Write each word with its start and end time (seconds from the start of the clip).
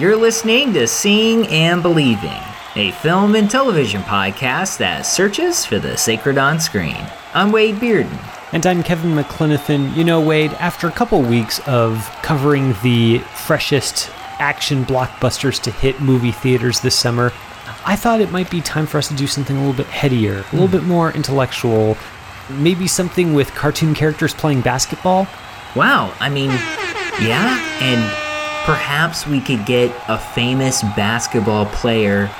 You're 0.00 0.16
listening 0.16 0.72
to 0.72 0.86
Seeing 0.86 1.46
and 1.48 1.82
Believing, 1.82 2.40
a 2.74 2.90
film 3.02 3.34
and 3.34 3.50
television 3.50 4.00
podcast 4.00 4.78
that 4.78 5.02
searches 5.02 5.66
for 5.66 5.78
the 5.78 5.94
sacred 5.98 6.38
on 6.38 6.58
screen. 6.58 6.96
I'm 7.34 7.52
Wade 7.52 7.74
Bearden. 7.74 8.18
And 8.54 8.64
I'm 8.64 8.82
Kevin 8.82 9.10
McClenathan. 9.10 9.94
You 9.94 10.04
know, 10.04 10.18
Wade, 10.18 10.54
after 10.54 10.88
a 10.88 10.90
couple 10.90 11.20
weeks 11.20 11.60
of 11.68 11.98
covering 12.22 12.74
the 12.82 13.18
freshest 13.44 14.10
action 14.38 14.86
blockbusters 14.86 15.60
to 15.64 15.70
hit 15.70 16.00
movie 16.00 16.32
theaters 16.32 16.80
this 16.80 16.98
summer, 16.98 17.30
I 17.84 17.94
thought 17.94 18.22
it 18.22 18.32
might 18.32 18.50
be 18.50 18.62
time 18.62 18.86
for 18.86 18.96
us 18.96 19.08
to 19.08 19.14
do 19.14 19.26
something 19.26 19.54
a 19.54 19.60
little 19.60 19.76
bit 19.76 19.88
headier, 19.88 20.32
a 20.32 20.56
little 20.56 20.66
hmm. 20.66 20.76
bit 20.78 20.84
more 20.84 21.12
intellectual, 21.12 21.98
maybe 22.48 22.86
something 22.86 23.34
with 23.34 23.54
cartoon 23.54 23.94
characters 23.94 24.32
playing 24.32 24.62
basketball. 24.62 25.28
Wow, 25.76 26.14
I 26.20 26.30
mean, 26.30 26.48
yeah, 27.20 27.60
and 27.82 28.19
perhaps 28.70 29.26
we 29.26 29.40
could 29.40 29.66
get 29.66 29.90
a 30.08 30.16
famous 30.16 30.82
basketball 30.96 31.66
player 31.66 32.30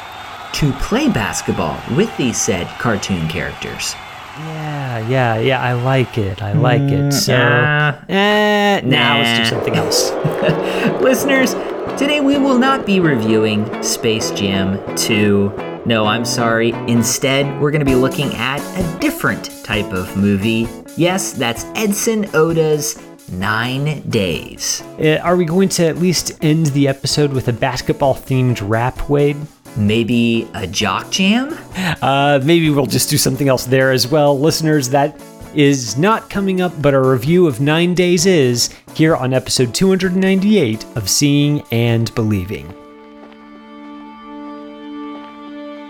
to 0.52 0.72
play 0.74 1.08
basketball 1.08 1.76
with 1.96 2.14
these 2.16 2.40
said 2.40 2.66
cartoon 2.78 3.26
characters. 3.28 3.94
Yeah, 4.38 5.08
yeah, 5.08 5.38
yeah, 5.38 5.60
I 5.60 5.72
like 5.74 6.16
it. 6.16 6.40
I 6.42 6.52
like 6.52 6.80
it. 6.82 7.12
So, 7.12 7.36
nah. 7.36 7.94
eh, 8.08 8.80
now 8.82 9.14
Nah. 9.16 9.20
let's 9.22 9.50
do 9.50 9.54
something 9.56 9.74
else. 9.74 10.10
Listeners, 11.02 11.54
today 11.98 12.20
we 12.20 12.38
will 12.38 12.58
not 12.58 12.86
be 12.86 13.00
reviewing 13.00 13.82
Space 13.82 14.30
Jam 14.30 14.78
2. 14.96 15.82
No, 15.86 16.06
I'm 16.06 16.24
sorry. 16.24 16.70
Instead, 16.86 17.60
we're 17.60 17.70
going 17.70 17.80
to 17.80 17.84
be 17.86 17.94
looking 17.94 18.32
at 18.34 18.60
a 18.78 18.98
different 19.00 19.50
type 19.64 19.92
of 19.92 20.16
movie. 20.16 20.68
Yes, 20.96 21.32
that's 21.32 21.64
Edson 21.74 22.28
Oda's 22.34 22.94
Nine 23.30 24.08
Days. 24.08 24.82
Uh, 24.98 25.18
Are 25.22 25.36
we 25.36 25.44
going 25.44 25.68
to 25.70 25.86
at 25.86 25.98
least 25.98 26.38
end 26.42 26.66
the 26.66 26.88
episode 26.88 27.32
with 27.32 27.48
a 27.48 27.52
basketball 27.52 28.14
themed 28.14 28.60
rap, 28.68 29.08
Wade? 29.08 29.36
Maybe 29.76 30.48
a 30.54 30.66
jock 30.66 31.10
jam? 31.10 31.56
Uh, 32.02 32.40
maybe 32.42 32.70
we'll 32.70 32.86
just 32.86 33.08
do 33.08 33.16
something 33.16 33.48
else 33.48 33.64
there 33.66 33.92
as 33.92 34.08
well. 34.08 34.38
Listeners, 34.38 34.88
that 34.90 35.20
is 35.54 35.96
not 35.96 36.28
coming 36.30 36.60
up, 36.60 36.72
but 36.82 36.94
a 36.94 37.00
review 37.00 37.46
of 37.46 37.60
Nine 37.60 37.94
Days 37.94 38.26
is 38.26 38.70
here 38.94 39.14
on 39.16 39.32
episode 39.32 39.74
298 39.74 40.84
of 40.96 41.08
Seeing 41.08 41.62
and 41.70 42.12
Believing. 42.14 42.72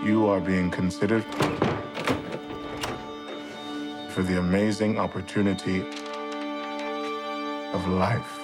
You 0.03 0.27
are 0.27 0.39
being 0.39 0.71
considered 0.71 1.23
for 4.09 4.23
the 4.23 4.39
amazing 4.39 4.99
opportunity 4.99 5.85
of 7.73 7.87
life. 7.87 8.37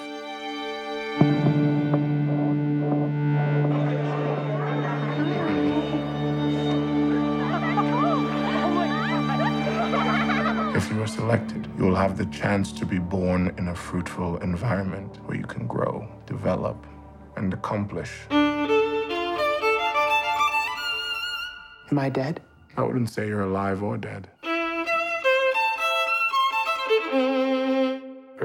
If 10.76 10.92
you 10.92 11.02
are 11.02 11.08
selected, 11.08 11.68
you 11.78 11.86
will 11.86 11.96
have 11.96 12.18
the 12.18 12.26
chance 12.28 12.72
to 12.74 12.86
be 12.86 13.00
born 13.00 13.54
in 13.58 13.70
a 13.70 13.76
fruitful 13.76 14.38
environment 14.38 15.18
where 15.26 15.36
you 15.38 15.46
can 15.46 15.68
grow, 15.68 16.08
develop, 16.26 16.78
and 17.36 17.54
accomplish. 17.54 18.12
Am 21.90 21.98
I 21.98 22.10
dead? 22.10 22.42
I 22.76 22.84
wouldn't 22.84 23.10
say 23.10 23.28
you're 23.28 23.42
alive 23.42 23.82
or 23.82 23.98
dead. 23.98 24.30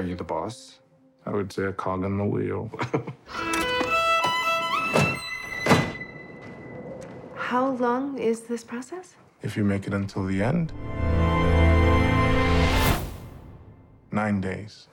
Are 0.03 0.05
you 0.05 0.15
the 0.15 0.23
boss? 0.25 0.79
I 1.25 1.29
would 1.29 1.53
say 1.53 1.63
a 1.63 1.71
cog 1.71 2.03
in 2.03 2.17
the 2.17 2.25
wheel. 2.25 2.69
How 7.35 7.69
long 7.69 8.17
is 8.17 8.41
this 8.41 8.65
process? 8.65 9.15
if 9.43 9.55
you 9.55 9.63
make 9.63 9.87
it 9.87 9.93
until 9.93 10.25
the 10.25 10.43
end, 10.43 10.73
nine 14.11 14.41
days. 14.41 14.89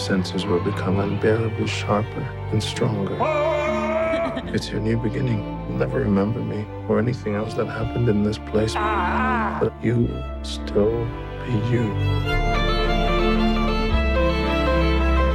Senses 0.00 0.46
will 0.46 0.60
become 0.60 0.98
unbearably 0.98 1.66
sharper 1.66 2.26
and 2.52 2.62
stronger. 2.62 3.16
It's 4.52 4.68
your 4.70 4.80
new 4.80 4.96
beginning. 4.96 5.40
You'll 5.68 5.78
never 5.78 6.00
remember 6.00 6.40
me 6.40 6.64
or 6.88 6.98
anything 6.98 7.34
else 7.34 7.54
that 7.54 7.66
happened 7.66 8.08
in 8.08 8.24
this 8.24 8.38
place. 8.38 8.74
But 8.74 9.72
you 9.82 9.96
will 9.96 10.44
still 10.44 11.04
be 11.46 11.52
you. 11.70 11.92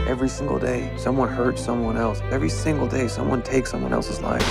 Every 0.08 0.28
single 0.28 0.59
day, 0.59 0.92
someone 0.97 1.30
hurts 1.30 1.64
someone 1.64 1.97
else. 1.97 2.20
Every 2.32 2.50
single 2.50 2.88
day, 2.88 3.08
someone 3.08 3.42
takes 3.42 3.72
someone 3.72 3.94
else's 3.94 4.20
life. 4.22 4.44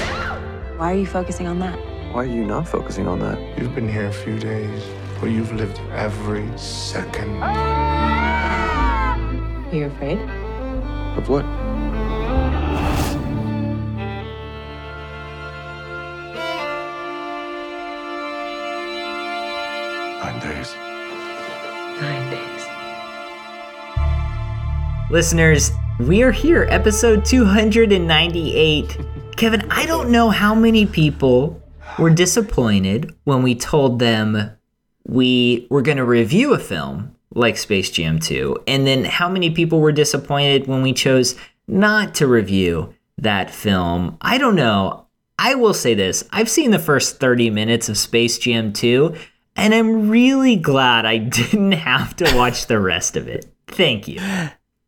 Why 0.79 0.93
are 0.93 0.97
you 0.97 1.07
focusing 1.07 1.47
on 1.47 1.59
that? 1.59 1.79
Why 2.13 2.23
are 2.23 2.27
you 2.27 2.45
not 2.45 2.67
focusing 2.69 3.07
on 3.07 3.19
that? 3.21 3.39
You've 3.59 3.75
been 3.75 3.89
here 3.89 4.07
a 4.07 4.13
few 4.13 4.39
days, 4.39 4.83
but 5.21 5.27
you've 5.27 5.53
lived 5.53 5.81
every 5.93 6.47
second. 6.57 8.24
Are 9.75 9.77
you 9.77 9.87
afraid? 9.87 10.21
Of 11.19 11.29
what? 11.29 11.45
Nine 20.23 20.39
days. 20.41 20.77
Nine 22.01 22.31
days. 22.31 22.67
Listeners, 25.11 25.73
we 25.99 26.23
are 26.23 26.31
here, 26.31 26.69
episode 26.71 27.25
298. 27.25 28.99
Kevin, 29.37 29.67
I 29.73 29.87
don't 29.87 30.11
know 30.13 30.31
how 30.31 30.55
many 30.55 30.87
people 30.87 31.61
were 31.99 32.11
disappointed 32.11 33.13
when 33.25 33.43
we 33.43 33.57
told 33.57 33.99
them 33.99 34.53
we 35.05 35.67
were 35.69 35.83
going 35.83 35.99
to 35.99 36.05
review 36.05 36.55
a 36.55 36.61
film 36.61 37.14
like 37.35 37.57
Space 37.57 37.91
Jam 37.91 38.19
2, 38.19 38.65
and 38.67 38.87
then 38.87 39.05
how 39.05 39.29
many 39.29 39.51
people 39.51 39.81
were 39.81 39.93
disappointed 39.93 40.67
when 40.67 40.83
we 40.83 40.93
chose 40.93 41.35
not 41.67 42.15
to 42.17 42.27
review 42.27 42.95
that 43.19 43.51
film. 43.51 44.17
I 44.21 44.39
don't 44.39 44.57
know. 44.57 45.07
I 45.39 45.55
will 45.55 45.75
say 45.75 45.95
this 45.95 46.25
I've 46.31 46.49
seen 46.49 46.71
the 46.71 46.79
first 46.79 47.19
30 47.21 47.51
minutes 47.51 47.89
of 47.89 47.99
Space 47.99 48.39
Jam 48.39 48.73
2, 48.73 49.15
and 49.57 49.75
I'm 49.75 50.09
really 50.09 50.57
glad 50.57 51.07
I 51.07 51.19
didn't 51.19 51.73
have 51.73 52.17
to 52.17 52.37
watch 52.37 52.67
the 52.67 52.81
rest 52.81 53.17
of 53.17 53.29
it. 53.29 53.47
Thank 53.67 54.09
you. 54.09 54.21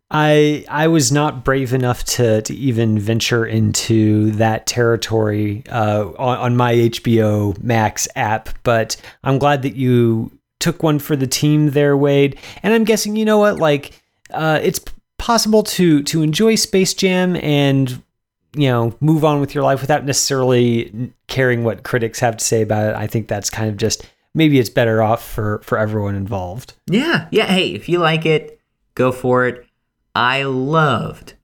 I 0.08 0.64
I 0.68 0.86
was 0.86 1.10
not 1.10 1.44
brave 1.44 1.74
enough 1.74 2.04
to 2.04 2.42
to 2.42 2.54
even 2.54 2.98
venture 2.98 3.44
into 3.44 4.30
that 4.32 4.66
territory 4.66 5.64
uh, 5.68 6.10
on, 6.16 6.38
on 6.38 6.56
my 6.56 6.74
HBO 6.74 7.60
Max 7.60 8.06
app, 8.14 8.50
but 8.62 8.96
I'm 9.24 9.38
glad 9.38 9.62
that 9.62 9.74
you 9.74 10.30
took 10.59 10.83
one 10.83 10.99
for 10.99 11.17
the 11.17 11.27
team 11.27 11.71
there, 11.71 11.97
Wade. 11.97 12.39
And 12.62 12.72
I'm 12.75 12.84
guessing 12.84 13.17
you 13.17 13.25
know 13.25 13.39
what, 13.39 13.59
like 13.59 14.00
uh, 14.31 14.61
it's 14.62 14.81
possible 15.19 15.62
to 15.62 16.03
to 16.05 16.22
enjoy 16.22 16.55
Space 16.55 16.94
Jam 16.94 17.37
and 17.37 18.03
you 18.55 18.69
know 18.69 18.97
move 19.00 19.25
on 19.25 19.41
with 19.41 19.55
your 19.55 19.65
life 19.65 19.81
without 19.81 20.05
necessarily 20.05 21.12
caring 21.27 21.65
what 21.65 21.83
critics 21.83 22.21
have 22.21 22.37
to 22.37 22.44
say 22.44 22.62
about 22.62 22.91
it. 22.91 22.97
I 22.97 23.06
think 23.06 23.28
that's 23.28 23.50
kind 23.50 23.69
of 23.69 23.77
just 23.77 24.09
maybe 24.34 24.59
it's 24.59 24.71
better 24.71 25.03
off 25.03 25.27
for 25.27 25.61
for 25.65 25.78
everyone 25.78 26.15
involved. 26.15 26.75
Yeah, 26.87 27.28
yeah. 27.31 27.47
Hey, 27.47 27.69
if 27.75 27.88
you 27.88 27.99
like 27.99 28.27
it, 28.27 28.61
go 28.94 29.12
for 29.12 29.47
it. 29.47 29.67
I 30.15 30.44
loved, 30.44 31.34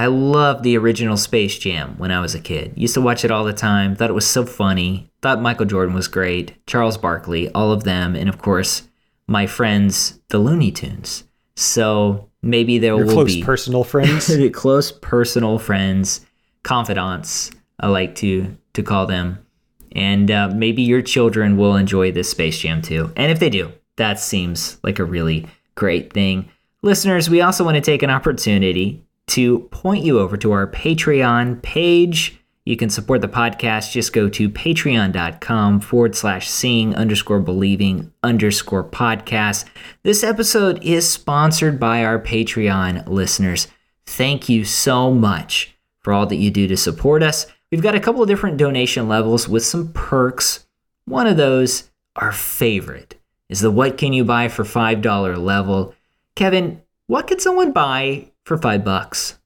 I 0.00 0.06
loved 0.06 0.62
the 0.62 0.78
original 0.78 1.18
Space 1.18 1.58
Jam 1.58 1.94
when 1.98 2.10
I 2.10 2.22
was 2.22 2.34
a 2.34 2.40
kid. 2.40 2.72
Used 2.74 2.94
to 2.94 3.02
watch 3.02 3.22
it 3.22 3.30
all 3.30 3.44
the 3.44 3.52
time. 3.52 3.94
Thought 3.94 4.08
it 4.08 4.14
was 4.14 4.26
so 4.26 4.46
funny. 4.46 5.10
Thought 5.20 5.42
Michael 5.42 5.66
Jordan 5.66 5.94
was 5.94 6.08
great. 6.08 6.54
Charles 6.66 6.96
Barkley, 6.96 7.50
all 7.50 7.70
of 7.70 7.84
them, 7.84 8.16
and 8.16 8.26
of 8.26 8.38
course 8.38 8.88
my 9.26 9.46
friends, 9.46 10.18
the 10.30 10.38
Looney 10.38 10.72
Tunes. 10.72 11.24
So 11.54 12.30
maybe 12.40 12.78
there 12.78 12.96
Your 12.96 13.04
will 13.04 13.12
close 13.12 13.34
be 13.34 13.42
personal 13.44 13.84
friends. 13.84 14.34
close 14.54 14.90
personal 14.90 15.58
friends, 15.58 16.24
confidants. 16.62 17.50
I 17.78 17.88
like 17.88 18.14
to 18.16 18.56
to 18.72 18.82
call 18.82 19.04
them, 19.04 19.44
and 19.92 20.30
uh, 20.30 20.48
maybe 20.48 20.80
your 20.80 21.02
children 21.02 21.58
will 21.58 21.76
enjoy 21.76 22.10
this 22.10 22.30
Space 22.30 22.58
Jam 22.58 22.80
too. 22.80 23.12
And 23.16 23.30
if 23.30 23.38
they 23.38 23.50
do, 23.50 23.70
that 23.98 24.18
seems 24.18 24.78
like 24.82 24.98
a 24.98 25.04
really 25.04 25.46
great 25.74 26.10
thing. 26.10 26.48
Listeners, 26.82 27.28
we 27.28 27.42
also 27.42 27.64
want 27.64 27.74
to 27.74 27.82
take 27.82 28.02
an 28.02 28.08
opportunity 28.08 29.04
to 29.30 29.60
point 29.70 30.04
you 30.04 30.18
over 30.18 30.36
to 30.36 30.52
our 30.52 30.66
Patreon 30.66 31.62
page. 31.62 32.40
You 32.64 32.76
can 32.76 32.90
support 32.90 33.20
the 33.20 33.28
podcast. 33.28 33.92
Just 33.92 34.12
go 34.12 34.28
to 34.28 34.50
patreon.com 34.50 35.80
forward 35.80 36.14
slash 36.14 36.48
seeing 36.48 36.94
underscore 36.94 37.40
believing 37.40 38.12
underscore 38.22 38.84
podcast. 38.84 39.64
This 40.02 40.22
episode 40.22 40.82
is 40.82 41.08
sponsored 41.08 41.80
by 41.80 42.04
our 42.04 42.18
Patreon 42.18 43.08
listeners. 43.08 43.68
Thank 44.04 44.48
you 44.48 44.64
so 44.64 45.12
much 45.12 45.76
for 46.00 46.12
all 46.12 46.26
that 46.26 46.36
you 46.36 46.50
do 46.50 46.66
to 46.66 46.76
support 46.76 47.22
us. 47.22 47.46
We've 47.70 47.82
got 47.82 47.94
a 47.94 48.00
couple 48.00 48.22
of 48.22 48.28
different 48.28 48.56
donation 48.56 49.08
levels 49.08 49.48
with 49.48 49.64
some 49.64 49.92
perks 49.92 50.66
One 51.04 51.26
of 51.26 51.36
those, 51.36 51.90
our 52.16 52.32
favorite, 52.32 53.16
is 53.48 53.60
the 53.60 53.70
What 53.70 53.96
Can 53.96 54.12
You 54.12 54.24
Buy 54.24 54.48
for 54.48 54.64
$5 54.64 55.38
level. 55.38 55.94
Kevin, 56.34 56.82
what 57.06 57.26
could 57.26 57.40
someone 57.40 57.72
buy 57.72 58.29
for 58.44 58.58
five 58.58 58.84
bucks? 58.84 59.38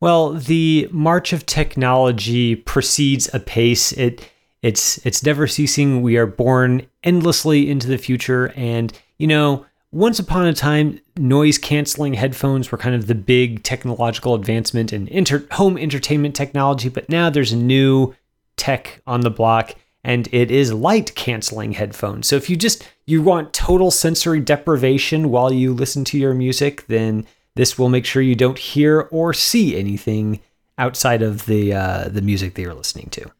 Well, 0.00 0.34
the 0.34 0.88
march 0.92 1.32
of 1.32 1.46
technology 1.46 2.54
proceeds 2.54 3.32
apace. 3.34 3.92
It 3.92 4.30
it's 4.62 5.04
it's 5.06 5.24
never 5.24 5.46
ceasing. 5.46 6.02
We 6.02 6.16
are 6.16 6.26
born 6.26 6.86
endlessly 7.02 7.70
into 7.70 7.88
the 7.88 7.98
future 7.98 8.52
and 8.56 8.92
you 9.18 9.26
know, 9.26 9.64
once 9.92 10.18
upon 10.18 10.46
a 10.46 10.52
time, 10.52 11.00
noise 11.16 11.56
canceling 11.56 12.12
headphones 12.12 12.70
were 12.70 12.76
kind 12.76 12.94
of 12.94 13.06
the 13.06 13.14
big 13.14 13.62
technological 13.62 14.34
advancement 14.34 14.92
in 14.92 15.08
inter- 15.08 15.46
home 15.52 15.78
entertainment 15.78 16.34
technology, 16.34 16.90
but 16.90 17.08
now 17.08 17.30
there's 17.30 17.54
new 17.54 18.14
tech 18.56 19.00
on 19.06 19.22
the 19.22 19.30
block 19.30 19.74
and 20.06 20.28
it 20.30 20.52
is 20.52 20.72
light 20.72 21.14
canceling 21.16 21.72
headphones. 21.72 22.28
So 22.28 22.36
if 22.36 22.48
you 22.48 22.56
just 22.56 22.88
you 23.06 23.22
want 23.22 23.52
total 23.52 23.90
sensory 23.90 24.40
deprivation 24.40 25.30
while 25.30 25.52
you 25.52 25.74
listen 25.74 26.04
to 26.04 26.18
your 26.18 26.32
music, 26.32 26.86
then 26.86 27.26
this 27.56 27.76
will 27.76 27.88
make 27.88 28.06
sure 28.06 28.22
you 28.22 28.36
don't 28.36 28.58
hear 28.58 29.08
or 29.10 29.34
see 29.34 29.76
anything 29.76 30.40
outside 30.78 31.22
of 31.22 31.46
the 31.46 31.74
uh, 31.74 32.08
the 32.08 32.22
music 32.22 32.54
that 32.54 32.62
you're 32.62 32.72
listening 32.72 33.10
to. 33.10 33.30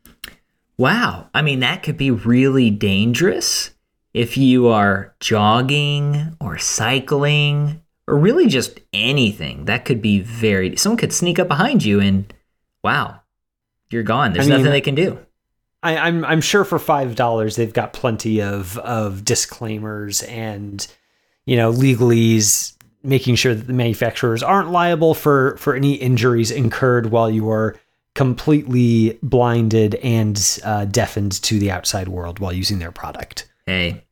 Wow. 0.76 1.30
I 1.32 1.40
mean, 1.40 1.60
that 1.60 1.84
could 1.84 1.96
be 1.96 2.10
really 2.10 2.70
dangerous 2.70 3.70
if 4.12 4.36
you 4.36 4.66
are 4.66 5.14
jogging 5.20 6.36
or 6.40 6.58
cycling 6.58 7.80
or 8.08 8.18
really 8.18 8.48
just 8.48 8.80
anything. 8.92 9.66
That 9.66 9.84
could 9.84 10.02
be 10.02 10.20
very, 10.20 10.76
someone 10.76 10.98
could 10.98 11.12
sneak 11.12 11.38
up 11.38 11.48
behind 11.48 11.84
you 11.84 12.00
and 12.00 12.32
wow, 12.82 13.20
you're 13.90 14.02
gone. 14.02 14.32
There's 14.32 14.46
I 14.46 14.50
mean, 14.50 14.58
nothing 14.58 14.72
they 14.72 14.80
can 14.80 14.94
do. 14.96 15.25
I, 15.82 15.96
I'm 15.96 16.24
I'm 16.24 16.40
sure 16.40 16.64
for 16.64 16.78
five 16.78 17.14
dollars 17.14 17.56
they've 17.56 17.72
got 17.72 17.92
plenty 17.92 18.40
of 18.42 18.78
of 18.78 19.24
disclaimers 19.24 20.22
and 20.24 20.86
you 21.44 21.56
know 21.56 21.72
legalese 21.72 22.74
making 23.02 23.36
sure 23.36 23.54
that 23.54 23.66
the 23.66 23.72
manufacturers 23.72 24.42
aren't 24.42 24.70
liable 24.70 25.14
for 25.14 25.56
for 25.58 25.74
any 25.74 25.94
injuries 25.94 26.50
incurred 26.50 27.10
while 27.10 27.30
you 27.30 27.48
are 27.50 27.76
completely 28.14 29.18
blinded 29.22 29.94
and 29.96 30.58
uh, 30.64 30.86
deafened 30.86 31.32
to 31.42 31.58
the 31.58 31.70
outside 31.70 32.08
world 32.08 32.38
while 32.38 32.52
using 32.52 32.78
their 32.78 32.90
product. 32.90 33.46
Hey, 33.66 34.04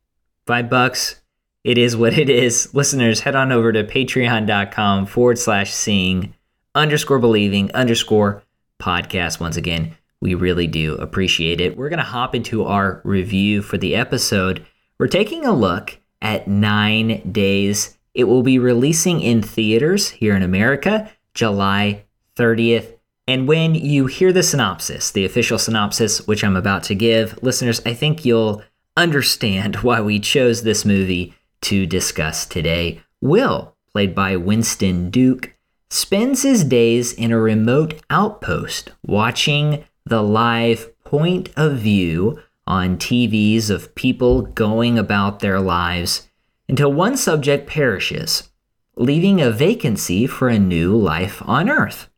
five 0.47 0.69
bucks. 0.69 1.23
It 1.65 1.79
is 1.79 1.97
what 1.97 2.19
it 2.19 2.29
is. 2.29 2.75
Listeners, 2.75 3.21
head 3.21 3.35
on 3.35 3.51
over 3.51 3.73
to 3.73 3.83
patreon.com 3.83 5.07
forward 5.07 5.39
slash 5.39 5.73
seeing 5.73 6.35
underscore 6.75 7.19
believing 7.19 7.73
underscore 7.73 8.43
podcast. 8.79 9.41
Once 9.41 9.57
again, 9.57 9.97
we 10.25 10.35
really 10.35 10.67
do 10.67 10.95
appreciate 10.95 11.61
it. 11.61 11.77
We're 11.77 11.91
going 11.91 11.99
to 11.99 12.03
hop 12.03 12.35
into 12.35 12.65
our 12.65 13.03
review 13.05 13.61
for 13.61 13.77
the 13.77 13.95
episode. 13.95 14.65
We're 14.99 15.07
taking 15.07 15.45
a 15.45 15.53
look 15.53 15.99
at 16.23 16.49
Nine 16.49 17.31
Days. 17.31 17.99
It 18.15 18.25
will 18.25 18.43
be 18.43 18.59
releasing 18.59 19.21
in 19.21 19.43
theaters 19.43 20.09
here 20.09 20.35
in 20.35 20.43
America 20.43 21.13
July 21.35 22.05
30th. 22.37 22.97
And 23.29 23.47
when 23.47 23.75
you 23.75 24.07
hear 24.07 24.33
the 24.33 24.43
synopsis, 24.43 25.11
the 25.11 25.27
official 25.27 25.59
synopsis, 25.59 26.27
which 26.27 26.43
I'm 26.43 26.57
about 26.57 26.85
to 26.85 26.95
give, 26.95 27.39
listeners, 27.43 27.83
I 27.85 27.93
think 27.93 28.25
you'll 28.25 28.63
understand 28.97 29.77
why 29.83 30.01
we 30.01 30.19
chose 30.21 30.63
this 30.63 30.87
movie 30.87 31.35
to 31.61 31.85
discuss 31.85 32.47
today. 32.47 33.03
Will, 33.21 33.77
played 33.93 34.15
by 34.15 34.37
Winston 34.37 35.11
Duke, 35.11 35.55
spends 35.91 36.45
his 36.45 36.65
days 36.65 37.13
in 37.13 37.31
a 37.31 37.39
remote 37.39 38.01
outpost 38.09 38.91
watching 39.03 39.85
the 40.07 40.23
live 40.23 40.93
point 41.05 41.49
of 41.57 41.79
view 41.79 42.39
on 42.67 42.97
TVs 42.97 43.71
of 43.71 43.95
people 43.95 44.43
going 44.43 44.99
about 44.99 45.41
their 45.41 45.61
lives 45.61 46.29
until 46.69 46.93
one 46.93 47.17
subject 47.17 47.67
perishes, 47.67 48.51
leaving 48.97 49.41
a 49.41 49.51
vacancy 49.51 50.27
for 50.27 50.49
a 50.49 50.59
new 50.59 50.97
life 50.97 51.43
on 51.47 51.71
Earth. 51.71 52.11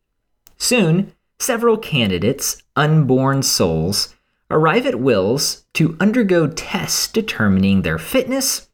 Soon, 0.57 1.13
several 1.39 1.77
candidates, 1.77 2.63
unborn 2.75 3.43
souls, 3.43 4.15
arrive 4.51 4.87
at 4.87 5.01
Will's 5.01 5.65
to 5.75 5.97
undergo 6.01 6.49
tests 6.49 7.09
determining 7.09 7.83
their 7.83 7.99
fitness, 7.99 8.69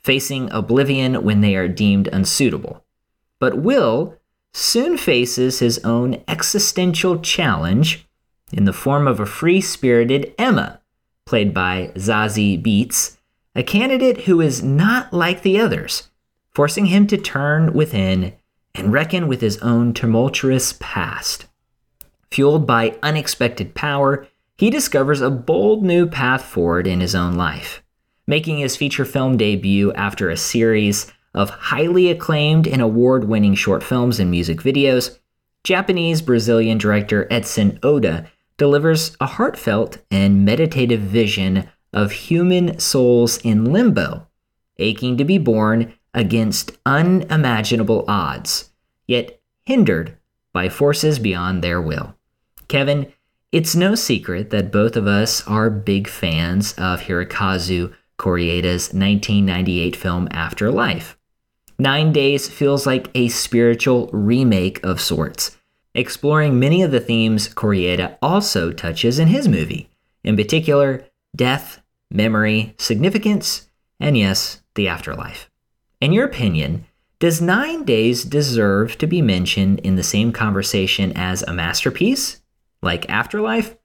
facing 0.00 0.50
oblivion 0.50 1.22
when 1.24 1.40
they 1.40 1.56
are 1.56 1.68
deemed 1.68 2.08
unsuitable. 2.08 2.84
But 3.38 3.58
Will 3.58 4.16
soon 4.52 4.96
faces 4.96 5.58
his 5.58 5.78
own 5.84 6.22
existential 6.26 7.18
challenge 7.20 8.05
in 8.52 8.64
the 8.64 8.72
form 8.72 9.06
of 9.06 9.20
a 9.20 9.26
free 9.26 9.60
spirited 9.60 10.34
Emma, 10.38 10.80
played 11.24 11.52
by 11.52 11.90
Zazie 11.96 12.62
Beetz, 12.62 13.16
a 13.54 13.62
candidate 13.62 14.22
who 14.22 14.40
is 14.40 14.62
not 14.62 15.12
like 15.12 15.42
the 15.42 15.58
others, 15.58 16.10
forcing 16.54 16.86
him 16.86 17.06
to 17.06 17.16
turn 17.16 17.72
within 17.72 18.34
and 18.74 18.92
reckon 18.92 19.26
with 19.26 19.40
his 19.40 19.58
own 19.58 19.92
tumultuous 19.92 20.74
past. 20.78 21.46
Fueled 22.30 22.66
by 22.66 22.98
unexpected 23.02 23.74
power, 23.74 24.26
he 24.58 24.70
discovers 24.70 25.20
a 25.20 25.30
bold 25.30 25.82
new 25.82 26.06
path 26.06 26.44
forward 26.44 26.86
in 26.86 27.00
his 27.00 27.14
own 27.14 27.34
life, 27.34 27.82
making 28.26 28.58
his 28.58 28.76
feature 28.76 29.04
film 29.04 29.36
debut 29.36 29.92
after 29.94 30.28
a 30.28 30.36
series 30.36 31.12
of 31.34 31.50
highly 31.50 32.10
acclaimed 32.10 32.66
and 32.66 32.80
award 32.80 33.24
winning 33.24 33.54
short 33.54 33.82
films 33.82 34.18
and 34.18 34.30
music 34.30 34.60
videos. 34.60 35.18
Japanese 35.64 36.22
Brazilian 36.22 36.78
director 36.78 37.26
Edson 37.30 37.78
Oda 37.82 38.30
delivers 38.58 39.16
a 39.20 39.26
heartfelt 39.26 39.98
and 40.10 40.44
meditative 40.44 41.00
vision 41.00 41.68
of 41.92 42.12
human 42.12 42.78
souls 42.78 43.38
in 43.38 43.72
limbo, 43.72 44.26
aching 44.78 45.16
to 45.16 45.24
be 45.24 45.38
born 45.38 45.92
against 46.14 46.72
unimaginable 46.86 48.04
odds, 48.08 48.70
yet 49.06 49.40
hindered 49.64 50.16
by 50.52 50.68
forces 50.68 51.18
beyond 51.18 51.62
their 51.62 51.80
will. 51.80 52.14
Kevin, 52.68 53.12
it's 53.52 53.76
no 53.76 53.94
secret 53.94 54.50
that 54.50 54.72
both 54.72 54.96
of 54.96 55.06
us 55.06 55.46
are 55.46 55.70
big 55.70 56.08
fans 56.08 56.72
of 56.74 57.02
Hirokazu 57.02 57.94
Koreeda's 58.18 58.92
1998 58.92 59.94
film 59.94 60.28
Afterlife. 60.30 61.16
Nine 61.78 62.12
Days 62.12 62.48
feels 62.48 62.86
like 62.86 63.10
a 63.14 63.28
spiritual 63.28 64.08
remake 64.12 64.82
of 64.84 65.00
sorts, 65.00 65.55
exploring 65.96 66.58
many 66.58 66.82
of 66.82 66.90
the 66.90 67.00
themes 67.00 67.48
Koreeda 67.48 68.18
also 68.22 68.72
touches 68.72 69.18
in 69.18 69.28
his 69.28 69.48
movie, 69.48 69.90
in 70.22 70.36
particular, 70.36 71.06
death, 71.34 71.82
memory, 72.10 72.74
significance, 72.78 73.68
and 73.98 74.16
yes, 74.16 74.62
the 74.74 74.88
afterlife. 74.88 75.50
In 76.00 76.12
your 76.12 76.26
opinion, 76.26 76.86
does 77.18 77.40
Nine 77.40 77.84
Days 77.84 78.24
deserve 78.24 78.98
to 78.98 79.06
be 79.06 79.22
mentioned 79.22 79.78
in 79.80 79.96
the 79.96 80.02
same 80.02 80.32
conversation 80.32 81.12
as 81.16 81.42
a 81.42 81.52
masterpiece, 81.52 82.42
like 82.82 83.08
Afterlife? 83.08 83.76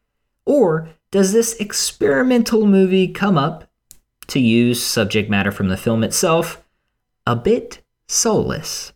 Or 0.45 0.89
does 1.11 1.31
this 1.31 1.53
experimental 1.55 2.65
movie 2.65 3.07
come 3.07 3.37
up, 3.37 3.69
to 4.27 4.39
use 4.39 4.81
subject 4.81 5.29
matter 5.29 5.51
from 5.51 5.67
the 5.67 5.77
film 5.77 6.03
itself, 6.03 6.63
a 7.27 7.35
bit 7.35 7.81
soulless? 8.07 8.93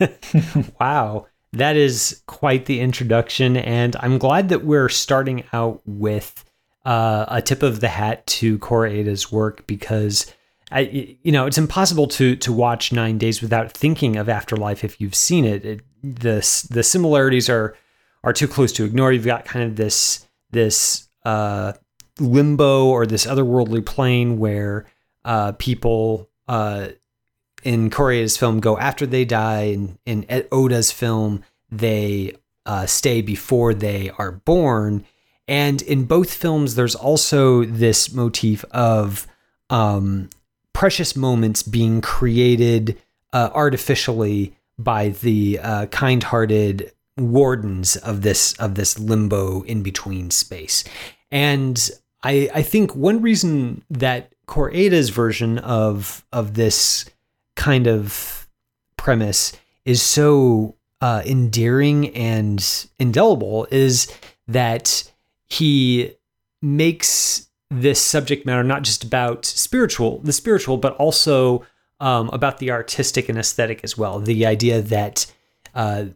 wow. 0.80 1.27
That 1.52 1.76
is 1.76 2.22
quite 2.26 2.66
the 2.66 2.80
introduction, 2.80 3.56
and 3.56 3.96
I'm 4.00 4.18
glad 4.18 4.50
that 4.50 4.64
we're 4.64 4.90
starting 4.90 5.44
out 5.52 5.80
with 5.86 6.44
uh, 6.84 7.24
a 7.28 7.42
tip 7.42 7.62
of 7.62 7.80
the 7.80 7.88
hat 7.88 8.26
to 8.26 8.58
Koreeda's 8.58 9.32
work 9.32 9.66
because 9.66 10.32
I, 10.70 11.16
you 11.22 11.32
know, 11.32 11.46
it's 11.46 11.58
impossible 11.58 12.06
to 12.08 12.36
to 12.36 12.52
watch 12.52 12.92
Nine 12.92 13.18
Days 13.18 13.40
without 13.40 13.72
thinking 13.72 14.16
of 14.16 14.28
Afterlife 14.28 14.84
if 14.84 15.00
you've 15.00 15.14
seen 15.14 15.44
it. 15.44 15.64
it 15.64 15.80
the 16.02 16.66
the 16.70 16.82
similarities 16.82 17.48
are 17.48 17.76
are 18.24 18.32
too 18.32 18.48
close 18.48 18.72
to 18.72 18.84
ignore. 18.84 19.12
You've 19.12 19.24
got 19.24 19.44
kind 19.44 19.64
of 19.64 19.76
this 19.76 20.26
this 20.50 21.08
uh, 21.24 21.72
limbo 22.20 22.86
or 22.86 23.06
this 23.06 23.26
otherworldly 23.26 23.84
plane 23.84 24.38
where 24.38 24.86
uh, 25.24 25.52
people 25.52 26.28
uh, 26.46 26.88
in 27.68 27.90
Koreeda's 27.90 28.38
film 28.38 28.60
go 28.60 28.78
after 28.78 29.04
they 29.04 29.26
die, 29.26 29.76
and 29.76 29.98
in 30.06 30.24
Oda's 30.50 30.90
film 30.90 31.44
they 31.70 32.32
uh, 32.64 32.86
stay 32.86 33.20
before 33.20 33.74
they 33.74 34.10
are 34.16 34.32
born. 34.32 35.04
And 35.46 35.82
in 35.82 36.06
both 36.06 36.32
films, 36.32 36.76
there's 36.76 36.94
also 36.94 37.64
this 37.64 38.10
motif 38.10 38.64
of 38.70 39.26
um, 39.68 40.30
precious 40.72 41.14
moments 41.14 41.62
being 41.62 42.00
created 42.00 42.96
uh, 43.34 43.50
artificially 43.52 44.56
by 44.78 45.10
the 45.10 45.60
uh, 45.62 45.86
kind-hearted 45.86 46.92
wardens 47.18 47.96
of 47.96 48.22
this 48.22 48.54
of 48.54 48.76
this 48.76 48.98
limbo 48.98 49.62
in 49.64 49.82
between 49.82 50.30
space. 50.30 50.84
And 51.30 51.90
I 52.22 52.48
I 52.54 52.62
think 52.62 52.96
one 52.96 53.20
reason 53.20 53.84
that 53.90 54.32
Koreeda's 54.46 55.10
version 55.10 55.58
of 55.58 56.24
of 56.32 56.54
this 56.54 57.04
kind 57.58 57.86
of 57.86 58.48
premise 58.96 59.52
is 59.84 60.00
so 60.00 60.76
uh, 61.00 61.22
endearing 61.26 62.08
and 62.14 62.86
indelible 62.98 63.66
is 63.70 64.10
that 64.46 65.10
he 65.46 66.12
makes 66.62 67.48
this 67.70 68.00
subject 68.00 68.46
matter 68.46 68.62
not 68.62 68.82
just 68.82 69.04
about 69.04 69.44
spiritual, 69.44 70.20
the 70.20 70.32
spiritual, 70.32 70.76
but 70.76 70.94
also 70.96 71.66
um, 72.00 72.30
about 72.30 72.58
the 72.58 72.70
artistic 72.70 73.28
and 73.28 73.36
aesthetic 73.36 73.80
as 73.82 73.98
well. 73.98 74.20
The 74.20 74.46
idea 74.46 74.80
that 74.80 75.26
uh, 75.74 76.06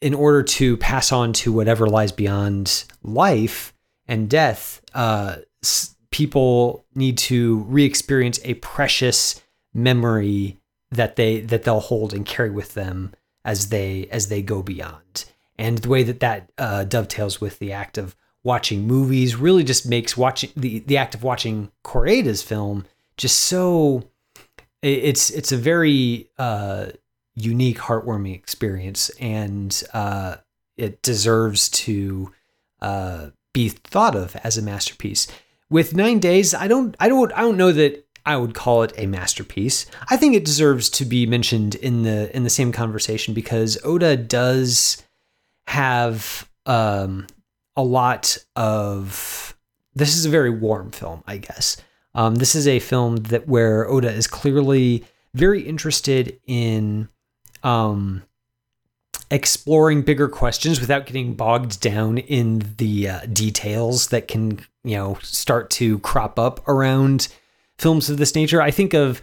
in 0.00 0.12
order 0.12 0.42
to 0.42 0.76
pass 0.76 1.12
on 1.12 1.32
to 1.34 1.52
whatever 1.52 1.86
lies 1.86 2.12
beyond 2.12 2.84
life 3.02 3.72
and 4.06 4.28
death, 4.28 4.82
uh, 4.92 5.36
people 6.10 6.84
need 6.94 7.16
to 7.16 7.58
re-experience 7.68 8.40
a 8.44 8.54
precious 8.54 9.40
memory 9.72 10.59
that 10.90 11.16
they 11.16 11.40
that 11.40 11.64
they'll 11.64 11.80
hold 11.80 12.12
and 12.12 12.26
carry 12.26 12.50
with 12.50 12.74
them 12.74 13.12
as 13.44 13.68
they 13.68 14.06
as 14.10 14.28
they 14.28 14.42
go 14.42 14.62
beyond. 14.62 15.24
And 15.58 15.78
the 15.78 15.88
way 15.88 16.02
that 16.02 16.20
that 16.20 16.50
uh, 16.58 16.84
dovetails 16.84 17.40
with 17.40 17.58
the 17.58 17.72
act 17.72 17.98
of 17.98 18.16
watching 18.42 18.86
movies 18.86 19.36
really 19.36 19.64
just 19.64 19.86
makes 19.86 20.16
watching 20.16 20.50
the 20.56 20.80
the 20.80 20.96
act 20.96 21.14
of 21.14 21.22
watching 21.22 21.70
Koreeda's 21.84 22.42
film 22.42 22.86
just 23.16 23.40
so 23.40 24.04
it's 24.82 25.30
it's 25.30 25.52
a 25.52 25.56
very 25.56 26.30
uh, 26.38 26.86
unique, 27.34 27.78
heartwarming 27.78 28.34
experience, 28.34 29.10
and 29.20 29.82
uh, 29.92 30.36
it 30.76 31.02
deserves 31.02 31.68
to 31.68 32.32
uh, 32.80 33.30
be 33.52 33.68
thought 33.68 34.16
of 34.16 34.36
as 34.36 34.56
a 34.58 34.62
masterpiece. 34.62 35.26
With 35.68 35.94
Nine 35.94 36.18
Days, 36.18 36.52
I 36.52 36.66
don't, 36.66 36.96
I 36.98 37.08
don't, 37.08 37.32
I 37.32 37.42
don't 37.42 37.56
know 37.56 37.72
that 37.72 38.06
I 38.24 38.36
would 38.36 38.54
call 38.54 38.82
it 38.82 38.92
a 38.96 39.06
masterpiece. 39.06 39.86
I 40.08 40.16
think 40.16 40.34
it 40.34 40.44
deserves 40.44 40.88
to 40.90 41.04
be 41.04 41.26
mentioned 41.26 41.74
in 41.76 42.02
the 42.02 42.34
in 42.34 42.44
the 42.44 42.50
same 42.50 42.72
conversation 42.72 43.34
because 43.34 43.78
Oda 43.84 44.16
does 44.16 45.02
have 45.66 46.48
um, 46.66 47.26
a 47.76 47.82
lot 47.82 48.38
of. 48.56 49.56
This 49.94 50.16
is 50.16 50.24
a 50.24 50.30
very 50.30 50.50
warm 50.50 50.92
film, 50.92 51.24
I 51.26 51.38
guess. 51.38 51.76
Um, 52.14 52.36
this 52.36 52.54
is 52.54 52.66
a 52.66 52.78
film 52.78 53.16
that 53.16 53.48
where 53.48 53.88
Oda 53.88 54.10
is 54.10 54.26
clearly 54.26 55.04
very 55.34 55.62
interested 55.62 56.40
in 56.46 57.08
um, 57.62 58.22
exploring 59.30 60.02
bigger 60.02 60.28
questions 60.28 60.80
without 60.80 61.06
getting 61.06 61.34
bogged 61.34 61.80
down 61.80 62.18
in 62.18 62.74
the 62.78 63.08
uh, 63.08 63.20
details 63.32 64.08
that 64.08 64.28
can 64.28 64.58
you 64.82 64.96
know 64.96 65.18
start 65.22 65.70
to 65.70 65.98
crop 66.00 66.38
up 66.38 66.66
around 66.68 67.28
films 67.80 68.10
of 68.10 68.18
this 68.18 68.34
nature. 68.34 68.60
I 68.60 68.70
think 68.70 68.94
of, 68.94 69.22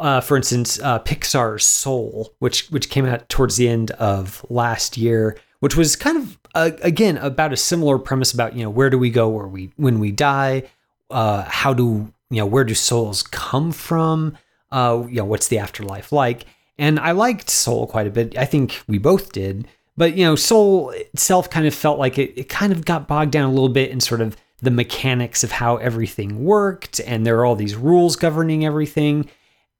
uh, 0.00 0.20
for 0.20 0.36
instance, 0.36 0.80
uh, 0.80 0.98
Pixar's 1.00 1.64
Soul, 1.64 2.34
which 2.40 2.68
which 2.68 2.90
came 2.90 3.06
out 3.06 3.28
towards 3.28 3.56
the 3.56 3.68
end 3.68 3.92
of 3.92 4.44
last 4.50 4.96
year, 4.96 5.38
which 5.60 5.76
was 5.76 5.96
kind 5.96 6.18
of 6.18 6.38
uh, 6.54 6.70
again 6.82 7.16
about 7.18 7.52
a 7.52 7.56
similar 7.56 7.98
premise 7.98 8.32
about 8.32 8.56
you 8.56 8.64
know 8.64 8.70
where 8.70 8.90
do 8.90 8.98
we 8.98 9.10
go 9.10 9.28
where 9.28 9.46
we 9.46 9.72
when 9.76 10.00
we 10.00 10.10
die, 10.10 10.64
uh, 11.10 11.42
how 11.42 11.72
do 11.72 12.12
you 12.30 12.38
know 12.38 12.46
where 12.46 12.64
do 12.64 12.74
souls 12.74 13.22
come 13.22 13.72
from, 13.72 14.36
uh, 14.72 15.04
you 15.08 15.16
know 15.16 15.24
what's 15.24 15.48
the 15.48 15.58
afterlife 15.58 16.10
like, 16.12 16.46
and 16.78 16.98
I 16.98 17.12
liked 17.12 17.48
Soul 17.50 17.86
quite 17.86 18.06
a 18.06 18.10
bit. 18.10 18.36
I 18.36 18.44
think 18.44 18.82
we 18.88 18.98
both 18.98 19.32
did. 19.32 19.68
But 19.96 20.16
you 20.16 20.24
know, 20.24 20.36
Soul 20.36 20.90
itself 20.90 21.50
kind 21.50 21.66
of 21.66 21.74
felt 21.74 21.98
like 21.98 22.18
it, 22.18 22.32
it 22.36 22.48
kind 22.48 22.72
of 22.72 22.84
got 22.84 23.06
bogged 23.06 23.30
down 23.30 23.44
a 23.44 23.52
little 23.52 23.68
bit 23.68 23.90
in 23.90 24.00
sort 24.00 24.20
of 24.20 24.36
the 24.62 24.70
mechanics 24.70 25.44
of 25.44 25.52
how 25.52 25.76
everything 25.76 26.44
worked, 26.44 27.00
and 27.00 27.26
there 27.26 27.38
are 27.38 27.44
all 27.44 27.56
these 27.56 27.74
rules 27.74 28.16
governing 28.16 28.64
everything. 28.64 29.28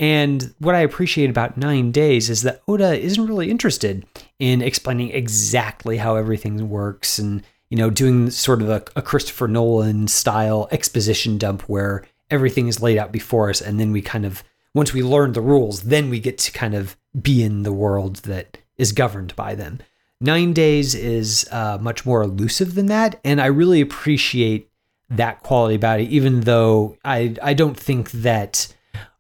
And 0.01 0.53
what 0.59 0.75
I 0.75 0.81
appreciate 0.81 1.31
about 1.31 1.57
Nine 1.57 1.93
Days 1.93 2.29
is 2.29 2.43
that 2.43 2.61
Oda 2.67 2.99
isn't 2.99 3.27
really 3.27 3.51
interested 3.51 4.05
in 4.41 4.61
explaining 4.61 5.11
exactly 5.11 5.99
how 5.99 6.17
everything 6.17 6.69
works 6.69 7.21
and, 7.21 7.45
you 7.71 7.79
know, 7.79 7.89
doing 7.89 8.29
sort 8.31 8.61
of 8.61 8.69
a, 8.69 8.83
a 8.97 9.03
Christopher 9.03 9.47
Nolan 9.47 10.09
style 10.09 10.69
exposition 10.73 11.39
dump 11.39 11.63
where 11.63 12.05
everything 12.31 12.67
is 12.67 12.83
laid 12.83 12.99
out 12.99 13.13
before 13.13 13.51
us 13.51 13.61
and 13.61 13.79
then 13.79 13.93
we 13.93 14.03
kind 14.03 14.27
of 14.27 14.43
once 14.75 14.93
we 14.93 15.03
learn 15.03 15.33
the 15.33 15.41
rules, 15.41 15.83
then 15.83 16.09
we 16.09 16.19
get 16.19 16.39
to 16.39 16.51
kind 16.51 16.75
of 16.75 16.97
be 17.21 17.43
in 17.43 17.63
the 17.63 17.73
world 17.73 18.17
that 18.17 18.59
is 18.79 18.93
governed 18.93 19.37
by 19.37 19.55
them. 19.55 19.79
Nine 20.21 20.53
Days 20.53 20.95
is 20.95 21.47
uh, 21.51 21.79
much 21.81 22.07
more 22.07 22.23
elusive 22.23 22.75
than 22.75 22.87
that, 22.87 23.21
and 23.25 23.41
I 23.41 23.47
really 23.47 23.81
appreciate 23.81 24.71
that 25.17 25.43
quality 25.43 25.75
about 25.75 26.01
it. 26.01 26.09
Even 26.09 26.41
though 26.43 26.97
I 27.05 27.37
I 27.43 27.55
don't 27.55 27.79
think 27.79 28.11
that 28.13 28.75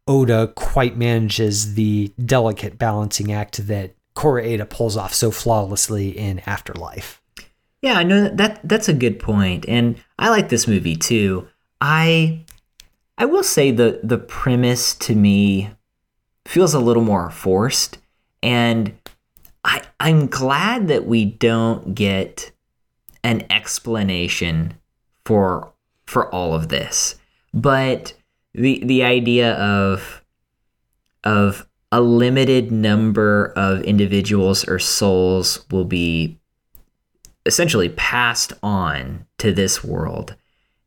Oda 0.06 0.48
quite 0.54 0.96
manages 0.96 1.74
the 1.74 2.12
delicate 2.24 2.78
balancing 2.78 3.32
act 3.32 3.66
that 3.66 3.94
Koreeda 4.14 4.68
pulls 4.68 4.96
off 4.96 5.14
so 5.14 5.30
flawlessly 5.30 6.16
in 6.16 6.40
Afterlife. 6.40 7.20
Yeah, 7.80 7.94
I 7.94 8.02
know 8.04 8.28
that 8.28 8.60
that's 8.68 8.88
a 8.88 8.94
good 8.94 9.18
point, 9.18 9.64
and 9.68 9.96
I 10.18 10.28
like 10.28 10.48
this 10.48 10.68
movie 10.68 10.96
too. 10.96 11.48
I 11.80 12.44
I 13.18 13.24
will 13.24 13.42
say 13.42 13.70
the 13.70 14.00
the 14.02 14.18
premise 14.18 14.94
to 14.96 15.14
me 15.14 15.70
feels 16.46 16.74
a 16.74 16.80
little 16.80 17.02
more 17.02 17.30
forced, 17.30 17.98
and 18.42 18.96
I 19.64 19.82
I'm 19.98 20.26
glad 20.28 20.88
that 20.88 21.06
we 21.06 21.24
don't 21.24 21.94
get 21.94 22.52
an 23.24 23.44
explanation 23.50 24.74
for 25.24 25.71
for 26.12 26.32
all 26.32 26.54
of 26.54 26.68
this. 26.68 27.16
But 27.52 28.14
the 28.54 28.84
the 28.84 29.02
idea 29.02 29.54
of 29.54 30.22
of 31.24 31.66
a 31.90 32.00
limited 32.00 32.70
number 32.70 33.52
of 33.56 33.82
individuals 33.82 34.66
or 34.68 34.78
souls 34.78 35.64
will 35.70 35.84
be 35.84 36.38
essentially 37.44 37.88
passed 37.90 38.52
on 38.62 39.26
to 39.38 39.52
this 39.52 39.82
world 39.82 40.36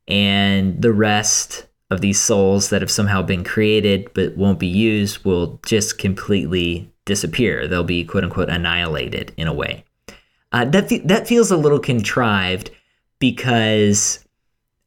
and 0.08 0.82
the 0.82 0.94
rest 0.94 1.68
of 1.92 2.02
these 2.02 2.20
souls 2.20 2.70
that 2.70 2.82
have 2.82 2.90
somehow 2.90 3.22
been 3.22 3.44
created 3.44 4.10
but 4.14 4.36
won't 4.36 4.60
be 4.60 4.68
used 4.68 5.24
will 5.24 5.60
just 5.66 5.98
completely 5.98 6.92
disappear. 7.06 7.68
They'll 7.68 7.84
be 7.84 8.04
quote 8.04 8.24
unquote 8.24 8.50
annihilated 8.50 9.34
in 9.38 9.48
a 9.48 9.54
way. 9.54 9.84
Uh, 10.52 10.66
that 10.66 10.90
that 11.06 11.28
feels 11.28 11.52
a 11.52 11.58
little 11.58 11.80
contrived 11.80 12.72
because 13.20 14.25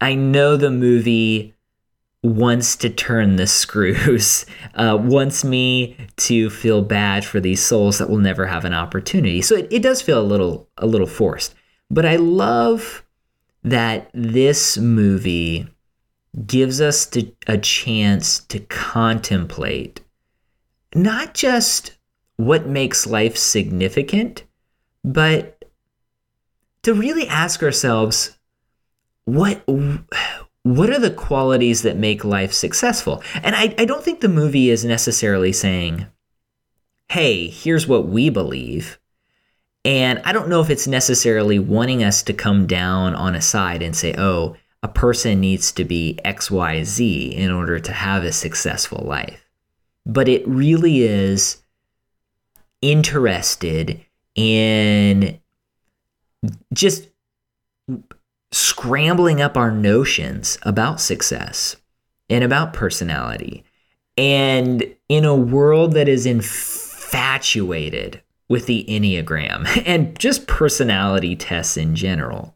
I 0.00 0.14
know 0.14 0.56
the 0.56 0.70
movie 0.70 1.54
wants 2.22 2.76
to 2.76 2.90
turn 2.90 3.36
the 3.36 3.46
screws, 3.46 4.44
uh, 4.74 4.98
wants 5.00 5.44
me 5.44 5.96
to 6.16 6.50
feel 6.50 6.82
bad 6.82 7.24
for 7.24 7.40
these 7.40 7.62
souls 7.62 7.98
that 7.98 8.10
will 8.10 8.18
never 8.18 8.46
have 8.46 8.64
an 8.64 8.74
opportunity. 8.74 9.42
So 9.42 9.56
it, 9.56 9.68
it 9.70 9.82
does 9.82 10.02
feel 10.02 10.20
a 10.20 10.22
little 10.22 10.68
a 10.78 10.86
little 10.86 11.06
forced. 11.06 11.54
But 11.90 12.04
I 12.04 12.16
love 12.16 13.04
that 13.62 14.10
this 14.12 14.76
movie 14.78 15.68
gives 16.46 16.80
us 16.80 17.06
to, 17.06 17.32
a 17.46 17.58
chance 17.58 18.40
to 18.40 18.60
contemplate 18.60 20.00
not 20.94 21.34
just 21.34 21.96
what 22.36 22.66
makes 22.66 23.06
life 23.06 23.36
significant, 23.36 24.44
but 25.04 25.64
to 26.82 26.94
really 26.94 27.26
ask 27.28 27.62
ourselves 27.62 28.37
what 29.28 29.62
what 30.62 30.88
are 30.88 30.98
the 30.98 31.10
qualities 31.10 31.82
that 31.82 31.98
make 31.98 32.24
life 32.24 32.52
successful? 32.52 33.22
And 33.42 33.54
I, 33.54 33.74
I 33.76 33.84
don't 33.84 34.02
think 34.02 34.20
the 34.20 34.28
movie 34.28 34.70
is 34.70 34.86
necessarily 34.86 35.52
saying, 35.52 36.06
hey, 37.10 37.48
here's 37.48 37.86
what 37.86 38.08
we 38.08 38.30
believe. 38.30 38.98
And 39.84 40.20
I 40.24 40.32
don't 40.32 40.48
know 40.48 40.62
if 40.62 40.70
it's 40.70 40.86
necessarily 40.86 41.58
wanting 41.58 42.02
us 42.02 42.22
to 42.22 42.32
come 42.32 42.66
down 42.66 43.14
on 43.14 43.34
a 43.34 43.42
side 43.42 43.82
and 43.82 43.94
say, 43.94 44.14
oh, 44.16 44.56
a 44.82 44.88
person 44.88 45.40
needs 45.40 45.72
to 45.72 45.84
be 45.84 46.18
XYZ 46.24 47.32
in 47.32 47.50
order 47.50 47.78
to 47.78 47.92
have 47.92 48.24
a 48.24 48.32
successful 48.32 49.04
life. 49.06 49.44
But 50.06 50.28
it 50.28 50.46
really 50.48 51.02
is 51.02 51.62
interested 52.80 54.04
in 54.34 55.38
just 56.72 57.08
scrambling 58.50 59.40
up 59.40 59.56
our 59.56 59.70
notions 59.70 60.58
about 60.62 61.00
success 61.00 61.76
and 62.30 62.44
about 62.44 62.72
personality. 62.72 63.64
And 64.16 64.94
in 65.08 65.24
a 65.24 65.34
world 65.34 65.92
that 65.92 66.08
is 66.08 66.26
infatuated 66.26 68.20
with 68.48 68.66
the 68.66 68.84
Enneagram 68.88 69.82
and 69.86 70.18
just 70.18 70.46
personality 70.46 71.36
tests 71.36 71.76
in 71.76 71.94
general, 71.94 72.54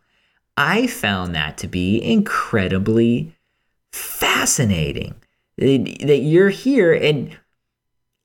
I 0.57 0.87
found 0.87 1.35
that 1.35 1.57
to 1.59 1.69
be 1.69 2.03
incredibly 2.03 3.35
fascinating. 3.93 5.15
That 5.59 6.21
you're 6.23 6.49
here 6.49 6.93
and, 6.93 7.39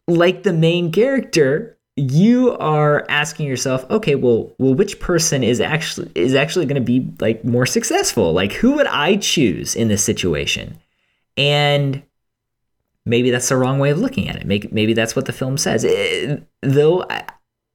like 0.08 0.44
the 0.44 0.54
main 0.54 0.92
character, 0.92 1.77
you 1.98 2.56
are 2.58 3.06
asking 3.10 3.48
yourself, 3.48 3.84
okay, 3.90 4.14
well, 4.14 4.54
well, 4.60 4.76
which 4.76 5.00
person 5.00 5.44
is 5.44 5.60
actually 5.60 6.12
is 6.14 6.36
actually 6.36 6.68
going 6.68 6.82
to 6.82 6.86
be 6.86 7.10
like 7.20 7.44
more 7.44 7.66
successful? 7.66 8.34
Like, 8.34 8.54
who 8.54 8.74
would 8.74 8.86
I 8.88 9.18
choose 9.18 9.76
in 9.76 9.88
this 9.88 10.04
situation? 10.04 10.78
And 11.36 12.04
maybe 13.04 13.32
that's 13.32 13.50
the 13.50 13.58
wrong 13.58 13.80
way 13.80 13.90
of 13.90 13.98
looking 13.98 14.30
at 14.30 14.36
it. 14.36 14.46
Maybe, 14.46 14.94
that's 14.94 15.16
what 15.16 15.26
the 15.26 15.34
film 15.34 15.58
says. 15.58 15.84
It, 15.84 16.30
eh, 16.30 16.38
though 16.62 17.04
I, 17.10 17.24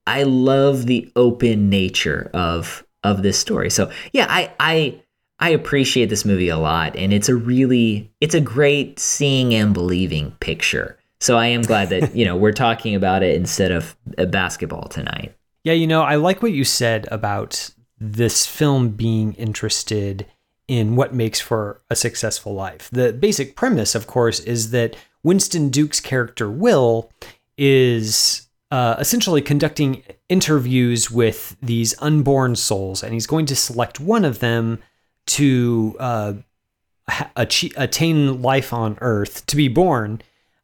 I 0.06 0.22
love 0.22 0.86
the 0.86 1.10
open 1.16 1.68
nature 1.68 2.30
of 2.32 2.86
of 3.02 3.24
this 3.24 3.38
story. 3.38 3.70
So 3.70 3.90
yeah, 4.12 4.26
I 4.28 4.52
I 4.60 5.02
I 5.40 5.50
appreciate 5.50 6.10
this 6.10 6.24
movie 6.24 6.48
a 6.48 6.58
lot, 6.58 6.94
and 6.94 7.12
it's 7.12 7.28
a 7.28 7.34
really 7.34 8.12
it's 8.20 8.36
a 8.36 8.40
great 8.40 9.00
seeing 9.00 9.52
and 9.52 9.74
believing 9.74 10.30
picture. 10.38 10.96
So 11.22 11.38
I 11.38 11.46
am 11.46 11.62
glad 11.62 11.90
that 11.90 12.16
you 12.16 12.24
know 12.24 12.34
we're 12.34 12.50
talking 12.50 12.96
about 12.96 13.22
it 13.22 13.36
instead 13.36 13.70
of 13.70 13.96
basketball 14.30 14.88
tonight. 14.88 15.36
Yeah, 15.62 15.74
you 15.74 15.86
know, 15.86 16.02
I 16.02 16.16
like 16.16 16.42
what 16.42 16.52
you 16.52 16.64
said 16.64 17.06
about 17.12 17.70
this 17.96 18.44
film 18.44 18.88
being 18.88 19.34
interested 19.34 20.26
in 20.66 20.96
what 20.96 21.14
makes 21.14 21.40
for 21.40 21.80
a 21.88 21.94
successful 21.94 22.54
life. 22.54 22.90
The 22.90 23.12
basic 23.12 23.54
premise, 23.54 23.94
of 23.94 24.08
course, 24.08 24.40
is 24.40 24.72
that 24.72 24.96
Winston 25.22 25.68
Duke's 25.68 26.00
character 26.00 26.50
Will 26.50 27.12
is 27.56 28.48
uh, 28.72 28.96
essentially 28.98 29.42
conducting 29.42 30.02
interviews 30.28 31.08
with 31.08 31.56
these 31.62 31.94
unborn 32.00 32.56
souls, 32.56 33.04
and 33.04 33.12
he's 33.12 33.28
going 33.28 33.46
to 33.46 33.54
select 33.54 34.00
one 34.00 34.24
of 34.24 34.40
them 34.40 34.80
to 35.26 35.94
uh, 36.00 36.32
achieve, 37.36 37.74
attain 37.76 38.42
life 38.42 38.72
on 38.72 38.98
Earth, 39.00 39.46
to 39.46 39.54
be 39.54 39.68
born. 39.68 40.20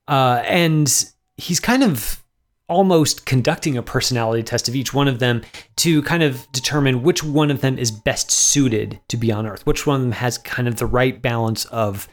Uh, 0.09 0.43
and 0.47 1.13
he's 1.37 1.61
kind 1.61 1.85
of 1.85 2.25
almost 2.69 3.25
conducting 3.25 3.79
a 3.79 3.83
personality 3.83 4.43
test 4.43 4.69
of 4.69 4.77
each 4.77 4.93
one 4.93 5.09
of 5.09 5.19
them 5.21 5.43
to 5.77 6.03
kind 6.03 6.23
of 6.23 6.51
determine 6.53 7.03
which 7.03 7.25
one 7.25 7.51
of 7.51 7.61
them 7.61 7.79
is 7.79 7.91
best 7.91 8.31
suited 8.31 9.01
to 9.09 9.17
be 9.17 9.33
on 9.33 9.47
Earth, 9.47 9.65
which 9.67 9.87
one 9.87 9.97
of 9.97 10.03
them 10.03 10.13
has 10.13 10.37
kind 10.39 10.69
of 10.69 10.77
the 10.77 10.87
right 10.87 11.21
balance 11.23 11.65
of 11.67 12.09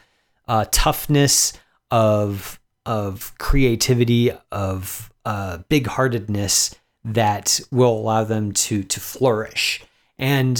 uh, 0.48 0.64
toughness, 0.70 1.52
of 1.90 2.60
of 2.84 3.36
creativity, 3.38 4.30
of 4.52 5.12
uh, 5.24 5.58
big 5.68 5.88
heartedness 5.88 6.74
that 7.04 7.60
will 7.70 7.98
allow 7.98 8.24
them 8.24 8.52
to 8.52 8.82
to 8.82 9.00
flourish. 9.00 9.82
And 10.18 10.58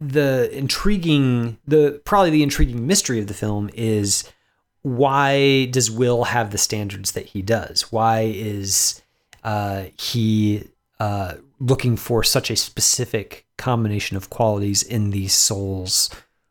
the 0.00 0.50
intriguing, 0.52 1.58
the 1.66 2.02
probably 2.04 2.30
the 2.30 2.42
intriguing 2.42 2.86
mystery 2.86 3.20
of 3.20 3.26
the 3.26 3.34
film 3.34 3.70
is 3.72 4.24
why 4.84 5.64
does 5.66 5.90
Will 5.90 6.24
have 6.24 6.50
the 6.50 6.58
standards 6.58 7.12
that 7.12 7.24
he 7.24 7.40
does? 7.40 7.90
Why 7.90 8.30
is 8.34 9.00
uh, 9.42 9.84
he 9.98 10.68
uh, 11.00 11.36
looking 11.58 11.96
for 11.96 12.22
such 12.22 12.50
a 12.50 12.56
specific 12.56 13.46
combination 13.56 14.18
of 14.18 14.28
qualities 14.28 14.82
in 14.82 15.08
these 15.08 15.32
souls 15.32 16.10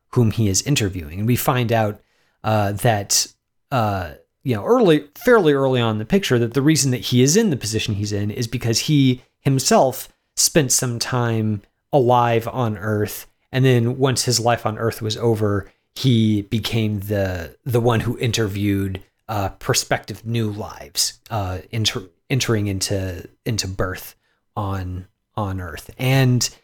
whom 0.10 0.32
he 0.32 0.50
is 0.50 0.64
interviewing? 0.64 1.20
And 1.20 1.28
we 1.28 1.36
find 1.36 1.72
out 1.72 2.02
uh, 2.44 2.72
that 2.72 3.28
uh, 3.72 4.14
you 4.42 4.56
know 4.56 4.66
early, 4.66 5.08
fairly 5.16 5.54
early 5.54 5.80
on 5.80 5.92
in 5.92 6.00
the 6.00 6.06
picture, 6.06 6.40
that 6.40 6.56
the 6.56 6.62
reason 6.64 6.90
that 6.90 7.02
he 7.02 7.22
is 7.22 7.38
in 7.38 7.52
the 7.52 7.56
position 7.56 7.94
he's 7.94 8.12
in 8.12 8.32
is 8.32 8.48
because 8.48 8.80
he 8.80 9.22
himself 9.42 10.10
spent 10.36 10.72
some 10.72 10.98
time 10.98 11.62
alive 11.92 12.48
on 12.48 12.80
Earth 12.80 13.28
and 13.52 13.64
then 13.64 14.00
once 14.00 14.26
his 14.26 14.40
life 14.40 14.66
on 14.66 14.80
Earth 14.80 15.04
was 15.04 15.16
over, 15.18 15.72
he 15.96 16.44
became 16.44 17.02
the 17.02 17.56
the 17.66 17.80
one 17.80 18.02
who 18.02 18.18
interviewed 18.18 19.02
uh, 19.30 19.50
prospective 19.50 20.26
new 20.26 20.50
lives 20.50 21.20
uh, 21.30 21.60
enter, 21.72 22.04
entering 22.30 22.68
into 22.68 23.28
into 23.46 23.68
birth 23.68 24.16
on 24.56 25.08
on 25.36 25.62
Earth, 25.62 25.90
and 25.98 26.56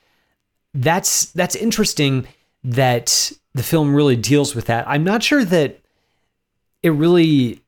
that's 0.74 1.25
that's 1.31 1.55
interesting 1.55 2.27
that 2.63 3.31
the 3.53 3.63
film 3.63 3.95
really 3.95 4.15
deals 4.15 4.55
with 4.55 4.65
that. 4.65 4.88
I'm 4.88 5.03
not 5.03 5.24
sure 5.24 5.45
that 5.45 5.79
it 6.83 6.89
really 6.89 7.62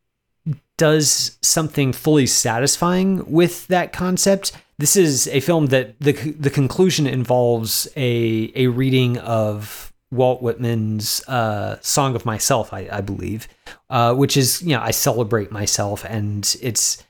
does 0.78 1.38
something 1.42 1.94
fully 1.94 2.26
satisfying 2.26 3.32
with 3.32 3.68
that 3.68 3.94
concept 3.94 4.52
this 4.82 4.96
is 4.96 5.28
a 5.28 5.40
film 5.42 5.68
that 5.68 5.98
the 6.00 6.12
the 6.12 6.50
conclusion 6.50 7.06
involves 7.06 7.88
a 7.96 8.52
a 8.56 8.68
reading 8.68 9.20
of 9.20 9.91
Walt 10.12 10.42
Whitman's 10.42 11.28
uh, 11.28 11.78
"Song 11.82 12.16
of 12.16 12.26
Myself," 12.26 12.74
I, 12.74 12.88
I 12.92 13.02
believe, 13.02 13.48
uh, 13.90 14.14
which 14.14 14.36
is 14.38 14.62
you 14.62 14.76
know 14.76 14.82
I 14.82 14.92
celebrate 14.92 15.52
myself, 15.52 16.06
and 16.06 16.56
it's 16.62 17.04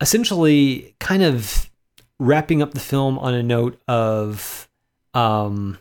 essentially 0.00 0.94
kind 0.98 1.22
of 1.22 1.70
wrapping 2.18 2.60
up 2.60 2.74
the 2.74 2.80
film 2.80 3.18
on 3.18 3.34
a 3.34 3.42
note 3.42 3.80
of 3.88 4.68
um, 5.14 5.78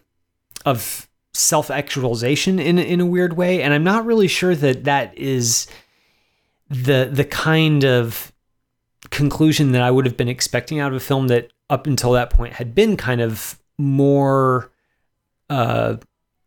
of 0.65 1.07
self 1.33 1.71
actualization 1.71 2.59
in 2.59 2.77
in 2.77 3.01
a 3.01 3.05
weird 3.05 3.35
way, 3.35 3.61
and 3.61 3.73
I'm 3.73 3.83
not 3.83 4.05
really 4.05 4.27
sure 4.27 4.55
that 4.55 4.83
that 4.83 5.17
is 5.17 5.67
the 6.69 7.09
the 7.11 7.25
kind 7.25 7.83
of 7.83 8.31
conclusion 9.09 9.71
that 9.71 9.81
I 9.81 9.89
would 9.91 10.05
have 10.05 10.17
been 10.17 10.27
expecting 10.27 10.79
out 10.79 10.91
of 10.91 10.97
a 10.97 10.99
film 10.99 11.27
that 11.27 11.51
up 11.69 11.87
until 11.87 12.11
that 12.11 12.29
point 12.29 12.53
had 12.53 12.75
been 12.75 12.97
kind 12.97 13.21
of 13.21 13.59
more 13.77 14.71
uh, 15.49 15.97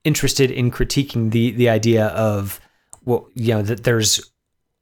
interested 0.05 0.51
in 0.51 0.71
critiquing 0.71 1.31
the 1.31 1.53
the 1.53 1.69
idea 1.69 2.07
of 2.09 2.61
well, 3.05 3.29
you 3.35 3.55
know, 3.55 3.63
that 3.63 3.85
there's 3.85 4.33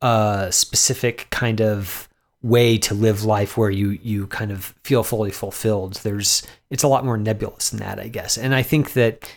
a 0.02 0.48
specific 0.50 1.28
kind 1.30 1.60
of 1.60 2.08
way 2.42 2.78
to 2.78 2.94
live 2.94 3.24
life 3.24 3.56
where 3.56 3.70
you 3.70 3.98
you 4.02 4.26
kind 4.28 4.50
of 4.50 4.74
feel 4.84 5.02
fully 5.02 5.30
fulfilled. 5.30 5.94
There's 5.96 6.42
it's 6.70 6.82
a 6.82 6.88
lot 6.88 7.04
more 7.04 7.16
nebulous 7.16 7.70
than 7.70 7.80
that, 7.80 7.98
I 7.98 8.08
guess. 8.08 8.38
And 8.38 8.54
I 8.54 8.62
think 8.62 8.94
that 8.94 9.30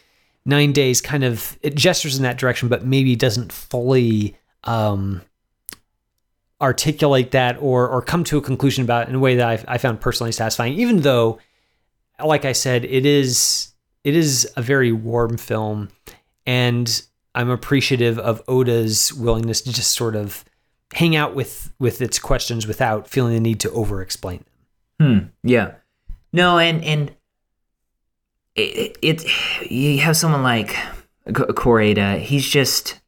Nine 0.45 0.71
Days 0.73 1.01
kind 1.01 1.23
of 1.23 1.57
it 1.61 1.75
gestures 1.75 2.17
in 2.17 2.23
that 2.23 2.37
direction, 2.37 2.69
but 2.69 2.85
maybe 2.85 3.15
doesn't 3.15 3.51
fully 3.51 4.37
um, 4.63 5.21
articulate 6.61 7.31
that 7.31 7.57
or 7.59 7.87
or 7.87 8.01
come 8.01 8.23
to 8.25 8.37
a 8.37 8.41
conclusion 8.41 8.83
about 8.83 9.03
it 9.03 9.09
in 9.09 9.15
a 9.15 9.19
way 9.19 9.35
that 9.35 9.47
I, 9.47 9.73
I 9.75 9.77
found 9.77 9.99
personally 10.01 10.31
satisfying. 10.31 10.73
Even 10.73 11.01
though, 11.01 11.39
like 12.23 12.45
I 12.45 12.53
said, 12.53 12.85
it 12.85 13.05
is 13.05 13.72
it 14.03 14.15
is 14.15 14.51
a 14.55 14.61
very 14.61 14.91
warm 14.91 15.37
film, 15.37 15.89
and 16.45 17.03
I'm 17.35 17.49
appreciative 17.49 18.19
of 18.19 18.41
Oda's 18.47 19.13
willingness 19.13 19.61
to 19.61 19.73
just 19.73 19.91
sort 19.91 20.15
of 20.15 20.43
hang 20.93 21.15
out 21.15 21.35
with 21.35 21.73
with 21.79 22.01
its 22.01 22.19
questions 22.19 22.67
without 22.67 23.07
feeling 23.07 23.33
the 23.33 23.39
need 23.39 23.59
to 23.61 23.71
over 23.71 24.01
explain 24.01 24.43
them. 24.99 25.31
Hmm. 25.41 25.47
Yeah. 25.47 25.71
No, 26.31 26.57
and 26.57 26.83
and 26.83 27.15
it, 28.55 28.97
it 29.01 29.71
you 29.71 29.99
have 29.99 30.17
someone 30.17 30.43
like 30.43 30.75
Koreeda. 31.27 32.19
He's 32.19 32.47
just 32.47 32.99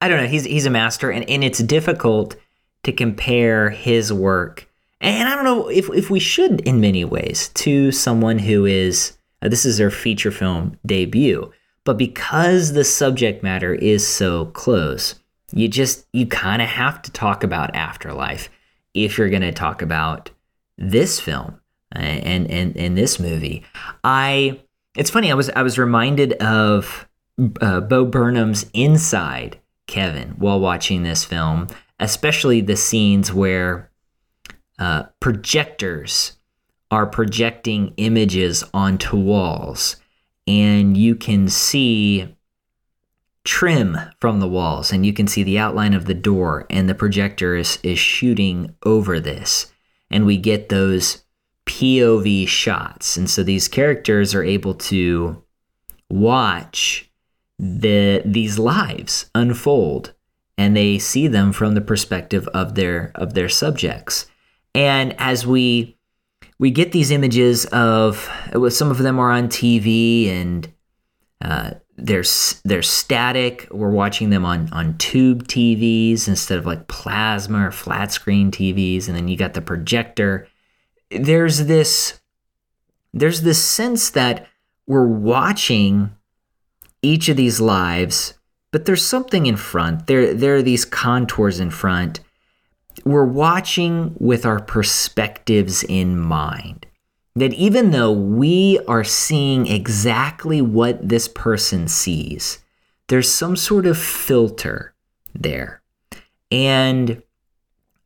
I 0.00 0.08
don't 0.08 0.20
know. 0.20 0.28
He's 0.28 0.44
he's 0.44 0.66
a 0.66 0.70
master, 0.70 1.10
and 1.10 1.28
and 1.30 1.44
it's 1.44 1.60
difficult 1.60 2.36
to 2.82 2.92
compare 2.92 3.70
his 3.70 4.12
work, 4.12 4.68
and 5.00 5.28
I 5.28 5.34
don't 5.34 5.44
know 5.44 5.68
if, 5.68 5.88
if 5.90 6.10
we 6.10 6.18
should 6.18 6.60
in 6.62 6.80
many 6.80 7.04
ways, 7.04 7.48
to 7.50 7.92
someone 7.92 8.40
who 8.40 8.66
is, 8.66 9.16
this 9.48 9.64
is 9.64 9.78
their 9.78 9.90
feature 9.90 10.30
film 10.30 10.78
debut. 10.86 11.52
But 11.84 11.98
because 11.98 12.72
the 12.72 12.84
subject 12.84 13.42
matter 13.42 13.74
is 13.74 14.06
so 14.06 14.46
close, 14.46 15.16
you 15.52 15.68
just, 15.68 16.06
you 16.12 16.26
kind 16.26 16.62
of 16.62 16.68
have 16.68 17.02
to 17.02 17.12
talk 17.12 17.42
about 17.42 17.74
afterlife 17.74 18.48
if 18.94 19.18
you're 19.18 19.30
going 19.30 19.42
to 19.42 19.52
talk 19.52 19.82
about 19.82 20.30
this 20.78 21.18
film 21.18 21.60
uh, 21.94 21.98
and, 21.98 22.50
and, 22.50 22.76
and 22.76 22.96
this 22.96 23.18
movie. 23.18 23.64
I, 24.04 24.60
it's 24.96 25.10
funny, 25.10 25.30
I 25.30 25.34
was, 25.34 25.50
I 25.50 25.62
was 25.62 25.78
reminded 25.78 26.34
of 26.34 27.08
uh, 27.60 27.80
Bo 27.80 28.04
Burnham's 28.04 28.66
Inside 28.72 29.58
Kevin 29.88 30.30
while 30.38 30.60
watching 30.60 31.02
this 31.02 31.24
film 31.24 31.68
especially 32.02 32.60
the 32.60 32.76
scenes 32.76 33.32
where 33.32 33.90
uh, 34.78 35.04
projectors 35.20 36.36
are 36.92 37.06
projecting 37.06 37.94
images 37.96 38.62
onto 38.72 39.16
walls, 39.16 39.96
and 40.46 40.96
you 40.96 41.16
can 41.16 41.48
see 41.48 42.36
trim 43.44 43.98
from 44.20 44.38
the 44.38 44.48
walls, 44.48 44.92
and 44.92 45.04
you 45.04 45.12
can 45.12 45.26
see 45.26 45.42
the 45.42 45.58
outline 45.58 45.94
of 45.94 46.04
the 46.04 46.14
door, 46.14 46.66
and 46.70 46.88
the 46.88 46.94
projector 46.94 47.56
is, 47.56 47.78
is 47.82 47.98
shooting 47.98 48.76
over 48.84 49.18
this, 49.18 49.72
and 50.10 50.26
we 50.26 50.36
get 50.36 50.68
those 50.68 51.24
POV 51.66 52.46
shots, 52.46 53.16
and 53.16 53.28
so 53.28 53.42
these 53.42 53.68
characters 53.68 54.34
are 54.34 54.44
able 54.44 54.74
to 54.74 55.42
watch 56.10 57.10
the 57.58 58.20
these 58.24 58.58
lives 58.58 59.30
unfold 59.34 60.12
and 60.58 60.76
they 60.76 60.98
see 60.98 61.26
them 61.26 61.52
from 61.52 61.74
the 61.74 61.80
perspective 61.80 62.46
of 62.48 62.74
their 62.74 63.12
of 63.14 63.34
their 63.34 63.48
subjects. 63.48 64.26
And 64.74 65.14
as 65.18 65.46
we 65.46 65.96
we 66.62 66.70
get 66.70 66.92
these 66.92 67.10
images 67.10 67.64
of 67.66 68.30
some 68.68 68.92
of 68.92 68.98
them 68.98 69.18
are 69.18 69.32
on 69.32 69.48
TV 69.48 70.28
and 70.28 70.72
uh, 71.40 71.72
they're 71.96 72.22
they're 72.64 72.82
static. 72.82 73.66
We're 73.72 73.90
watching 73.90 74.30
them 74.30 74.44
on 74.44 74.72
on 74.72 74.96
tube 74.98 75.48
TVs 75.48 76.28
instead 76.28 76.58
of 76.58 76.64
like 76.64 76.86
plasma 76.86 77.66
or 77.66 77.72
flat 77.72 78.12
screen 78.12 78.52
TVs, 78.52 79.08
and 79.08 79.16
then 79.16 79.26
you 79.26 79.36
got 79.36 79.54
the 79.54 79.60
projector. 79.60 80.46
There's 81.10 81.66
this 81.66 82.20
there's 83.12 83.42
this 83.42 83.60
sense 83.60 84.10
that 84.10 84.46
we're 84.86 85.08
watching 85.08 86.14
each 87.02 87.28
of 87.28 87.36
these 87.36 87.60
lives 87.60 88.34
but 88.70 88.86
there's 88.86 89.04
something 89.04 89.46
in 89.46 89.56
front. 89.56 90.06
There, 90.06 90.32
there 90.32 90.56
are 90.56 90.62
these 90.62 90.86
contours 90.86 91.60
in 91.60 91.70
front. 91.70 92.20
We're 93.04 93.24
watching 93.24 94.14
with 94.18 94.44
our 94.46 94.60
perspectives 94.60 95.82
in 95.84 96.18
mind. 96.18 96.86
that 97.34 97.54
even 97.54 97.92
though 97.92 98.12
we 98.12 98.78
are 98.86 99.04
seeing 99.04 99.66
exactly 99.66 100.60
what 100.60 101.08
this 101.08 101.28
person 101.28 101.88
sees, 101.88 102.58
there's 103.08 103.32
some 103.32 103.56
sort 103.56 103.86
of 103.86 103.96
filter 103.96 104.92
there. 105.34 105.80
And 106.50 107.22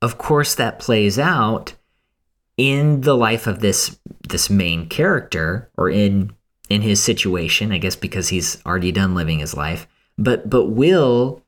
of 0.00 0.16
course, 0.16 0.54
that 0.54 0.78
plays 0.78 1.18
out 1.18 1.74
in 2.56 3.00
the 3.02 3.16
life 3.16 3.46
of 3.46 3.60
this 3.60 3.98
this 4.28 4.48
main 4.48 4.88
character 4.88 5.70
or 5.76 5.90
in 5.90 6.32
in 6.70 6.80
his 6.82 7.02
situation 7.02 7.70
i 7.70 7.78
guess 7.78 7.96
because 7.96 8.28
he's 8.28 8.64
already 8.64 8.90
done 8.90 9.14
living 9.14 9.38
his 9.40 9.54
life 9.54 9.86
but 10.16 10.48
but 10.48 10.64
will 10.66 11.42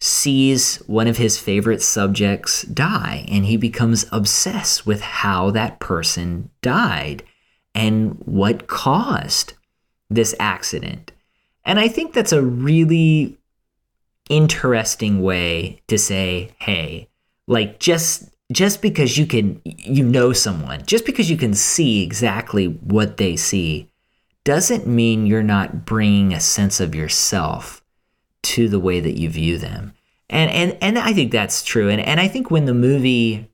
sees 0.00 0.76
one 0.86 1.06
of 1.06 1.18
his 1.18 1.38
favorite 1.38 1.82
subjects 1.82 2.62
die 2.62 3.24
and 3.28 3.44
he 3.44 3.56
becomes 3.56 4.06
obsessed 4.10 4.86
with 4.86 5.02
how 5.02 5.50
that 5.50 5.78
person 5.78 6.50
died 6.62 7.22
and 7.74 8.14
what 8.24 8.66
caused 8.66 9.52
this 10.08 10.34
accident. 10.40 11.12
And 11.64 11.78
i 11.78 11.86
think 11.86 12.12
that's 12.12 12.32
a 12.32 12.42
really 12.42 13.38
interesting 14.30 15.20
way 15.20 15.82
to 15.88 15.98
say 15.98 16.50
hey 16.60 17.08
like 17.48 17.80
just 17.80 18.30
just 18.52 18.80
because 18.80 19.18
you 19.18 19.26
can 19.26 19.60
you 19.64 20.04
know 20.04 20.32
someone 20.32 20.80
just 20.86 21.04
because 21.04 21.28
you 21.28 21.36
can 21.36 21.52
see 21.52 22.02
exactly 22.02 22.66
what 22.66 23.16
they 23.16 23.36
see 23.36 23.90
doesn't 24.44 24.86
mean 24.86 25.26
you're 25.26 25.42
not 25.42 25.84
bringing 25.84 26.32
a 26.32 26.40
sense 26.40 26.78
of 26.78 26.94
yourself 26.94 27.79
to 28.42 28.68
the 28.68 28.80
way 28.80 29.00
that 29.00 29.18
you 29.18 29.28
view 29.28 29.58
them. 29.58 29.92
And 30.28 30.50
and 30.50 30.78
and 30.80 30.98
i 30.98 31.12
think 31.12 31.32
that's 31.32 31.64
true. 31.64 31.88
And 31.88 32.00
and 32.00 32.20
i 32.20 32.28
think 32.28 32.50
when 32.50 32.66
the 32.66 32.74
movie 32.74 33.48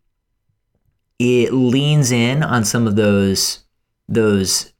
it 1.18 1.52
leans 1.52 2.12
in 2.12 2.42
on 2.42 2.64
some 2.64 2.86
of 2.86 2.96
those 2.96 3.64
those 4.08 4.72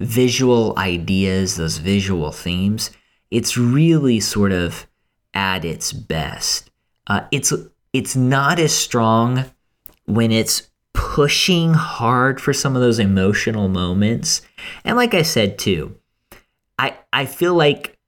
visual 0.00 0.74
ideas 0.78 1.56
those 1.56 1.76
visual 1.78 2.32
themes 2.32 2.90
it's 3.30 3.56
really 3.56 4.20
sort 4.20 4.52
of 4.52 4.86
at 5.34 5.64
its 5.64 5.92
best. 5.92 6.70
Uh, 7.06 7.22
it's 7.30 7.52
it's 7.92 8.14
not 8.14 8.58
as 8.58 8.74
strong 8.74 9.46
when 10.04 10.30
it's 10.30 10.70
pushing 10.92 11.72
hard 11.74 12.40
for 12.40 12.52
some 12.52 12.76
of 12.76 12.82
those 12.82 12.98
emotional 12.98 13.68
moments. 13.68 14.42
And 14.84 14.96
like 14.96 15.14
I 15.14 15.22
said 15.22 15.58
too, 15.58 15.96
I 16.78 16.96
I 17.12 17.26
feel 17.26 17.54
like 17.54 17.98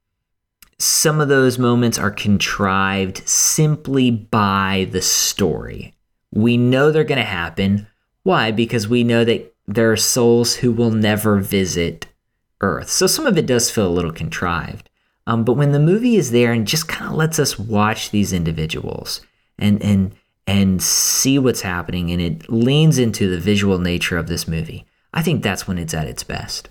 some 0.77 1.21
of 1.21 1.29
those 1.29 1.57
moments 1.57 1.97
are 1.97 2.11
contrived 2.11 3.27
simply 3.27 4.11
by 4.11 4.87
the 4.91 5.01
story. 5.01 5.93
We 6.31 6.57
know 6.57 6.91
they're 6.91 7.03
going 7.03 7.17
to 7.17 7.23
happen. 7.23 7.87
Why? 8.23 8.51
Because 8.51 8.87
we 8.87 9.03
know 9.03 9.23
that 9.23 9.55
there 9.67 9.91
are 9.91 9.97
souls 9.97 10.55
who 10.55 10.71
will 10.71 10.91
never 10.91 11.37
visit 11.39 12.07
Earth. 12.61 12.89
So 12.89 13.07
some 13.07 13.25
of 13.25 13.37
it 13.37 13.45
does 13.45 13.71
feel 13.71 13.87
a 13.87 13.89
little 13.89 14.11
contrived. 14.11 14.89
Um, 15.27 15.43
but 15.43 15.53
when 15.53 15.71
the 15.71 15.79
movie 15.79 16.17
is 16.17 16.31
there 16.31 16.51
and 16.51 16.67
just 16.67 16.87
kind 16.87 17.11
of 17.11 17.17
lets 17.17 17.39
us 17.39 17.57
watch 17.57 18.11
these 18.11 18.31
individuals 18.31 19.21
and 19.57 19.81
and 19.81 20.15
and 20.47 20.81
see 20.81 21.39
what's 21.39 21.61
happening 21.61 22.11
and 22.11 22.21
it 22.21 22.49
leans 22.51 22.99
into 22.99 23.29
the 23.29 23.39
visual 23.39 23.79
nature 23.79 24.17
of 24.17 24.27
this 24.27 24.47
movie 24.47 24.85
i 25.13 25.21
think 25.21 25.41
that's 25.41 25.67
when 25.67 25.77
it's 25.77 25.93
at 25.93 26.07
its 26.07 26.23
best 26.23 26.69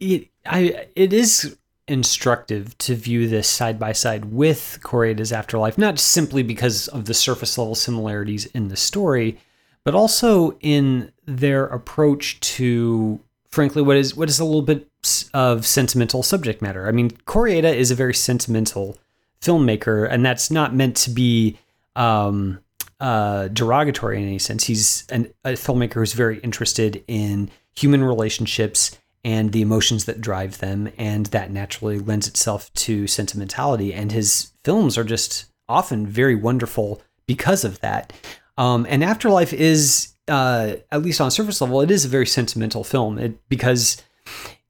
it 0.00 0.28
i 0.46 0.86
it 0.96 1.12
is 1.12 1.56
instructive 1.86 2.76
to 2.78 2.94
view 2.94 3.28
this 3.28 3.48
side 3.48 3.78
by 3.78 3.92
side 3.92 4.26
with 4.26 4.78
Koreeda's 4.82 5.32
Afterlife, 5.32 5.76
not 5.76 5.98
simply 5.98 6.42
because 6.42 6.88
of 6.88 7.04
the 7.04 7.14
surface 7.14 7.58
level 7.58 7.74
similarities 7.74 8.46
in 8.46 8.68
the 8.68 8.76
story, 8.76 9.38
but 9.84 9.94
also 9.94 10.56
in 10.60 11.12
their 11.26 11.66
approach 11.66 12.40
to, 12.40 13.20
frankly, 13.50 13.82
what 13.82 13.96
is 13.96 14.16
what 14.16 14.28
is 14.28 14.40
a 14.40 14.44
little 14.44 14.62
bit 14.62 14.88
of 15.34 15.66
sentimental 15.66 16.22
subject 16.22 16.62
matter. 16.62 16.88
I 16.88 16.92
mean, 16.92 17.10
Koreeda 17.10 17.74
is 17.74 17.90
a 17.90 17.94
very 17.94 18.14
sentimental 18.14 18.96
filmmaker, 19.42 20.08
and 20.10 20.24
that's 20.24 20.50
not 20.50 20.74
meant 20.74 20.96
to 20.96 21.10
be 21.10 21.58
um, 21.96 22.60
uh, 23.00 23.48
derogatory 23.48 24.16
in 24.16 24.26
any 24.26 24.38
sense. 24.38 24.64
He's 24.64 25.04
an, 25.10 25.32
a 25.44 25.50
filmmaker 25.50 25.94
who's 25.94 26.14
very 26.14 26.38
interested 26.38 27.04
in 27.06 27.50
human 27.74 28.02
relationships 28.02 28.98
and 29.24 29.52
the 29.52 29.62
emotions 29.62 30.04
that 30.04 30.20
drive 30.20 30.58
them, 30.58 30.90
and 30.98 31.26
that 31.26 31.50
naturally 31.50 31.98
lends 31.98 32.28
itself 32.28 32.72
to 32.74 33.06
sentimentality. 33.06 33.94
And 33.94 34.12
his 34.12 34.52
films 34.64 34.98
are 34.98 35.04
just 35.04 35.46
often 35.68 36.06
very 36.06 36.34
wonderful 36.34 37.00
because 37.26 37.64
of 37.64 37.80
that. 37.80 38.12
Um, 38.58 38.86
and 38.88 39.02
Afterlife 39.02 39.52
is, 39.52 40.12
uh, 40.28 40.74
at 40.92 41.02
least 41.02 41.20
on 41.20 41.30
surface 41.30 41.60
level, 41.60 41.80
it 41.80 41.90
is 41.90 42.04
a 42.04 42.08
very 42.08 42.26
sentimental 42.26 42.84
film 42.84 43.18
it, 43.18 43.48
because 43.48 44.02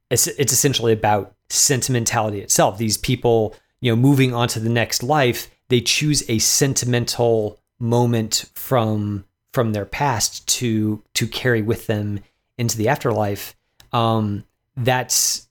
it's, 0.08 0.28
it's 0.28 0.52
essentially 0.52 0.92
about 0.92 1.34
sentimentality 1.50 2.40
itself. 2.40 2.78
These 2.78 2.96
people, 2.96 3.56
you 3.80 3.90
know, 3.90 3.96
moving 3.96 4.32
on 4.32 4.48
to 4.48 4.60
the 4.60 4.70
next 4.70 5.02
life 5.02 5.50
they 5.68 5.80
choose 5.80 6.28
a 6.28 6.38
sentimental 6.38 7.60
moment 7.78 8.50
from 8.54 9.24
from 9.52 9.72
their 9.72 9.84
past 9.84 10.46
to 10.48 11.02
to 11.14 11.26
carry 11.26 11.62
with 11.62 11.86
them 11.86 12.20
into 12.58 12.76
the 12.76 12.88
afterlife 12.88 13.54
um, 13.94 14.44
that's 14.76 15.48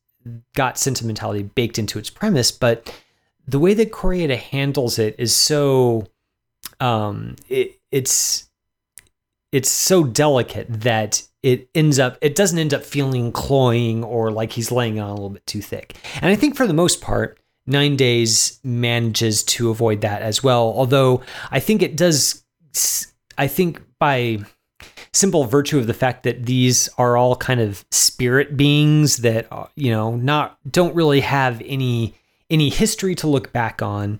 got 0.56 0.78
sentimentality 0.78 1.44
baked 1.44 1.80
into 1.80 1.98
its 1.98 2.10
premise 2.10 2.52
but 2.52 2.94
the 3.48 3.60
way 3.60 3.74
that 3.74 3.92
Koreeda 3.92 4.38
handles 4.38 5.00
it 5.00 5.16
is 5.18 5.36
so 5.36 6.08
um, 6.80 7.36
it, 7.50 7.80
it's 7.92 8.50
it's 9.52 9.70
so 9.70 10.04
delicate 10.04 10.68
that 10.70 11.24
it 11.42 11.68
ends 11.74 12.00
up 12.00 12.18
it 12.22 12.36
doesn't 12.36 12.60
end 12.60 12.74
up 12.74 12.84
feeling 12.84 13.32
cloying 13.32 14.04
or 14.04 14.32
like 14.32 14.52
he's 14.52 14.72
laying 14.72 15.00
on 15.00 15.10
a 15.10 15.14
little 15.14 15.30
bit 15.30 15.46
too 15.46 15.62
thick 15.62 15.98
and 16.22 16.32
i 16.32 16.36
think 16.36 16.56
for 16.56 16.66
the 16.66 16.74
most 16.74 17.02
part 17.02 17.38
Nine 17.66 17.96
Days 17.96 18.60
manages 18.64 19.44
to 19.44 19.70
avoid 19.70 20.02
that 20.02 20.22
as 20.22 20.44
well. 20.44 20.74
Although 20.76 21.22
I 21.50 21.60
think 21.60 21.82
it 21.82 21.96
does, 21.96 22.44
I 23.38 23.48
think 23.48 23.82
by 24.00 24.40
simple 25.14 25.46
virtue 25.46 25.78
of 25.78 25.88
the 25.88 25.94
fact 25.94 26.24
that 26.24 26.46
these 26.46 26.90
are 26.98 27.16
all 27.16 27.36
kind 27.36 27.62
of 27.62 27.86
spirit 27.92 28.58
beings 28.58 29.18
that 29.18 29.48
uh, 29.52 29.68
you 29.76 29.92
know 29.92 30.16
not 30.16 30.58
don't 30.70 30.96
really 30.96 31.22
have 31.22 31.62
any 31.66 32.16
any 32.50 32.70
history 32.70 33.16
to 33.16 33.28
look 33.28 33.52
back 33.52 33.82
on. 33.82 34.20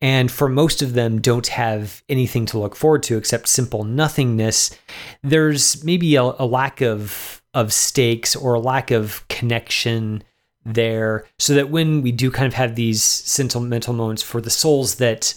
And 0.00 0.32
for 0.32 0.48
most 0.48 0.82
of 0.82 0.94
them 0.94 1.20
don't 1.20 1.46
have 1.46 2.02
anything 2.08 2.44
to 2.46 2.58
look 2.58 2.74
forward 2.74 3.04
to 3.04 3.16
except 3.16 3.46
simple 3.46 3.84
nothingness. 3.84 4.76
There's 5.22 5.84
maybe 5.84 6.16
a, 6.16 6.22
a 6.22 6.46
lack 6.46 6.80
of 6.80 7.40
of 7.54 7.72
stakes 7.72 8.34
or 8.34 8.54
a 8.54 8.60
lack 8.60 8.90
of 8.90 9.26
connection 9.28 10.24
there 10.64 11.24
so 11.38 11.54
that 11.54 11.70
when 11.70 12.02
we 12.02 12.12
do 12.12 12.30
kind 12.30 12.46
of 12.46 12.54
have 12.54 12.74
these 12.74 13.02
sentimental 13.02 13.92
moments 13.92 14.22
for 14.22 14.40
the 14.40 14.50
souls 14.50 14.96
that 14.96 15.34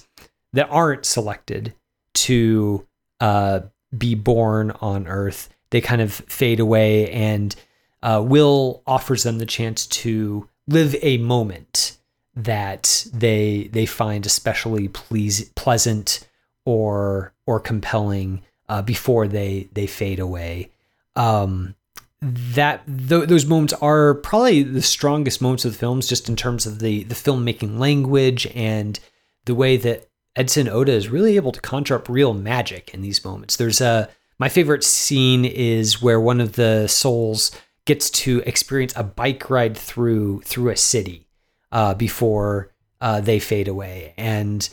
that 0.53 0.69
aren't 0.69 1.05
selected 1.05 1.73
to 2.13 2.87
uh, 3.19 3.61
be 3.97 4.15
born 4.15 4.71
on 4.81 5.07
earth. 5.07 5.49
They 5.69 5.81
kind 5.81 6.01
of 6.01 6.13
fade 6.13 6.59
away 6.59 7.09
and 7.11 7.55
uh, 8.03 8.23
will 8.25 8.83
offers 8.85 9.23
them 9.23 9.39
the 9.39 9.45
chance 9.45 9.87
to 9.87 10.47
live 10.67 10.95
a 11.01 11.17
moment 11.17 11.97
that 12.35 13.07
they 13.13 13.69
they 13.71 13.85
find 13.85 14.25
especially 14.25 14.87
please, 14.87 15.49
pleasant 15.55 16.27
or 16.65 17.33
or 17.45 17.59
compelling 17.59 18.41
uh, 18.69 18.81
before 18.81 19.27
they 19.27 19.69
they 19.73 19.87
fade 19.87 20.19
away. 20.19 20.71
Um, 21.15 21.75
that 22.21 22.85
th- 22.85 23.27
those 23.27 23.45
moments 23.45 23.73
are 23.73 24.15
probably 24.15 24.63
the 24.63 24.81
strongest 24.81 25.41
moments 25.41 25.65
of 25.65 25.73
the 25.73 25.77
films, 25.77 26.07
just 26.07 26.27
in 26.27 26.35
terms 26.35 26.65
of 26.65 26.79
the 26.79 27.03
the 27.03 27.15
filmmaking 27.15 27.77
language 27.77 28.47
and 28.55 28.99
the 29.45 29.55
way 29.55 29.77
that 29.77 30.07
Edson 30.35 30.67
Oda 30.67 30.91
is 30.91 31.09
really 31.09 31.35
able 31.35 31.51
to 31.51 31.61
conjure 31.61 31.95
up 31.95 32.09
real 32.09 32.33
magic 32.33 32.93
in 32.93 33.01
these 33.01 33.23
moments. 33.23 33.55
There's 33.55 33.81
a 33.81 34.09
my 34.37 34.49
favorite 34.49 34.83
scene 34.83 35.45
is 35.45 36.01
where 36.01 36.19
one 36.19 36.41
of 36.41 36.53
the 36.53 36.87
souls 36.87 37.51
gets 37.85 38.09
to 38.09 38.41
experience 38.45 38.93
a 38.95 39.03
bike 39.03 39.49
ride 39.49 39.77
through 39.77 40.41
through 40.41 40.71
a 40.71 40.77
city 40.77 41.27
uh, 41.71 41.93
before 41.93 42.73
uh, 42.99 43.21
they 43.21 43.39
fade 43.39 43.67
away, 43.67 44.13
and 44.17 44.69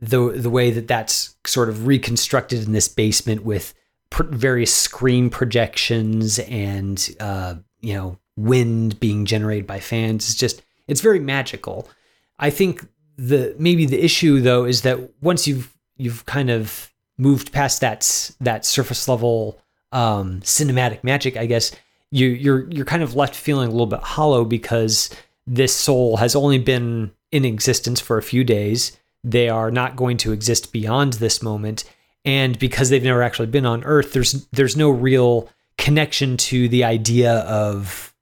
the 0.00 0.32
the 0.32 0.50
way 0.50 0.70
that 0.70 0.88
that's 0.88 1.36
sort 1.46 1.68
of 1.68 1.86
reconstructed 1.86 2.64
in 2.64 2.72
this 2.72 2.88
basement 2.88 3.44
with 3.44 3.72
various 4.12 4.74
screen 4.74 5.30
projections 5.30 6.38
and 6.40 7.14
uh, 7.20 7.54
you 7.80 7.94
know 7.94 8.18
wind 8.36 9.00
being 9.00 9.24
generated 9.24 9.66
by 9.66 9.80
fans. 9.80 10.28
is 10.28 10.34
just 10.34 10.62
it's 10.86 11.00
very 11.00 11.20
magical. 11.20 11.88
I 12.38 12.50
think 12.50 12.86
the 13.16 13.54
maybe 13.58 13.86
the 13.86 14.02
issue 14.04 14.40
though 14.40 14.64
is 14.64 14.82
that 14.82 14.98
once 15.22 15.46
you've 15.46 15.74
you've 15.96 16.26
kind 16.26 16.50
of 16.50 16.92
moved 17.18 17.52
past 17.52 17.80
that 17.80 18.30
that 18.40 18.64
surface 18.64 19.08
level 19.08 19.58
um, 19.92 20.40
cinematic 20.40 21.02
magic, 21.02 21.36
I 21.36 21.46
guess 21.46 21.74
you 22.10 22.28
you're 22.28 22.70
you're 22.70 22.84
kind 22.84 23.02
of 23.02 23.14
left 23.14 23.34
feeling 23.34 23.68
a 23.68 23.72
little 23.72 23.86
bit 23.86 24.00
hollow 24.00 24.44
because 24.44 25.10
this 25.46 25.74
soul 25.74 26.16
has 26.18 26.36
only 26.36 26.58
been 26.58 27.12
in 27.32 27.44
existence 27.44 28.00
for 28.00 28.18
a 28.18 28.22
few 28.22 28.44
days. 28.44 28.96
They 29.24 29.48
are 29.48 29.70
not 29.70 29.96
going 29.96 30.18
to 30.18 30.32
exist 30.32 30.72
beyond 30.72 31.14
this 31.14 31.42
moment, 31.42 31.84
and 32.24 32.58
because 32.58 32.90
they've 32.90 33.02
never 33.02 33.22
actually 33.22 33.46
been 33.46 33.66
on 33.66 33.84
Earth, 33.84 34.12
there's 34.12 34.46
there's 34.52 34.76
no 34.76 34.90
real 34.90 35.48
connection 35.78 36.36
to 36.36 36.68
the 36.68 36.84
idea 36.84 37.32
of 37.40 38.14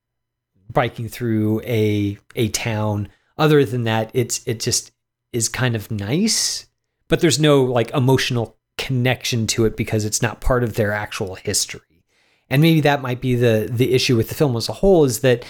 biking 0.73 1.09
through 1.09 1.61
a 1.63 2.19
a 2.37 2.49
town. 2.51 3.09
Other 3.37 3.65
than 3.65 3.85
that, 3.85 4.11
it's 4.15 4.47
it 4.47 4.61
just 4.61 4.93
is 5.33 5.49
kind 5.49 5.75
of 5.75 5.91
nice, 5.91 6.67
but 7.09 7.21
there's 7.21 7.41
no 7.41 7.63
like 7.65 7.91
emotional 7.91 8.57
connection 8.79 9.47
to 9.47 9.65
it 9.65 9.77
because 9.77 10.05
it's 10.05 10.23
not 10.23 10.41
part 10.41 10.63
of 10.63 10.75
their 10.75 10.93
actual 10.93 11.35
history. 11.35 12.05
And 12.51 12.63
maybe 12.63 12.81
that 12.83 13.03
might 13.03 13.21
be 13.21 13.35
the 13.35 13.69
the 13.71 13.93
issue 13.93 14.17
with 14.17 14.29
the 14.29 14.35
film 14.35 14.57
as 14.57 14.69
a 14.69 14.75
whole 14.75 15.05
is 15.05 15.21
that 15.21 15.45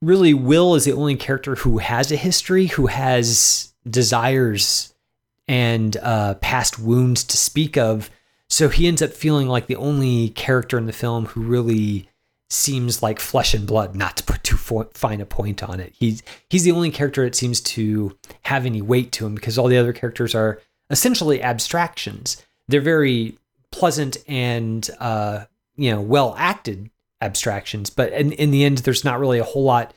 really 0.00 0.34
Will 0.34 0.74
is 0.74 0.84
the 0.84 0.92
only 0.92 1.16
character 1.16 1.54
who 1.56 1.78
has 1.78 2.10
a 2.10 2.16
history, 2.16 2.66
who 2.66 2.86
has 2.86 3.72
desires 3.88 4.92
and 5.48 5.96
uh, 5.98 6.34
past 6.34 6.78
wounds 6.78 7.24
to 7.24 7.36
speak 7.36 7.76
of. 7.76 8.10
So 8.48 8.68
he 8.68 8.86
ends 8.86 9.02
up 9.02 9.12
feeling 9.12 9.48
like 9.48 9.66
the 9.66 9.76
only 9.76 10.30
character 10.30 10.76
in 10.76 10.86
the 10.86 10.92
film 10.92 11.26
who 11.26 11.42
really 11.42 12.08
seems 12.52 13.02
like 13.02 13.18
flesh 13.18 13.54
and 13.54 13.66
blood. 13.66 13.96
Not 13.96 14.16
to 14.18 14.24
put 14.24 14.44
too 14.44 14.56
fine 14.56 15.20
a 15.20 15.26
point 15.26 15.62
on 15.62 15.80
it, 15.80 15.94
he's 15.98 16.22
he's 16.48 16.64
the 16.64 16.72
only 16.72 16.90
character 16.90 17.24
that 17.24 17.34
seems 17.34 17.60
to 17.60 18.16
have 18.42 18.66
any 18.66 18.82
weight 18.82 19.12
to 19.12 19.26
him 19.26 19.34
because 19.34 19.58
all 19.58 19.68
the 19.68 19.78
other 19.78 19.92
characters 19.92 20.34
are 20.34 20.60
essentially 20.90 21.42
abstractions. 21.42 22.44
They're 22.68 22.80
very 22.80 23.38
pleasant 23.70 24.18
and 24.28 24.88
uh, 25.00 25.44
you 25.76 25.90
know 25.90 26.00
well 26.00 26.34
acted 26.38 26.90
abstractions, 27.20 27.90
but 27.90 28.12
in, 28.12 28.32
in 28.32 28.50
the 28.50 28.64
end, 28.64 28.78
there's 28.78 29.04
not 29.04 29.20
really 29.20 29.38
a 29.38 29.44
whole 29.44 29.64
lot 29.64 29.94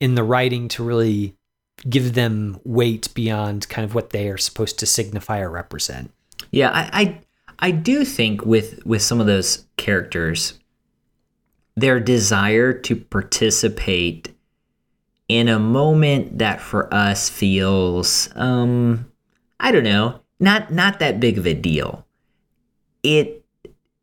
in 0.00 0.16
the 0.16 0.24
writing 0.24 0.68
to 0.68 0.84
really 0.84 1.36
give 1.88 2.14
them 2.14 2.60
weight 2.64 3.12
beyond 3.14 3.68
kind 3.68 3.84
of 3.84 3.94
what 3.94 4.10
they 4.10 4.28
are 4.28 4.38
supposed 4.38 4.78
to 4.78 4.86
signify 4.86 5.40
or 5.40 5.50
represent. 5.50 6.12
Yeah, 6.50 6.70
I, 6.70 6.90
I 6.92 7.20
I 7.58 7.70
do 7.70 8.04
think 8.04 8.44
with 8.44 8.84
with 8.84 9.02
some 9.02 9.20
of 9.20 9.26
those 9.26 9.64
characters, 9.76 10.58
their 11.76 12.00
desire 12.00 12.72
to 12.72 12.96
participate 12.96 14.32
in 15.28 15.48
a 15.48 15.58
moment 15.58 16.38
that 16.38 16.60
for 16.60 16.92
us 16.92 17.28
feels 17.28 18.28
um 18.36 19.10
I 19.60 19.72
don't 19.72 19.84
know, 19.84 20.20
not 20.40 20.72
not 20.72 20.98
that 20.98 21.20
big 21.20 21.38
of 21.38 21.46
a 21.46 21.54
deal. 21.54 22.06
It 23.02 23.44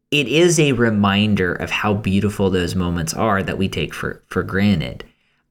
it 0.09 0.27
is 0.27 0.59
a 0.59 0.73
reminder 0.73 1.53
of 1.53 1.69
how 1.69 1.93
beautiful 1.93 2.49
those 2.49 2.75
moments 2.75 3.13
are 3.13 3.41
that 3.43 3.57
we 3.57 3.69
take 3.69 3.93
for 3.93 4.23
for 4.27 4.43
granted. 4.43 5.05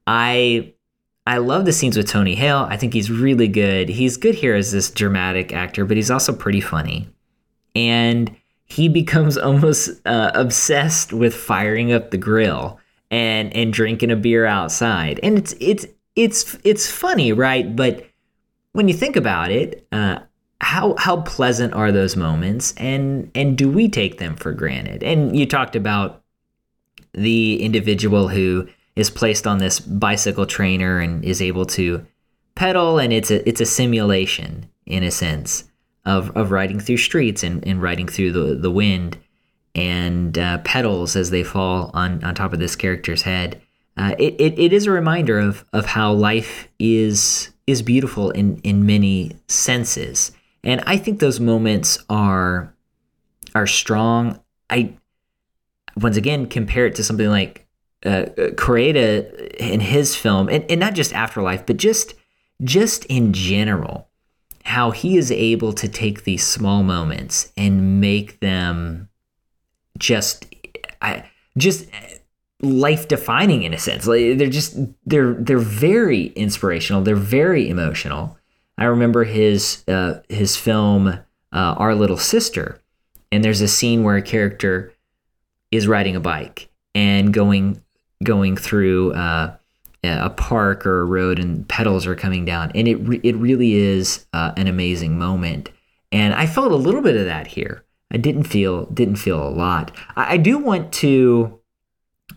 I 0.05 0.73
I 1.25 1.37
love 1.37 1.65
the 1.65 1.73
scenes 1.73 1.97
with 1.97 2.09
Tony 2.09 2.35
Hale. 2.35 2.67
I 2.69 2.77
think 2.77 2.93
he's 2.93 3.11
really 3.11 3.47
good. 3.47 3.89
He's 3.89 4.17
good 4.17 4.35
here 4.35 4.55
as 4.55 4.71
this 4.71 4.89
dramatic 4.89 5.53
actor, 5.53 5.85
but 5.85 5.97
he's 5.97 6.11
also 6.11 6.33
pretty 6.33 6.61
funny. 6.61 7.07
And 7.75 8.35
he 8.71 8.87
becomes 8.87 9.37
almost 9.37 9.89
uh, 10.05 10.31
obsessed 10.33 11.11
with 11.11 11.35
firing 11.35 11.91
up 11.91 12.11
the 12.11 12.17
grill 12.17 12.79
and 13.09 13.53
and 13.55 13.73
drinking 13.73 14.11
a 14.11 14.15
beer 14.15 14.45
outside. 14.45 15.19
And 15.21 15.37
it's 15.37 15.53
it's 15.59 15.85
it's 16.15 16.57
it's 16.63 16.89
funny, 16.89 17.33
right? 17.33 17.75
But 17.75 18.07
when 18.71 18.87
you 18.87 18.93
think 18.93 19.17
about 19.17 19.51
it, 19.51 19.85
uh, 19.91 20.19
how 20.61 20.95
how 20.97 21.17
pleasant 21.21 21.73
are 21.73 21.91
those 21.91 22.15
moments, 22.15 22.73
and 22.77 23.29
and 23.35 23.57
do 23.57 23.69
we 23.69 23.89
take 23.89 24.19
them 24.19 24.35
for 24.35 24.53
granted? 24.53 25.03
And 25.03 25.37
you 25.37 25.45
talked 25.45 25.75
about 25.75 26.23
the 27.13 27.61
individual 27.61 28.29
who 28.29 28.69
is 28.95 29.09
placed 29.09 29.45
on 29.45 29.57
this 29.57 29.81
bicycle 29.81 30.45
trainer 30.45 30.99
and 30.99 31.25
is 31.25 31.41
able 31.41 31.65
to 31.65 32.05
pedal 32.55 32.99
and 32.99 33.11
it's 33.11 33.31
a 33.31 33.47
it's 33.47 33.61
a 33.61 33.65
simulation 33.65 34.69
in 34.85 35.03
a 35.03 35.11
sense 35.11 35.70
of 36.05 36.35
of 36.35 36.51
riding 36.51 36.79
through 36.79 36.97
streets 36.97 37.43
and, 37.43 37.65
and 37.67 37.81
riding 37.81 38.07
through 38.07 38.31
the, 38.31 38.55
the 38.55 38.71
wind 38.71 39.17
and 39.75 40.37
uh, 40.37 40.57
petals 40.59 41.15
as 41.15 41.29
they 41.29 41.43
fall 41.43 41.91
on, 41.93 42.23
on 42.23 42.35
top 42.35 42.53
of 42.53 42.59
this 42.59 42.75
character's 42.75 43.21
head. 43.21 43.61
Uh, 43.97 44.15
it, 44.17 44.35
it, 44.39 44.59
it 44.59 44.73
is 44.73 44.87
a 44.87 44.91
reminder 44.91 45.39
of 45.39 45.65
of 45.73 45.85
how 45.85 46.11
life 46.11 46.67
is 46.79 47.51
is 47.67 47.81
beautiful 47.81 48.31
in 48.31 48.57
in 48.63 48.85
many 48.85 49.31
senses. 49.47 50.31
And 50.63 50.81
I 50.85 50.97
think 50.97 51.19
those 51.19 51.39
moments 51.39 51.99
are 52.09 52.73
are 53.53 53.67
strong. 53.67 54.39
I 54.69 54.93
once 55.99 56.17
again 56.17 56.47
compare 56.47 56.85
it 56.85 56.95
to 56.95 57.03
something 57.03 57.27
like 57.27 57.67
uh, 58.05 58.25
in 59.59 59.79
his 59.79 60.15
film, 60.15 60.49
and, 60.49 60.63
and 60.69 60.79
not 60.79 60.95
just 60.95 61.13
Afterlife, 61.13 61.65
but 61.65 61.77
just 61.77 62.15
just 62.63 63.05
in 63.05 63.33
general, 63.33 64.07
how 64.63 64.91
he 64.91 65.17
is 65.17 65.31
able 65.31 65.73
to 65.73 65.87
take 65.87 66.23
these 66.23 66.45
small 66.45 66.83
moments 66.83 67.51
and 67.57 67.99
make 67.99 68.39
them 68.39 69.09
just, 69.97 70.45
I 71.01 71.29
just 71.57 71.87
life 72.61 73.07
defining 73.07 73.63
in 73.63 73.73
a 73.73 73.77
sense. 73.77 74.07
Like 74.07 74.37
they're 74.37 74.49
just 74.49 74.77
they're 75.05 75.33
they're 75.33 75.57
very 75.57 76.27
inspirational. 76.27 77.01
They're 77.01 77.15
very 77.15 77.69
emotional. 77.69 78.37
I 78.77 78.85
remember 78.85 79.23
his 79.23 79.83
uh, 79.87 80.21
his 80.29 80.55
film 80.55 81.07
uh, 81.07 81.19
Our 81.51 81.95
Little 81.95 82.17
Sister, 82.17 82.79
and 83.31 83.43
there's 83.43 83.61
a 83.61 83.67
scene 83.67 84.03
where 84.03 84.17
a 84.17 84.21
character 84.21 84.93
is 85.71 85.87
riding 85.87 86.15
a 86.15 86.19
bike 86.19 86.69
and 86.93 87.33
going 87.33 87.81
going 88.23 88.55
through 88.55 89.13
uh, 89.13 89.55
a 90.03 90.29
park 90.29 90.85
or 90.85 91.01
a 91.01 91.05
road 91.05 91.39
and 91.39 91.67
petals 91.67 92.07
are 92.07 92.15
coming 92.15 92.45
down, 92.45 92.71
and 92.73 92.87
it 92.87 92.95
re- 92.95 93.21
it 93.23 93.35
really 93.35 93.73
is 93.73 94.25
uh, 94.33 94.51
an 94.57 94.67
amazing 94.67 95.17
moment. 95.17 95.69
And 96.11 96.33
I 96.33 96.47
felt 96.47 96.71
a 96.71 96.75
little 96.75 97.01
bit 97.01 97.15
of 97.15 97.25
that 97.25 97.47
here. 97.47 97.83
I 98.11 98.17
didn't 98.17 98.43
feel 98.43 98.85
didn't 98.87 99.17
feel 99.17 99.41
a 99.41 99.49
lot. 99.49 99.91
I, 100.15 100.33
I 100.33 100.37
do 100.37 100.57
want 100.57 100.91
to 100.93 101.59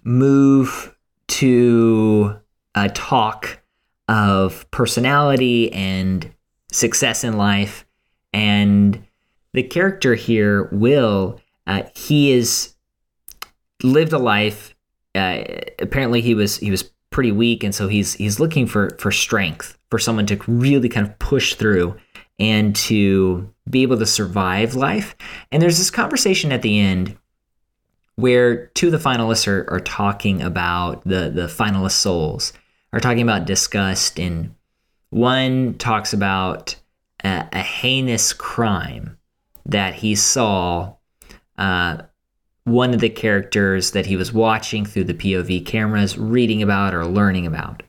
move 0.02 0.94
to 1.26 2.36
a 2.74 2.88
talk 2.90 3.62
of 4.08 4.70
personality 4.70 5.72
and 5.72 6.30
success 6.70 7.24
in 7.24 7.38
life, 7.38 7.86
and 8.32 9.06
the 9.52 9.62
character 9.62 10.14
here, 10.14 10.64
Will, 10.64 11.40
uh, 11.66 11.84
he 11.94 12.32
is 12.32 12.74
lived 13.82 14.12
a 14.12 14.18
life 14.18 14.74
uh, 15.14 15.44
apparently 15.78 16.20
he 16.20 16.34
was 16.34 16.58
he 16.58 16.70
was 16.70 16.90
pretty 17.14 17.32
weak, 17.32 17.62
and 17.62 17.74
so 17.74 17.86
he's 17.86 18.14
he's 18.14 18.40
looking 18.40 18.66
for 18.66 18.90
for 18.98 19.12
strength 19.12 19.78
for 19.88 19.98
someone 19.98 20.26
to 20.26 20.38
really 20.48 20.88
kind 20.88 21.06
of 21.06 21.18
push 21.20 21.54
through 21.54 21.96
and 22.40 22.74
to 22.74 23.48
be 23.70 23.82
able 23.82 23.96
to 23.96 24.04
survive 24.04 24.74
life. 24.74 25.14
And 25.52 25.62
there's 25.62 25.78
this 25.78 25.92
conversation 25.92 26.50
at 26.50 26.62
the 26.62 26.80
end 26.80 27.16
where 28.16 28.66
two 28.66 28.88
of 28.88 28.92
the 28.92 28.98
finalists 28.98 29.46
are, 29.46 29.64
are 29.72 29.80
talking 29.80 30.42
about 30.42 31.04
the 31.04 31.30
the 31.30 31.46
finalist 31.46 31.92
souls 31.92 32.52
are 32.92 33.00
talking 33.00 33.22
about 33.22 33.46
disgust 33.46 34.18
and 34.18 34.54
one 35.10 35.74
talks 35.74 36.12
about 36.12 36.74
a, 37.22 37.46
a 37.52 37.62
heinous 37.62 38.32
crime 38.32 39.16
that 39.66 39.94
he 39.94 40.16
saw 40.16 40.94
uh, 41.58 41.98
one 42.64 42.94
of 42.94 43.00
the 43.00 43.10
characters 43.10 43.90
that 43.92 44.06
he 44.06 44.16
was 44.16 44.32
watching 44.32 44.86
through 44.86 45.04
the 45.04 45.14
POV 45.14 45.64
cameras, 45.66 46.16
reading 46.18 46.62
about 46.62 46.94
or 46.94 47.04
learning 47.06 47.46
about. 47.46 47.82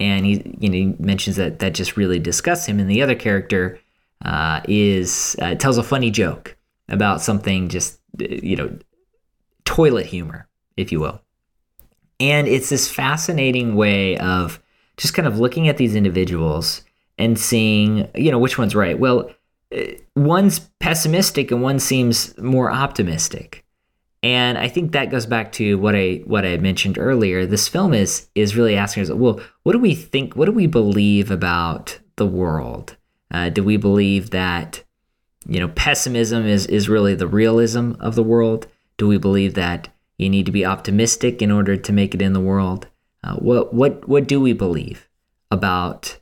And 0.00 0.24
he, 0.24 0.56
you 0.58 0.68
know, 0.68 0.74
he 0.74 1.02
mentions 1.02 1.36
that 1.36 1.58
that 1.58 1.74
just 1.74 1.96
really 1.96 2.18
disgusts 2.18 2.66
him. 2.66 2.80
And 2.80 2.90
the 2.90 3.02
other 3.02 3.14
character 3.14 3.78
uh, 4.24 4.60
is 4.66 5.36
uh, 5.40 5.54
tells 5.56 5.78
a 5.78 5.82
funny 5.82 6.10
joke 6.10 6.56
about 6.88 7.20
something, 7.20 7.68
just 7.68 7.98
you 8.18 8.56
know, 8.56 8.78
toilet 9.64 10.06
humor, 10.06 10.48
if 10.76 10.90
you 10.90 11.00
will. 11.00 11.20
And 12.20 12.48
it's 12.48 12.70
this 12.70 12.90
fascinating 12.90 13.76
way 13.76 14.16
of 14.18 14.60
just 14.96 15.14
kind 15.14 15.28
of 15.28 15.38
looking 15.38 15.68
at 15.68 15.76
these 15.76 15.94
individuals 15.94 16.82
and 17.18 17.38
seeing, 17.38 18.08
you 18.14 18.30
know, 18.30 18.38
which 18.38 18.58
one's 18.58 18.74
right. 18.74 18.98
Well, 18.98 19.30
uh, 19.76 19.82
one's 20.16 20.60
pessimistic 20.80 21.50
and 21.50 21.62
one 21.62 21.78
seems 21.78 22.36
more 22.38 22.70
optimistic. 22.70 23.64
And 24.22 24.58
I 24.58 24.68
think 24.68 24.92
that 24.92 25.10
goes 25.10 25.26
back 25.26 25.52
to 25.52 25.78
what 25.78 25.94
I 25.94 26.22
what 26.24 26.44
I 26.44 26.56
mentioned 26.56 26.98
earlier. 26.98 27.46
This 27.46 27.68
film 27.68 27.94
is 27.94 28.28
is 28.34 28.56
really 28.56 28.76
asking 28.76 29.04
us, 29.04 29.10
well, 29.10 29.40
what 29.62 29.72
do 29.72 29.78
we 29.78 29.94
think? 29.94 30.34
What 30.34 30.46
do 30.46 30.52
we 30.52 30.66
believe 30.66 31.30
about 31.30 31.98
the 32.16 32.26
world? 32.26 32.96
Uh, 33.30 33.48
do 33.48 33.62
we 33.62 33.76
believe 33.76 34.30
that 34.30 34.82
you 35.46 35.60
know 35.60 35.68
pessimism 35.68 36.46
is 36.46 36.66
is 36.66 36.88
really 36.88 37.14
the 37.14 37.28
realism 37.28 37.92
of 38.00 38.16
the 38.16 38.22
world? 38.22 38.66
Do 38.96 39.06
we 39.06 39.18
believe 39.18 39.54
that 39.54 39.88
you 40.16 40.28
need 40.28 40.46
to 40.46 40.52
be 40.52 40.66
optimistic 40.66 41.40
in 41.40 41.52
order 41.52 41.76
to 41.76 41.92
make 41.92 42.14
it 42.14 42.22
in 42.22 42.32
the 42.32 42.40
world? 42.40 42.88
Uh, 43.22 43.36
what 43.36 43.72
what 43.72 44.08
what 44.08 44.26
do 44.26 44.40
we 44.40 44.52
believe 44.52 45.08
about 45.50 46.18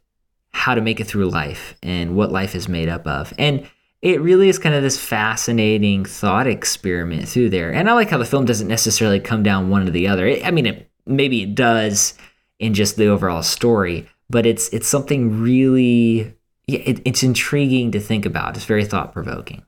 how 0.51 0.75
to 0.75 0.81
make 0.81 1.01
it 1.01 1.07
through 1.07 1.29
life 1.29 1.75
and 1.83 2.15
what 2.15 2.31
life 2.31 2.55
is 2.55 2.69
made 2.69 2.91
up 2.91 3.07
of? 3.07 3.33
And 3.39 3.67
it 4.03 4.21
really 4.21 4.49
is 4.49 4.59
kind 4.59 4.75
of 4.75 4.83
this 4.83 4.99
fascinating 4.99 6.05
thought 6.05 6.47
experiment 6.47 7.29
through 7.29 7.51
there. 7.51 7.73
And 7.73 7.89
I 7.89 7.95
like 7.95 8.11
how 8.11 8.19
the 8.19 8.25
film 8.25 8.45
doesn't 8.45 8.69
necessarily 8.69 9.21
come 9.21 9.43
down 9.43 9.71
one 9.71 9.87
or 9.87 9.91
the 9.91 10.09
other. 10.09 10.29
I 10.45 10.51
mean, 10.51 10.67
it, 10.67 10.91
maybe 11.07 11.43
it 11.43 11.55
does 11.55 12.15
in 12.59 12.75
just 12.75 12.97
the 12.97 13.07
overall 13.07 13.43
story, 13.43 14.09
but 14.31 14.47
it's 14.47 14.69
it's 14.69 14.89
something 14.89 15.41
really 15.41 16.35
yeah, 16.67 16.81
it, 16.81 17.01
it's 17.05 17.23
intriguing 17.23 17.93
to 17.93 18.01
think 18.01 18.27
about. 18.27 18.57
It's 18.57 18.67
very 18.67 18.85
thought 18.85 19.13
provoking. 19.13 19.65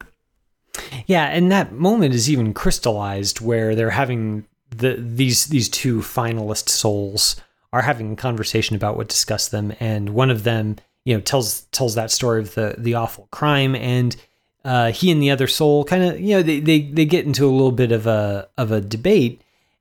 Yeah, 1.06 1.26
and 1.26 1.50
that 1.50 1.72
moment 1.72 2.14
is 2.14 2.30
even 2.30 2.54
crystallized 2.54 3.40
where 3.40 3.74
they're 3.74 3.90
having 3.90 4.46
the 4.70 4.96
these 4.98 5.46
these 5.46 5.68
two 5.68 6.00
finalist 6.00 6.68
souls 6.68 7.36
are 7.72 7.82
having 7.82 8.12
a 8.12 8.16
conversation 8.16 8.76
about 8.76 8.96
what 8.96 9.08
disgusts 9.08 9.48
them, 9.48 9.74
and 9.80 10.10
one 10.10 10.30
of 10.30 10.44
them, 10.44 10.76
you 11.08 11.14
know, 11.14 11.20
tells 11.22 11.62
tells 11.72 11.94
that 11.94 12.10
story 12.10 12.42
of 12.42 12.54
the 12.54 12.74
the 12.76 12.92
awful 12.92 13.28
crime, 13.30 13.74
and 13.74 14.14
uh, 14.62 14.92
he 14.92 15.10
and 15.10 15.22
the 15.22 15.30
other 15.30 15.46
soul 15.46 15.82
kind 15.82 16.02
of, 16.04 16.20
you 16.20 16.36
know, 16.36 16.42
they, 16.42 16.60
they 16.60 16.82
they 16.82 17.06
get 17.06 17.24
into 17.24 17.46
a 17.46 17.48
little 17.48 17.72
bit 17.72 17.92
of 17.92 18.06
a 18.06 18.46
of 18.58 18.72
a 18.72 18.82
debate, 18.82 19.40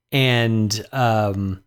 and 0.09 0.87
um, 0.93 1.61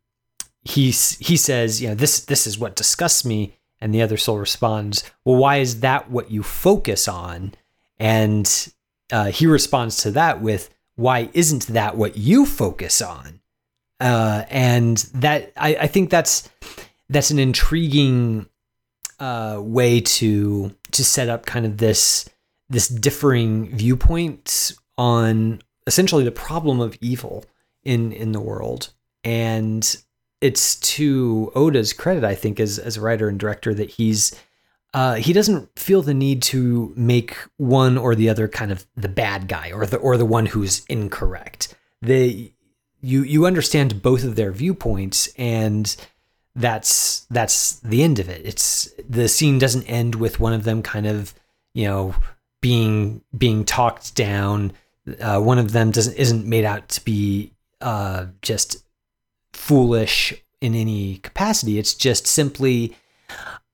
he 0.63 0.87
he 0.87 1.37
says, 1.37 1.83
you 1.83 1.89
know, 1.89 1.95
this 1.95 2.21
this 2.21 2.47
is 2.47 2.59
what 2.59 2.75
disgusts 2.75 3.23
me, 3.23 3.53
and 3.83 3.95
the 3.95 4.01
other 4.01 4.17
soul 4.17 4.39
responds, 4.39 5.05
well, 5.27 5.37
why 5.37 5.59
is 5.59 5.81
that 5.81 6.11
what 6.11 6.31
you 6.31 6.43
focus 6.43 7.07
on? 7.07 7.53
And 7.99 8.73
uh, 9.13 9.27
he 9.27 9.47
responds 9.47 9.99
to 10.05 10.11
that 10.13 10.41
with, 10.41 10.71
why 10.95 11.29
isn't 11.35 11.67
that 11.67 11.99
what 11.99 12.17
you 12.17 12.47
focus 12.47 13.03
on? 13.03 13.43
Uh, 14.01 14.45
and 14.49 14.97
that 15.17 15.53
I, 15.55 15.75
I 15.83 15.87
think 15.87 16.09
that's 16.09 16.49
that's 17.11 17.31
an 17.31 17.39
intriguing 17.39 18.47
uh, 19.21 19.61
way 19.63 20.01
to 20.01 20.75
to 20.93 21.05
set 21.05 21.29
up 21.29 21.47
kind 21.47 21.67
of 21.67 21.79
this 21.79 22.29
this 22.69 22.89
differing 22.89 23.75
viewpoints 23.77 24.75
on 24.99 25.61
essentially 25.87 26.25
the 26.25 26.31
problem 26.31 26.81
of 26.81 26.97
evil 27.01 27.45
in 27.85 28.13
in 28.13 28.33
the 28.33 28.41
world 28.41 28.93
and 29.23 29.97
it's 30.41 30.77
to 30.77 31.53
Oda's 31.55 31.93
credit 31.93 32.25
I 32.25 32.35
think 32.35 32.59
as 32.59 32.79
as 32.79 32.97
a 32.97 33.01
writer 33.01 33.29
and 33.29 33.39
director 33.39 33.75
that 33.75 33.91
he's 33.91 34.35
uh, 34.93 35.15
he 35.15 35.33
doesn't 35.33 35.79
feel 35.79 36.03
the 36.03 36.15
need 36.15 36.43
to 36.43 36.93
make 36.97 37.37
one 37.57 37.97
or 37.97 38.15
the 38.15 38.29
other 38.29 38.49
kind 38.49 38.73
of 38.73 38.87
the 38.97 39.09
bad 39.09 39.47
guy 39.47 39.71
or 39.71 39.87
the 39.87 39.97
or 39.99 40.17
the 40.17 40.25
one 40.25 40.47
who's 40.47 40.85
incorrect. 40.87 41.75
They 42.03 42.53
you 43.01 43.23
you 43.23 43.47
understand 43.47 44.03
both 44.03 44.25
of 44.25 44.35
their 44.37 44.51
viewpoints 44.51 45.29
and 45.37 45.95
that's 46.57 47.27
that's 47.31 47.81
the 47.81 48.03
end 48.03 48.19
of 48.19 48.29
it. 48.29 48.43
It's 48.45 48.93
the 49.09 49.29
scene 49.29 49.59
doesn't 49.59 49.85
end 49.85 50.15
with 50.17 50.41
one 50.41 50.53
of 50.53 50.65
them 50.65 50.83
kind 50.83 51.07
of, 51.07 51.35
you 51.75 51.87
know, 51.87 52.15
being 52.61 53.23
being 53.37 53.65
talked 53.65 54.15
down. 54.15 54.73
Uh, 55.21 55.41
one 55.41 55.59
of 55.59 55.73
them 55.73 55.91
doesn't 55.91 56.17
isn't 56.17 56.47
made 56.47 56.65
out 56.65 56.89
to 56.91 57.05
be 57.05 57.53
uh, 57.81 58.27
just 58.43 58.85
foolish 59.53 60.35
in 60.61 60.75
any 60.75 61.19
capacity. 61.19 61.79
It's 61.79 61.95
just 61.95 62.27
simply 62.27 62.97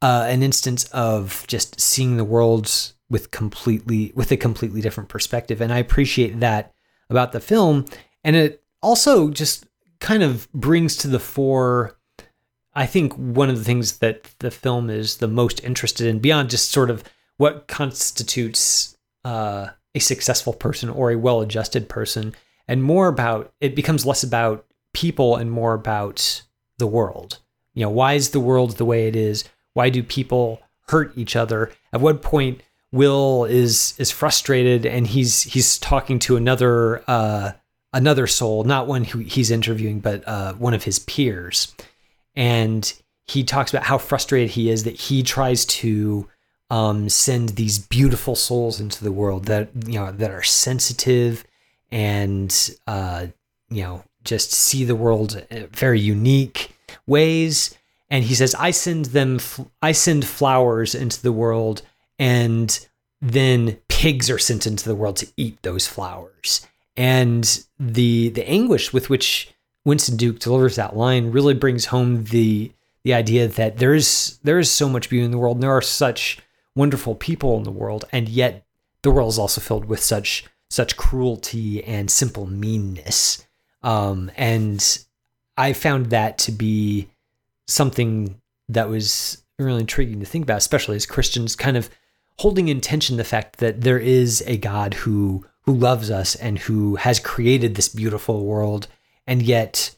uh, 0.03 0.27
an 0.29 0.43
instance 0.43 0.85
of 0.93 1.45
just 1.49 1.81
seeing 1.81 2.17
the 2.17 2.25
world 2.25 2.71
with 3.09 3.31
completely 3.31 4.13
with 4.15 4.31
a 4.31 4.37
completely 4.37 4.81
different 4.81 5.09
perspective, 5.09 5.61
and 5.61 5.73
I 5.73 5.79
appreciate 5.79 6.41
that 6.41 6.75
about 7.09 7.33
the 7.33 7.41
film. 7.41 7.87
And 8.23 8.37
it 8.37 8.63
also 8.83 9.31
just 9.31 9.67
kind 10.01 10.23
of 10.23 10.51
brings 10.53 10.97
to 10.99 11.09
the 11.09 11.21
fore. 11.21 11.96
I 12.77 12.87
think 12.87 13.15
one 13.15 13.49
of 13.49 13.57
the 13.57 13.65
things 13.65 13.99
that 13.99 14.25
the 14.39 14.51
film 14.51 14.91
is 14.91 15.17
the 15.17 15.27
most 15.29 15.65
interested 15.65 16.07
in, 16.07 16.19
beyond 16.19 16.51
just 16.51 16.71
sort 16.71 16.91
of 16.91 17.03
what 17.39 17.67
constitutes 17.67 18.97
uh, 19.25 19.69
a 19.95 19.99
successful 19.99 20.53
person 20.53 20.91
or 20.91 21.11
a 21.11 21.19
well-adjusted 21.19 21.89
person, 21.89 22.35
and 22.69 22.83
more 22.83 23.09
about 23.09 23.53
it 23.61 23.75
becomes 23.75 24.05
less 24.05 24.23
about 24.23 24.67
people 24.93 25.37
and 25.37 25.51
more 25.51 25.73
about 25.73 26.43
the 26.79 26.87
world. 26.87 27.39
You 27.75 27.83
know, 27.83 27.91
why 27.91 28.13
is 28.13 28.31
the 28.31 28.41
world 28.41 28.73
the 28.73 28.85
way 28.85 29.09
it 29.09 29.17
is? 29.17 29.45
Why 29.73 29.89
do 29.89 30.03
people 30.03 30.61
hurt 30.89 31.17
each 31.17 31.35
other? 31.35 31.73
At 31.93 32.01
what 32.01 32.23
point 32.23 32.61
Will 32.93 33.45
is 33.45 33.95
is 33.99 34.11
frustrated 34.11 34.87
and 34.87 35.07
he's 35.07 35.43
he's 35.43 35.79
talking 35.79 36.19
to 36.21 36.37
another 36.37 37.03
uh, 37.09 37.53
another 37.93 38.27
soul, 38.27 38.65
not 38.65 38.87
one 38.87 39.05
who 39.05 39.19
he's 39.21 39.51
interviewing, 39.51 40.01
but 40.01 40.27
uh, 40.27 40.53
one 40.55 40.75
of 40.75 40.85
his 40.85 40.99
peers, 41.01 41.75
and 42.37 42.93
he 43.27 43.43
talks 43.43 43.73
about 43.73 43.85
how 43.85 43.99
frustrated 43.99 44.51
he 44.51 44.71
is 44.71 44.85
that 44.85 45.01
he 45.01 45.23
tries 45.23 45.65
to 45.65 46.29
um, 46.71 47.09
send 47.09 47.51
these 47.51 47.79
beautiful 47.79 48.35
souls 48.35 48.81
into 48.81 49.03
the 49.03 49.13
world 49.13 49.47
that 49.47 49.69
you 49.87 49.99
know 49.99 50.13
that 50.13 50.31
are 50.31 50.43
sensitive 50.43 51.45
and 51.91 52.71
uh, 52.87 53.27
you 53.71 53.83
know 53.83 54.05
just 54.25 54.53
see 54.53 54.85
the 54.85 54.97
world 54.97 55.45
in 55.51 55.69
very 55.69 56.01
unique 56.01 56.77
ways. 57.07 57.77
And 58.11 58.25
he 58.25 58.35
says 58.35 58.55
i 58.57 58.71
send 58.71 59.07
them 59.07 59.41
i 59.83 59.93
send 59.93 60.25
flowers 60.25 60.95
into 60.95 61.21
the 61.23 61.33
world 61.33 61.83
and 62.19 62.87
then 63.21 63.79
pigs 63.89 64.31
are 64.31 64.39
sent 64.39 64.67
into 64.67 64.85
the 64.85 64.95
world 64.95 65.17
to 65.17 65.29
eat 65.37 65.63
those 65.63 65.87
flowers. 65.87 66.67
And 66.97 67.65
the 67.79 68.31
the 68.31 68.49
anguish 68.49 68.93
with 68.93 69.09
which 69.11 69.53
winston 69.87 70.19
duke 70.19 70.39
delivers 70.39 70.77
that 70.77 70.97
line 70.97 71.31
really 71.31 71.55
brings 71.55 71.87
home 71.87 72.25
the 72.25 72.71
the 73.07 73.15
idea 73.15 73.47
that 73.47 73.77
there 73.77 73.95
is 73.95 74.41
there 74.43 74.59
is 74.59 74.69
so 74.69 74.89
much 74.89 75.09
beauty 75.09 75.25
in 75.25 75.31
the 75.31 75.39
world. 75.39 75.59
And 75.59 75.63
there 75.63 75.71
are 75.71 75.81
such 75.81 76.41
wonderful 76.75 77.15
people 77.15 77.57
in 77.57 77.63
the 77.63 77.71
world 77.71 78.05
and 78.11 78.29
yet 78.29 78.67
the 79.03 79.13
world 79.13 79.29
is 79.29 79.39
also 79.39 79.61
filled 79.61 79.85
with 79.85 80.01
such 80.03 80.45
such 80.71 80.97
cruelty 80.97 81.85
and 81.85 82.11
simple 82.11 82.47
meanness. 82.47 83.47
Um, 83.85 84.33
and 84.37 84.99
i 85.57 85.73
found 85.73 86.07
that 86.07 86.37
to 86.39 86.51
be 86.51 87.09
something 87.69 88.41
that 88.69 88.89
was 88.89 89.45
really 89.61 89.83
intriguing 89.83 90.19
to 90.19 90.27
think 90.27 90.43
about, 90.43 90.59
especially 90.59 90.97
as 90.97 91.07
Christians, 91.07 91.55
kind 91.55 91.77
of 91.77 91.89
holding 92.41 92.67
in 92.67 92.81
tension 92.81 93.19
the 93.19 93.25
fact 93.25 93.59
that 93.59 93.83
there 93.83 94.01
is 94.01 94.43
a 94.49 94.57
God 94.57 94.95
who 94.95 95.47
who 95.63 95.75
loves 95.75 96.11
us 96.11 96.35
and 96.35 96.59
who 96.59 96.97
has 96.97 97.21
created 97.21 97.77
this 97.77 97.89
beautiful 97.89 98.45
world, 98.45 98.89
and 99.27 99.43
yet 99.43 99.97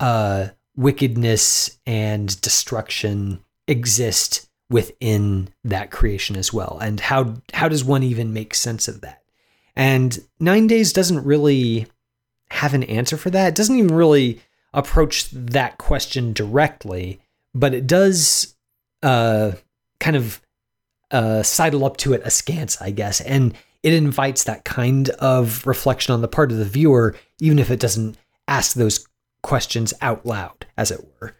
uh, 0.00 0.48
wickedness 0.76 1.78
and 1.86 2.40
destruction 2.40 3.42
exist 3.68 4.48
within 4.70 5.48
that 5.64 5.90
creation 5.90 6.36
as 6.36 6.52
well. 6.52 6.78
And 6.80 6.98
how 6.98 7.36
how 7.52 7.68
does 7.68 7.84
one 7.84 8.02
even 8.02 8.32
make 8.32 8.54
sense 8.54 8.88
of 8.88 9.00
that? 9.02 9.22
And 9.76 10.18
Nine 10.40 10.66
Days 10.66 10.92
doesn't 10.92 11.24
really 11.24 11.86
have 12.50 12.74
an 12.74 12.82
answer 12.84 13.16
for 13.16 13.30
that. 13.30 13.48
It 13.48 13.54
doesn't 13.54 13.76
even 13.76 13.94
really 13.94 14.40
approach 14.74 15.30
that 15.30 15.78
question 15.78 16.32
directly, 16.32 17.20
but 17.54 17.74
it 17.74 17.86
does 17.86 18.54
uh, 19.02 19.52
kind 20.00 20.16
of 20.16 20.40
uh, 21.10 21.42
sidle 21.42 21.84
up 21.84 21.96
to 21.98 22.12
it 22.12 22.22
askance, 22.24 22.80
I 22.80 22.90
guess. 22.90 23.20
And 23.20 23.54
it 23.82 23.92
invites 23.92 24.44
that 24.44 24.64
kind 24.64 25.10
of 25.10 25.66
reflection 25.66 26.14
on 26.14 26.22
the 26.22 26.28
part 26.28 26.52
of 26.52 26.58
the 26.58 26.64
viewer, 26.64 27.14
even 27.40 27.58
if 27.58 27.70
it 27.70 27.80
doesn't 27.80 28.16
ask 28.48 28.74
those 28.74 29.06
questions 29.42 29.94
out 30.00 30.24
loud, 30.24 30.66
as 30.76 30.90
it 30.90 31.00
were. 31.20 31.36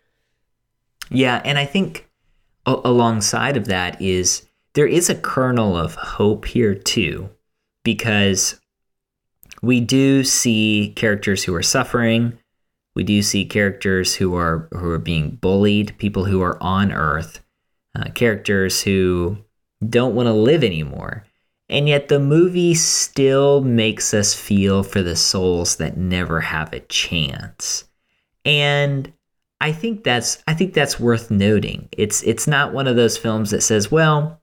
Yeah, 1.11 1.41
and 1.45 1.59
I 1.59 1.67
think 1.67 2.09
a- 2.67 2.81
alongside 2.85 3.57
of 3.57 3.67
that 3.67 4.01
is 4.01 4.47
there 4.75 4.87
is 4.87 5.11
a 5.11 5.15
kernel 5.15 5.77
of 5.77 5.95
hope 5.95 6.47
here 6.47 6.75
too, 6.75 7.29
because 7.85 8.59
we 9.62 9.81
do 9.81 10.25
see 10.25 10.93
characters 10.97 11.45
who 11.45 11.55
are 11.55 11.62
suffering. 11.62 12.38
We 12.95 13.05
do 13.05 13.23
see 13.23 13.45
characters 13.45 14.17
who 14.17 14.35
are 14.37 14.69
who 14.73 14.91
are 14.91 14.99
being 14.99 15.37
bullied, 15.37 15.97
people 15.99 16.25
who 16.25 16.43
are 16.43 16.62
on 16.62 16.93
Earth, 16.93 17.41
uh, 17.95 18.11
characters 18.11 18.83
who 18.83 19.38
don't 19.87 20.15
want 20.15 20.27
to 20.27 20.33
live 20.33 20.65
anymore. 20.65 21.25
And 21.73 21.89
yet 21.89 22.09
the 22.09 22.21
movie 22.21 22.75
still 22.75 23.63
makes 23.63 24.13
us 24.13 24.35
feel 24.35 24.83
for 24.83 25.03
the 25.03 25.17
souls 25.17 25.77
that 25.77 25.97
never 25.97 26.39
have 26.43 26.71
a 26.73 26.81
chance. 26.81 27.89
And 28.45 29.11
I 29.59 29.73
think 29.73 30.05
that's 30.05 30.43
I 30.47 30.53
think 30.53 30.75
that's 30.75 31.01
worth 31.01 31.31
noting. 31.31 31.89
It's 31.93 32.23
it's 32.25 32.47
not 32.47 32.75
one 32.75 32.87
of 32.87 32.97
those 32.97 33.17
films 33.17 33.53
that 33.53 33.63
says, 33.63 33.91
well, 33.91 34.43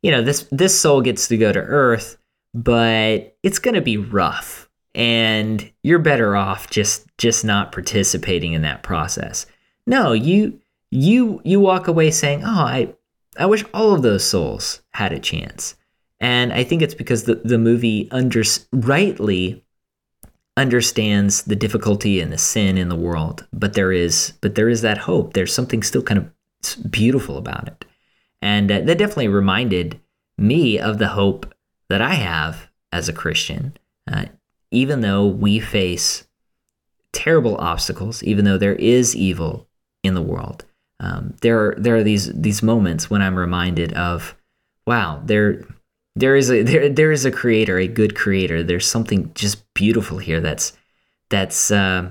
you 0.00 0.12
know, 0.12 0.22
this 0.22 0.46
this 0.52 0.80
soul 0.80 1.00
gets 1.00 1.26
to 1.26 1.36
go 1.36 1.50
to 1.50 1.58
Earth, 1.58 2.18
but 2.54 3.36
it's 3.42 3.58
going 3.58 3.74
to 3.74 3.80
be 3.80 3.96
rough 3.96 4.70
and 4.94 5.72
you're 5.82 5.98
better 5.98 6.36
off 6.36 6.70
just 6.70 7.04
just 7.18 7.44
not 7.44 7.72
participating 7.72 8.52
in 8.52 8.62
that 8.62 8.84
process. 8.84 9.46
No, 9.88 10.12
you 10.12 10.60
you 10.92 11.40
you 11.44 11.58
walk 11.58 11.88
away 11.88 12.12
saying, 12.12 12.44
"Oh, 12.44 12.48
I 12.48 12.94
I 13.36 13.46
wish 13.46 13.64
all 13.74 13.92
of 13.92 14.02
those 14.02 14.22
souls 14.22 14.82
had 14.92 15.12
a 15.12 15.18
chance." 15.18 15.74
And 16.20 16.52
I 16.52 16.64
think 16.64 16.82
it's 16.82 16.94
because 16.94 17.24
the 17.24 17.36
the 17.44 17.58
movie 17.58 18.08
under 18.10 18.42
rightly 18.72 19.64
understands 20.56 21.42
the 21.42 21.56
difficulty 21.56 22.20
and 22.20 22.32
the 22.32 22.38
sin 22.38 22.78
in 22.78 22.88
the 22.88 22.96
world, 22.96 23.46
but 23.52 23.74
there 23.74 23.92
is 23.92 24.34
but 24.40 24.54
there 24.54 24.68
is 24.68 24.82
that 24.82 24.98
hope. 24.98 25.32
There's 25.32 25.54
something 25.54 25.82
still 25.82 26.02
kind 26.02 26.18
of 26.18 26.90
beautiful 26.90 27.36
about 27.36 27.68
it. 27.68 27.84
And 28.40 28.70
uh, 28.70 28.80
that 28.80 28.98
definitely 28.98 29.28
reminded 29.28 30.00
me 30.38 30.78
of 30.78 30.98
the 30.98 31.08
hope 31.08 31.52
that 31.88 32.00
I 32.00 32.14
have 32.14 32.68
as 32.92 33.08
a 33.08 33.12
Christian. 33.12 33.76
Uh, 34.10 34.26
even 34.70 35.00
though 35.00 35.26
we 35.26 35.60
face 35.60 36.26
terrible 37.12 37.56
obstacles, 37.58 38.22
even 38.22 38.44
though 38.44 38.58
there 38.58 38.74
is 38.74 39.16
evil 39.16 39.68
in 40.02 40.14
the 40.14 40.22
world, 40.22 40.64
um, 41.00 41.34
there 41.42 41.58
are 41.58 41.74
there 41.78 41.96
are 41.96 42.02
these 42.02 42.32
these 42.32 42.62
moments 42.62 43.10
when 43.10 43.22
I'm 43.22 43.36
reminded 43.36 43.92
of, 43.94 44.36
wow, 44.86 45.22
there 45.24 45.64
there 46.16 46.36
is 46.36 46.50
a 46.50 46.62
there 46.62 46.88
there 46.88 47.12
is 47.12 47.24
a 47.24 47.30
creator, 47.30 47.78
a 47.78 47.88
good 47.88 48.14
creator. 48.14 48.62
There's 48.62 48.86
something 48.86 49.32
just 49.34 49.64
beautiful 49.74 50.18
here 50.18 50.40
that's 50.40 50.72
that's 51.30 51.70
uh, 51.70 52.10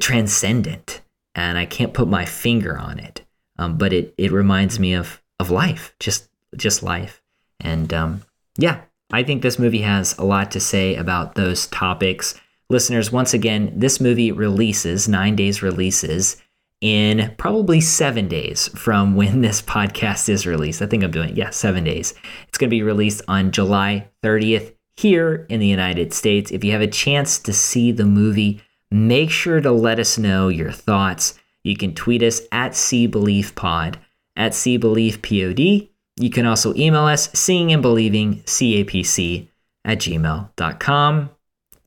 transcendent, 0.00 1.02
and 1.34 1.58
I 1.58 1.66
can't 1.66 1.94
put 1.94 2.08
my 2.08 2.24
finger 2.24 2.76
on 2.78 2.98
it. 2.98 3.24
Um, 3.58 3.78
but 3.78 3.92
it 3.92 4.14
it 4.18 4.32
reminds 4.32 4.78
me 4.78 4.94
of 4.94 5.22
of 5.38 5.50
life, 5.50 5.94
just 6.00 6.28
just 6.56 6.82
life, 6.82 7.22
and 7.60 7.92
um, 7.92 8.22
yeah, 8.56 8.82
I 9.12 9.22
think 9.22 9.42
this 9.42 9.58
movie 9.58 9.82
has 9.82 10.16
a 10.18 10.24
lot 10.24 10.50
to 10.52 10.60
say 10.60 10.96
about 10.96 11.34
those 11.34 11.66
topics. 11.68 12.38
Listeners, 12.70 13.10
once 13.10 13.32
again, 13.32 13.72
this 13.74 14.00
movie 14.00 14.32
releases 14.32 15.08
nine 15.08 15.36
days 15.36 15.62
releases 15.62 16.36
in 16.80 17.34
probably 17.38 17.80
seven 17.80 18.28
days 18.28 18.68
from 18.68 19.14
when 19.14 19.40
this 19.42 19.62
podcast 19.62 20.28
is 20.28 20.46
released. 20.46 20.82
I 20.82 20.86
think 20.86 21.04
I'm 21.04 21.10
doing, 21.10 21.36
yeah, 21.36 21.50
seven 21.50 21.84
days. 21.84 22.14
It's 22.48 22.58
going 22.58 22.68
to 22.68 22.76
be 22.76 22.82
released 22.82 23.22
on 23.28 23.50
July 23.50 24.08
30th 24.22 24.74
here 24.96 25.46
in 25.48 25.60
the 25.60 25.66
United 25.66 26.12
States. 26.12 26.50
If 26.50 26.64
you 26.64 26.72
have 26.72 26.80
a 26.80 26.86
chance 26.86 27.38
to 27.40 27.52
see 27.52 27.92
the 27.92 28.04
movie, 28.04 28.60
make 28.90 29.30
sure 29.30 29.60
to 29.60 29.70
let 29.70 29.98
us 29.98 30.18
know 30.18 30.48
your 30.48 30.72
thoughts. 30.72 31.38
You 31.62 31.76
can 31.76 31.94
tweet 31.94 32.22
us 32.22 32.40
at 32.52 32.72
CBeliefPod, 32.72 33.96
at 34.36 34.52
CBeliefPod. 34.52 35.88
You 36.20 36.30
can 36.30 36.46
also 36.46 36.74
email 36.74 37.04
us, 37.04 37.30
seeing 37.32 37.72
and 37.72 37.82
believing, 37.82 38.42
CAPC 38.42 39.48
at 39.84 39.98
gmail.com. 39.98 41.30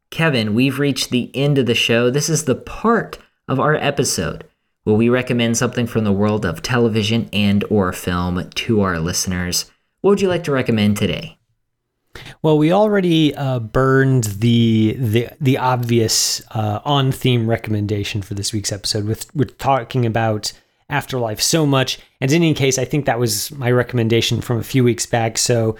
Kevin, 0.09 0.53
we've 0.53 0.79
reached 0.79 1.09
the 1.09 1.31
end 1.33 1.57
of 1.57 1.65
the 1.65 1.75
show. 1.75 2.09
This 2.09 2.29
is 2.29 2.45
the 2.45 2.55
part 2.55 3.17
of 3.47 3.59
our 3.59 3.75
episode 3.75 4.45
where 4.83 4.95
we 4.95 5.09
recommend 5.09 5.57
something 5.57 5.87
from 5.87 6.03
the 6.03 6.11
world 6.11 6.45
of 6.45 6.61
television 6.61 7.29
and 7.31 7.63
or 7.69 7.93
film 7.93 8.49
to 8.49 8.81
our 8.81 8.99
listeners. 8.99 9.69
What 10.01 10.11
would 10.11 10.21
you 10.21 10.27
like 10.27 10.43
to 10.45 10.51
recommend 10.51 10.97
today? 10.97 11.37
Well, 12.41 12.57
we 12.57 12.71
already 12.73 13.33
uh, 13.35 13.59
burned 13.59 14.25
the 14.25 14.95
the 14.97 15.29
the 15.39 15.57
obvious 15.57 16.41
uh, 16.51 16.79
on 16.83 17.11
theme 17.11 17.49
recommendation 17.49 18.21
for 18.21 18.33
this 18.33 18.51
week's 18.51 18.71
episode 18.71 19.05
with 19.05 19.33
we're 19.35 19.45
talking 19.45 20.05
about 20.05 20.51
afterlife 20.89 21.41
so 21.41 21.65
much. 21.65 21.99
And 22.19 22.31
in 22.31 22.43
any 22.43 22.53
case, 22.53 22.77
I 22.77 22.85
think 22.85 23.05
that 23.05 23.19
was 23.19 23.51
my 23.51 23.71
recommendation 23.71 24.41
from 24.41 24.57
a 24.57 24.63
few 24.63 24.83
weeks 24.83 25.05
back. 25.05 25.37
So 25.37 25.77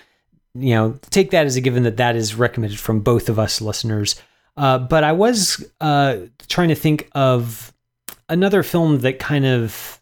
you 0.53 0.75
know, 0.75 0.99
take 1.09 1.31
that 1.31 1.45
as 1.45 1.55
a 1.55 1.61
given 1.61 1.83
that 1.83 1.97
that 1.97 2.15
is 2.15 2.35
recommended 2.35 2.79
from 2.79 2.99
both 2.99 3.29
of 3.29 3.39
us 3.39 3.61
listeners. 3.61 4.21
Uh, 4.57 4.77
but 4.77 5.03
I 5.03 5.13
was 5.13 5.65
uh, 5.79 6.17
trying 6.47 6.69
to 6.69 6.75
think 6.75 7.09
of 7.13 7.70
another 8.31 8.63
film 8.63 8.99
that 8.99 9.19
kind 9.19 9.45
of 9.45 9.99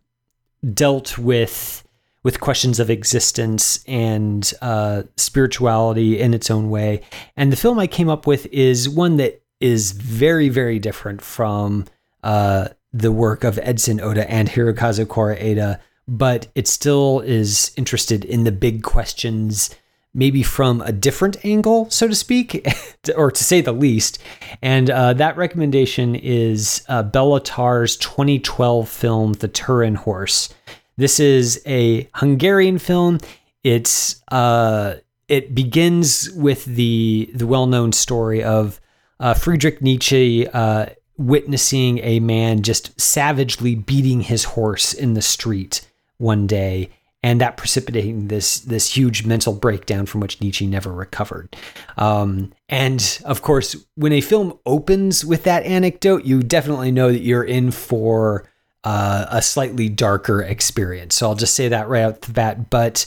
dealt 0.74 1.18
with 1.18 1.84
with 2.22 2.42
questions 2.42 2.80
of 2.80 2.90
existence 2.90 3.84
and 3.88 4.54
uh, 4.62 5.04
spirituality 5.16 6.20
in 6.20 6.34
its 6.34 6.52
own 6.52 6.70
way. 6.70 7.02
And 7.38 7.52
the 7.52 7.56
film 7.56 7.80
I 7.80 7.88
came 7.88 8.10
up 8.10 8.28
with 8.28 8.46
is 8.48 8.90
one 8.90 9.18
that 9.18 9.42
is 9.62 9.94
very, 9.94 10.50
very 10.50 10.80
different 10.80 11.22
from 11.22 11.86
uh, 12.22 12.70
the 12.92 13.12
work 13.12 13.44
of 13.46 13.58
Edson 13.60 14.02
Oda 14.02 14.30
and 14.30 14.50
Hirokazu 14.50 15.06
Koreeda, 15.06 15.80
but 16.10 16.48
it 16.56 16.68
still 16.68 17.22
is 17.22 17.72
interested 17.78 18.26
in 18.26 18.44
the 18.44 18.52
big 18.52 18.84
questions 18.84 19.74
maybe 20.20 20.44
from 20.44 20.82
a 20.82 20.92
different 20.92 21.44
angle, 21.44 21.90
so 21.90 22.08
to 22.08 22.14
speak, 22.14 22.68
or 23.16 23.32
to 23.32 23.44
say 23.44 23.62
the 23.62 23.72
least. 23.72 24.20
And 24.62 24.90
uh, 24.90 25.14
that 25.14 25.38
recommendation 25.38 26.14
is 26.14 26.86
uh, 26.90 27.04
Béla 27.04 27.42
Tarr's 27.44 27.98
2012 27.98 28.88
film, 28.88 29.34
The 29.34 29.48
Turin 29.48 29.96
Horse. 29.96 30.54
This 30.98 31.20
is 31.20 31.62
a 31.66 32.10
Hungarian 32.16 32.78
film. 32.78 33.20
It's 33.64 34.22
uh, 34.32 34.96
it 35.30 35.56
begins 35.56 36.30
with 36.32 36.66
the 36.66 37.32
the 37.34 37.48
well 37.48 37.68
known 37.68 37.94
story 37.94 38.44
of 38.44 38.82
uh, 39.20 39.34
Friedrich 39.34 39.82
Nietzsche 39.82 40.48
uh, 40.48 40.88
witnessing 41.18 42.00
a 42.00 42.20
man 42.20 42.62
just 42.62 43.00
savagely 43.00 43.76
beating 43.76 44.22
his 44.22 44.44
horse 44.44 44.94
in 44.94 45.14
the 45.14 45.22
street 45.22 45.88
one 46.18 46.48
day 46.48 46.90
and 47.22 47.42
that 47.42 47.58
precipitating 47.58 48.28
this 48.28 48.60
this 48.60 48.96
huge 48.96 49.26
mental 49.26 49.54
breakdown 49.54 50.06
from 50.06 50.22
which 50.22 50.40
Nietzsche 50.42 50.66
never 50.66 50.92
recovered. 50.92 51.56
Um, 51.98 52.54
and 52.70 53.22
of 53.26 53.42
course, 53.42 53.76
when 53.96 54.14
a 54.14 54.22
film 54.22 54.58
opens 54.66 55.26
with 55.26 55.44
that 55.44 55.64
anecdote, 55.64 56.24
you 56.24 56.42
definitely 56.44 56.92
know 56.92 57.12
that 57.12 57.22
you're 57.22 57.44
in 57.44 57.72
for 57.72 58.50
uh, 58.84 59.26
a 59.30 59.42
slightly 59.42 59.90
darker 59.90 60.42
experience. 60.42 61.16
So 61.16 61.28
I'll 61.28 61.36
just 61.36 61.56
say 61.56 61.68
that 61.68 61.90
right 61.90 62.04
out 62.04 62.22
the 62.22 62.32
bat. 62.32 62.70
But 62.70 63.06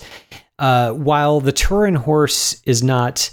uh, 0.59 0.93
while 0.93 1.41
The 1.41 1.53
Turin 1.53 1.95
Horse 1.95 2.61
is 2.65 2.83
not 2.83 3.31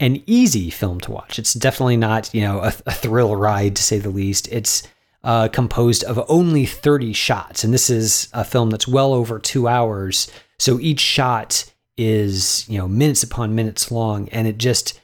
an 0.00 0.22
easy 0.26 0.70
film 0.70 1.00
to 1.00 1.12
watch, 1.12 1.38
it's 1.38 1.54
definitely 1.54 1.96
not 1.96 2.34
you 2.34 2.40
know 2.40 2.58
a, 2.58 2.72
a 2.86 2.92
thrill 2.92 3.36
ride 3.36 3.76
to 3.76 3.82
say 3.82 3.98
the 3.98 4.10
least. 4.10 4.48
It's 4.50 4.82
uh, 5.26 5.48
composed 5.48 6.04
of 6.04 6.24
only 6.28 6.64
30 6.64 7.12
shots. 7.12 7.64
And 7.64 7.74
this 7.74 7.90
is 7.90 8.28
a 8.32 8.44
film 8.44 8.70
that's 8.70 8.86
well 8.86 9.12
over 9.12 9.40
two 9.40 9.66
hours. 9.66 10.30
So 10.58 10.78
each 10.78 11.00
shot 11.00 11.70
is, 11.96 12.64
you 12.68 12.78
know, 12.78 12.86
minutes 12.86 13.24
upon 13.24 13.56
minutes 13.56 13.90
long. 13.90 14.28
And 14.28 14.46
it 14.46 14.56
just 14.56 15.00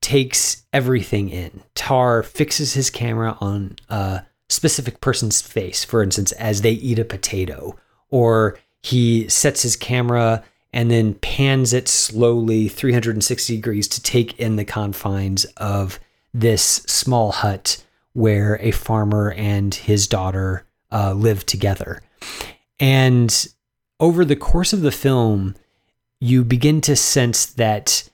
takes 0.00 0.62
everything 0.72 1.30
in. 1.30 1.62
Tarr 1.74 2.22
fixes 2.22 2.74
his 2.74 2.90
camera 2.90 3.36
on 3.40 3.74
a 3.88 4.22
specific 4.48 5.00
person's 5.00 5.42
face, 5.42 5.84
for 5.84 6.00
instance, 6.00 6.30
as 6.32 6.60
they 6.62 6.72
eat 6.72 7.00
a 7.00 7.04
potato, 7.04 7.76
or 8.08 8.56
he 8.82 9.28
sets 9.28 9.62
his 9.62 9.74
camera 9.74 10.44
and 10.72 10.92
then 10.92 11.14
pans 11.14 11.72
it 11.72 11.88
slowly 11.88 12.68
360 12.68 13.56
degrees 13.56 13.88
to 13.88 14.00
take 14.00 14.38
in 14.38 14.54
the 14.54 14.64
confines 14.64 15.44
of 15.56 15.98
this 16.32 16.62
small 16.86 17.32
hut 17.32 17.82
where 18.12 18.58
a 18.60 18.70
farmer 18.70 19.32
and 19.32 19.74
his 19.74 20.06
daughter 20.06 20.66
uh, 20.90 21.12
live 21.12 21.46
together. 21.46 22.02
And 22.78 23.46
over 24.00 24.24
the 24.24 24.36
course 24.36 24.72
of 24.72 24.82
the 24.82 24.92
film, 24.92 25.54
you 26.20 26.44
begin 26.44 26.80
to 26.82 26.96
sense 26.96 27.46
that 27.46 28.08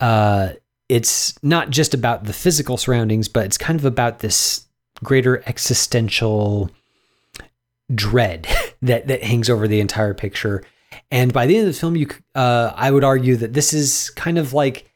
uh, 0.00 0.50
it's 0.88 1.42
not 1.42 1.70
just 1.70 1.94
about 1.94 2.24
the 2.24 2.32
physical 2.32 2.76
surroundings, 2.76 3.28
but 3.28 3.44
it's 3.44 3.58
kind 3.58 3.78
of 3.78 3.84
about 3.84 4.20
this 4.20 4.66
greater 5.02 5.42
existential 5.46 6.70
dread 7.94 8.46
that 8.82 9.06
that 9.06 9.22
hangs 9.22 9.48
over 9.48 9.68
the 9.68 9.80
entire 9.80 10.14
picture. 10.14 10.64
And 11.10 11.32
by 11.32 11.46
the 11.46 11.56
end 11.56 11.68
of 11.68 11.74
the 11.74 11.78
film, 11.78 11.96
you, 11.96 12.08
uh, 12.34 12.72
I 12.74 12.90
would 12.90 13.04
argue 13.04 13.36
that 13.36 13.52
this 13.52 13.72
is 13.72 14.10
kind 14.10 14.38
of 14.38 14.52
like 14.52 14.90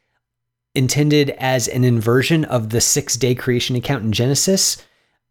intended 0.74 1.30
as 1.38 1.68
an 1.68 1.84
inversion 1.84 2.44
of 2.44 2.70
the 2.70 2.80
six 2.80 3.16
day 3.16 3.34
creation 3.34 3.76
account 3.76 4.04
in 4.04 4.12
Genesis, 4.12 4.84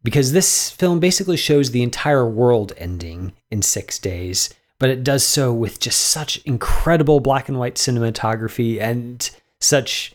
because 0.04 0.32
this 0.32 0.70
film 0.70 1.00
basically 1.00 1.38
shows 1.38 1.72
the 1.72 1.84
entire 1.84 2.28
world 2.28 2.74
ending 2.78 3.34
in 3.50 3.62
six 3.62 4.00
days, 4.00 4.50
but 4.80 4.90
it 4.90 5.04
does 5.04 5.26
so 5.26 5.54
with 5.54 5.80
just 5.80 6.00
such 6.00 6.38
incredible 6.46 7.20
black 7.20 7.50
and 7.50 7.60
white 7.60 7.76
cinematography 7.76 8.80
and 8.80 9.30
such 9.60 10.14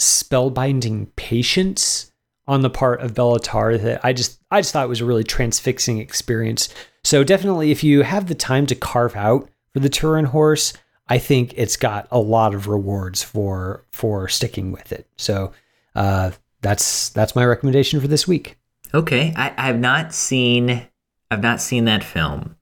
spellbinding 0.00 1.08
patience 1.16 2.12
on 2.46 2.60
the 2.60 2.70
part 2.70 3.00
of 3.00 3.14
Béla 3.14 3.40
Tarr 3.42 3.78
that 3.78 4.04
I 4.04 4.12
just 4.12 4.38
I 4.50 4.60
just 4.60 4.72
thought 4.72 4.84
it 4.84 4.90
was 4.90 5.00
a 5.00 5.06
really 5.06 5.24
transfixing 5.24 5.98
experience. 5.98 6.68
So 7.02 7.24
definitely 7.24 7.70
if 7.70 7.82
you 7.82 8.02
have 8.02 8.26
the 8.26 8.34
time 8.34 8.66
to 8.66 8.74
carve 8.74 9.16
out 9.16 9.48
for 9.72 9.80
the 9.80 9.88
Turin 9.88 10.26
horse, 10.26 10.74
I 11.08 11.18
think 11.18 11.52
it's 11.56 11.76
got 11.76 12.08
a 12.10 12.18
lot 12.18 12.54
of 12.54 12.66
rewards 12.66 13.22
for 13.22 13.84
for 13.90 14.28
sticking 14.28 14.72
with 14.72 14.92
it. 14.92 15.06
So 15.16 15.52
uh, 15.94 16.32
that's 16.62 17.10
that's 17.10 17.36
my 17.36 17.44
recommendation 17.44 18.00
for 18.00 18.08
this 18.08 18.26
week. 18.26 18.58
Okay, 18.92 19.34
I, 19.36 19.52
I 19.56 19.66
have 19.66 19.78
not 19.78 20.14
seen 20.14 20.86
I've 21.30 21.42
not 21.42 21.60
seen 21.60 21.84
that 21.84 22.04
film, 22.04 22.56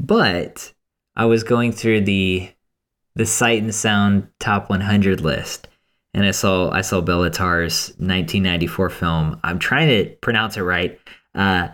but 0.00 0.72
I 1.14 1.26
was 1.26 1.44
going 1.44 1.72
through 1.72 2.02
the 2.02 2.50
the 3.14 3.26
Sight 3.26 3.62
and 3.62 3.74
Sound 3.74 4.28
Top 4.38 4.70
100 4.70 5.20
list, 5.20 5.68
and 6.14 6.24
I 6.24 6.32
saw 6.32 6.70
I 6.70 6.80
saw 6.80 7.00
Béla 7.00 7.32
Tarr's 7.32 7.88
1994 7.98 8.90
film. 8.90 9.40
I'm 9.44 9.58
trying 9.58 9.88
to 9.88 10.10
pronounce 10.16 10.56
it 10.56 10.62
right. 10.62 10.98
Uh, 11.34 11.68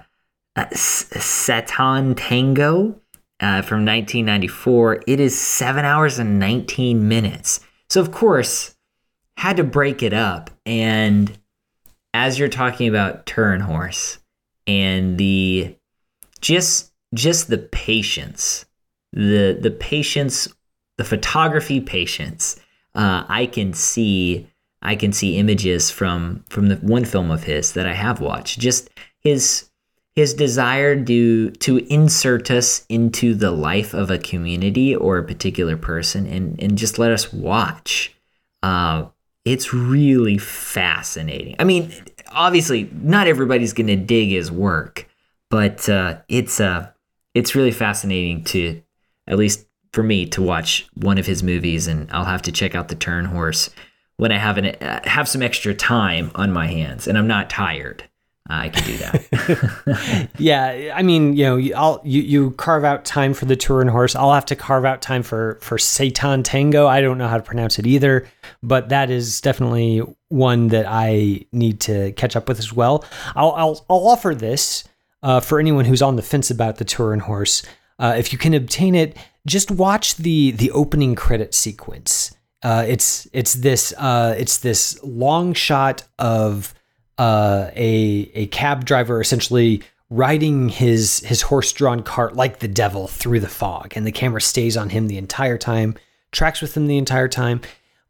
Satan 0.72 2.14
Tango 2.14 3.00
uh, 3.40 3.62
from 3.62 3.84
1994. 3.84 5.02
It 5.06 5.20
is 5.20 5.38
seven 5.38 5.84
hours 5.84 6.18
and 6.18 6.38
19 6.38 7.06
minutes. 7.06 7.60
So, 7.88 8.00
of 8.00 8.12
course, 8.12 8.74
had 9.36 9.56
to 9.56 9.64
break 9.64 10.02
it 10.02 10.12
up. 10.12 10.50
And 10.64 11.36
as 12.12 12.38
you're 12.38 12.48
talking 12.48 12.88
about 12.88 13.26
Turin 13.26 13.60
Horse 13.60 14.18
and 14.66 15.18
the 15.18 15.76
just 16.40 16.92
just 17.14 17.48
the 17.48 17.58
patience, 17.58 18.64
the 19.12 19.58
the 19.60 19.70
patience, 19.70 20.48
the 20.96 21.04
photography 21.04 21.80
patience, 21.80 22.56
uh, 22.94 23.24
I 23.28 23.46
can 23.46 23.72
see 23.72 24.48
I 24.82 24.96
can 24.96 25.12
see 25.12 25.36
images 25.36 25.90
from 25.90 26.44
from 26.48 26.68
the 26.68 26.76
one 26.76 27.04
film 27.04 27.30
of 27.30 27.44
his 27.44 27.72
that 27.72 27.86
I 27.86 27.94
have 27.94 28.20
watched. 28.20 28.60
Just 28.60 28.90
his 29.20 29.70
his 30.14 30.34
desire 30.34 31.02
to 31.04 31.50
to 31.50 31.78
insert 31.92 32.50
us 32.50 32.84
into 32.88 33.34
the 33.34 33.50
life 33.50 33.94
of 33.94 34.10
a 34.10 34.18
community 34.18 34.94
or 34.94 35.18
a 35.18 35.24
particular 35.24 35.76
person 35.76 36.26
and 36.26 36.60
and 36.60 36.78
just 36.78 36.98
let 36.98 37.10
us 37.10 37.32
watch. 37.32 38.14
Uh, 38.62 39.06
it's 39.44 39.74
really 39.74 40.38
fascinating. 40.38 41.56
I 41.58 41.64
mean, 41.64 41.92
obviously, 42.28 42.90
not 42.92 43.26
everybody's 43.26 43.72
to 43.74 43.96
dig 43.96 44.30
his 44.30 44.50
work, 44.50 45.06
but 45.50 45.88
uh, 45.88 46.20
it's 46.28 46.60
uh, 46.60 46.90
it's 47.34 47.54
really 47.54 47.72
fascinating 47.72 48.44
to, 48.44 48.80
at 49.26 49.36
least 49.36 49.66
for 49.92 50.02
me, 50.02 50.26
to 50.26 50.42
watch 50.42 50.88
one 50.94 51.18
of 51.18 51.26
his 51.26 51.42
movies, 51.42 51.86
and 51.86 52.10
I'll 52.10 52.24
have 52.24 52.42
to 52.42 52.52
check 52.52 52.74
out 52.74 52.88
the 52.88 52.94
Turin 52.94 53.26
Horse 53.26 53.70
when 54.16 54.32
I 54.32 54.38
have 54.38 54.58
an 54.58 54.66
uh, 54.66 55.00
have 55.04 55.28
some 55.28 55.42
extra 55.42 55.74
time 55.74 56.30
on 56.34 56.52
my 56.52 56.66
hands 56.66 57.06
and 57.06 57.18
I'm 57.18 57.26
not 57.26 57.50
tired. 57.50 58.04
I 58.48 58.68
can 58.68 58.84
do 58.84 58.96
that. 58.98 60.30
yeah, 60.38 60.92
I 60.94 61.02
mean, 61.02 61.34
you 61.34 61.44
know, 61.44 61.76
I'll 61.76 62.00
you, 62.04 62.20
you 62.20 62.50
carve 62.52 62.84
out 62.84 63.04
time 63.04 63.32
for 63.32 63.46
the 63.46 63.56
Turin 63.56 63.88
horse. 63.88 64.14
I'll 64.14 64.34
have 64.34 64.44
to 64.46 64.56
carve 64.56 64.84
out 64.84 65.00
time 65.00 65.22
for 65.22 65.58
for 65.62 65.78
Satan 65.78 66.42
Tango. 66.42 66.86
I 66.86 67.00
don't 67.00 67.16
know 67.16 67.28
how 67.28 67.38
to 67.38 67.42
pronounce 67.42 67.78
it 67.78 67.86
either, 67.86 68.28
but 68.62 68.90
that 68.90 69.10
is 69.10 69.40
definitely 69.40 70.02
one 70.28 70.68
that 70.68 70.84
I 70.86 71.46
need 71.52 71.80
to 71.82 72.12
catch 72.12 72.36
up 72.36 72.48
with 72.48 72.58
as 72.58 72.72
well. 72.72 73.04
I'll 73.34 73.52
I'll, 73.52 73.86
I'll 73.88 74.08
offer 74.08 74.34
this 74.34 74.84
uh, 75.22 75.40
for 75.40 75.58
anyone 75.58 75.86
who's 75.86 76.02
on 76.02 76.16
the 76.16 76.22
fence 76.22 76.50
about 76.50 76.76
the 76.76 76.84
Turin 76.84 77.20
horse. 77.20 77.62
Uh, 77.98 78.14
if 78.18 78.32
you 78.32 78.38
can 78.38 78.52
obtain 78.52 78.94
it, 78.94 79.16
just 79.46 79.70
watch 79.70 80.16
the 80.16 80.50
the 80.50 80.70
opening 80.72 81.14
credit 81.14 81.54
sequence. 81.54 82.36
Uh, 82.62 82.84
it's 82.86 83.26
it's 83.32 83.54
this 83.54 83.94
uh, 83.96 84.34
it's 84.38 84.58
this 84.58 85.02
long 85.02 85.54
shot 85.54 86.04
of 86.18 86.74
uh, 87.18 87.70
a 87.74 88.30
a 88.34 88.46
cab 88.48 88.84
driver 88.84 89.20
essentially 89.20 89.82
riding 90.10 90.68
his 90.68 91.20
his 91.20 91.42
horse 91.42 91.72
drawn 91.72 92.02
cart 92.02 92.36
like 92.36 92.58
the 92.58 92.68
devil 92.68 93.08
through 93.08 93.40
the 93.40 93.48
fog, 93.48 93.92
and 93.96 94.06
the 94.06 94.12
camera 94.12 94.40
stays 94.40 94.76
on 94.76 94.90
him 94.90 95.08
the 95.08 95.18
entire 95.18 95.58
time, 95.58 95.94
tracks 96.32 96.60
with 96.60 96.76
him 96.76 96.86
the 96.86 96.98
entire 96.98 97.28
time. 97.28 97.60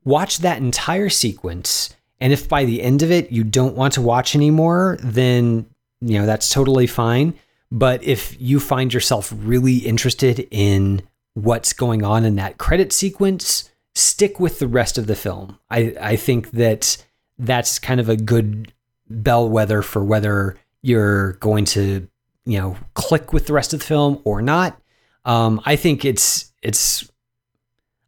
Watch 0.05 0.39
that 0.39 0.59
entire 0.59 1.09
sequence, 1.09 1.95
and 2.21 2.33
if 2.33 2.49
by 2.49 2.65
the 2.65 2.83
end 2.83 3.03
of 3.03 3.11
it 3.11 3.33
you 3.33 3.45
don't 3.45 3.77
want 3.77 3.95
to 3.95 4.03
watch 4.03 4.35
anymore, 4.35 4.99
then 5.03 5.67
you 6.01 6.19
know 6.19 6.27
that's 6.27 6.51
totally 6.51 6.87
fine. 6.87 7.35
But 7.71 8.05
if 8.05 8.41
you 8.41 8.61
find 8.61 8.93
yourself 8.93 9.33
really 9.37 9.79
interested 9.79 10.47
in 10.51 11.03
what's 11.35 11.73
going 11.73 12.05
on 12.05 12.25
in 12.25 12.37
that 12.37 12.59
credit 12.59 12.93
sequence, 12.93 13.71
stick 13.95 14.41
with 14.41 14.59
the 14.59 14.69
rest 14.69 14.99
of 14.99 15.07
the 15.07 15.17
film. 15.17 15.59
I, 15.71 15.95
I 16.01 16.17
think 16.17 16.53
that 16.53 17.05
that's 17.39 17.79
kind 17.79 18.01
of 18.01 18.09
a 18.09 18.17
good 18.17 18.73
bellwether 19.09 19.83
for 19.83 20.05
whether 20.05 20.57
you're 20.83 21.35
going 21.35 21.65
to, 21.65 22.07
you 22.45 22.59
know, 22.59 22.77
click 22.95 23.33
with 23.33 23.47
the 23.47 23.53
rest 23.53 23.73
of 23.73 23.81
the 23.81 23.87
film 23.87 24.21
or 24.25 24.43
not. 24.43 24.81
Um, 25.25 25.61
I 25.65 25.77
think 25.77 26.05
it's 26.05 26.53
it's 26.63 27.11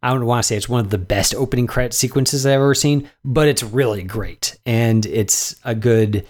I 0.02 0.10
don't 0.10 0.26
want 0.26 0.42
to 0.42 0.46
say 0.46 0.56
it's 0.56 0.68
one 0.68 0.80
of 0.80 0.90
the 0.90 0.98
best 0.98 1.34
opening 1.34 1.66
credit 1.66 1.94
sequences 1.94 2.44
I've 2.44 2.52
ever 2.54 2.74
seen, 2.74 3.10
but 3.24 3.48
it's 3.48 3.62
really 3.62 4.02
great 4.02 4.58
and 4.66 5.04
it's 5.06 5.56
a 5.64 5.74
good 5.74 6.26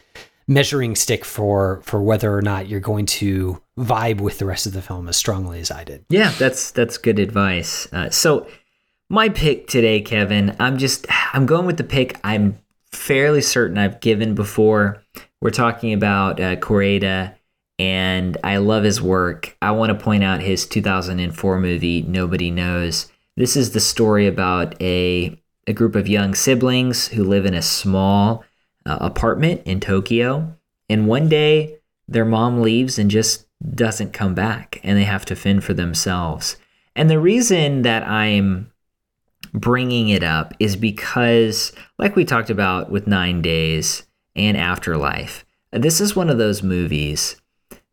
measuring 0.49 0.95
stick 0.95 1.25
for 1.25 1.81
for 1.83 2.01
whether 2.01 2.35
or 2.35 2.43
not 2.43 2.69
you're 2.69 2.81
going 2.81 3.07
to 3.07 3.61
vibe 3.79 4.21
with 4.21 4.39
the 4.39 4.47
rest 4.47 4.67
of 4.67 4.73
the 4.73 4.83
film 4.83 5.09
as 5.09 5.17
strongly 5.17 5.61
as 5.61 5.71
I 5.71 5.85
did. 5.85 6.05
Yeah, 6.09 6.33
that's 6.39 6.71
that's 6.71 6.99
good 6.99 7.19
advice. 7.19 7.93
Uh, 7.93 8.11
so 8.11 8.47
my 9.09 9.29
pick 9.29 9.67
today, 9.67 10.01
Kevin, 10.01 10.57
I'm 10.59 10.79
just 10.79 11.07
I'm 11.33 11.47
going 11.47 11.67
with 11.67 11.77
the 11.77 11.85
pick 11.85 12.19
I'm 12.23 12.59
fairly 12.97 13.43
certain 13.43 13.79
I've 13.79 14.01
given 14.01 14.35
before. 14.35 15.03
We're 15.41 15.51
talking 15.51 15.93
about 15.93 16.41
uh, 16.41 16.57
and 17.79 18.37
I 18.43 18.57
love 18.57 18.85
his 18.85 19.03
work. 19.03 19.57
I 19.61 19.73
want 19.73 19.91
to 19.91 20.05
point 20.05 20.25
out 20.25 20.41
his 20.41 20.67
2004 20.67 21.61
movie, 21.61 22.03
Nobody 22.03 22.51
Knows. 22.51 23.11
This 23.37 23.57
is 23.57 23.73
the 23.73 23.81
story 23.81 24.27
about 24.27 24.81
a, 24.81 25.39
a 25.67 25.73
group 25.75 25.95
of 25.95 26.09
young 26.09 26.35
siblings 26.35 27.09
who 27.09 27.23
live 27.23 27.45
in 27.45 27.55
a 27.55 27.63
small 27.63 28.45
uh, 28.87 28.97
apartment 29.01 29.63
in 29.67 29.81
Tokyo. 29.81 30.57
And 30.89 31.07
one 31.07 31.29
day, 31.29 31.79
their 32.09 32.25
mom 32.25 32.63
leaves 32.63 32.99
and 32.99 33.11
just 33.11 33.47
doesn't 33.75 34.13
come 34.13 34.35
back, 34.35 34.81
and 34.83 34.97
they 34.97 35.05
have 35.05 35.25
to 35.27 35.37
fend 35.37 35.65
for 35.65 35.75
themselves. 35.75 36.57
And 36.95 37.11
the 37.11 37.19
reason 37.19 37.83
that 37.83 38.09
I'm 38.09 38.73
bringing 39.57 40.11
it 40.11 40.23
up 40.23 40.55
is 40.61 40.77
because, 40.77 41.73
like 41.99 42.15
we 42.15 42.25
talked 42.25 42.51
about 42.51 42.91
with 42.91 43.07
Nine 43.07 43.43
Days 43.43 44.05
and 44.37 44.57
Afterlife, 44.57 45.45
this 45.73 46.01
is 46.01 46.15
one 46.15 46.31
of 46.31 46.39
those 46.39 46.63
movies 46.63 47.41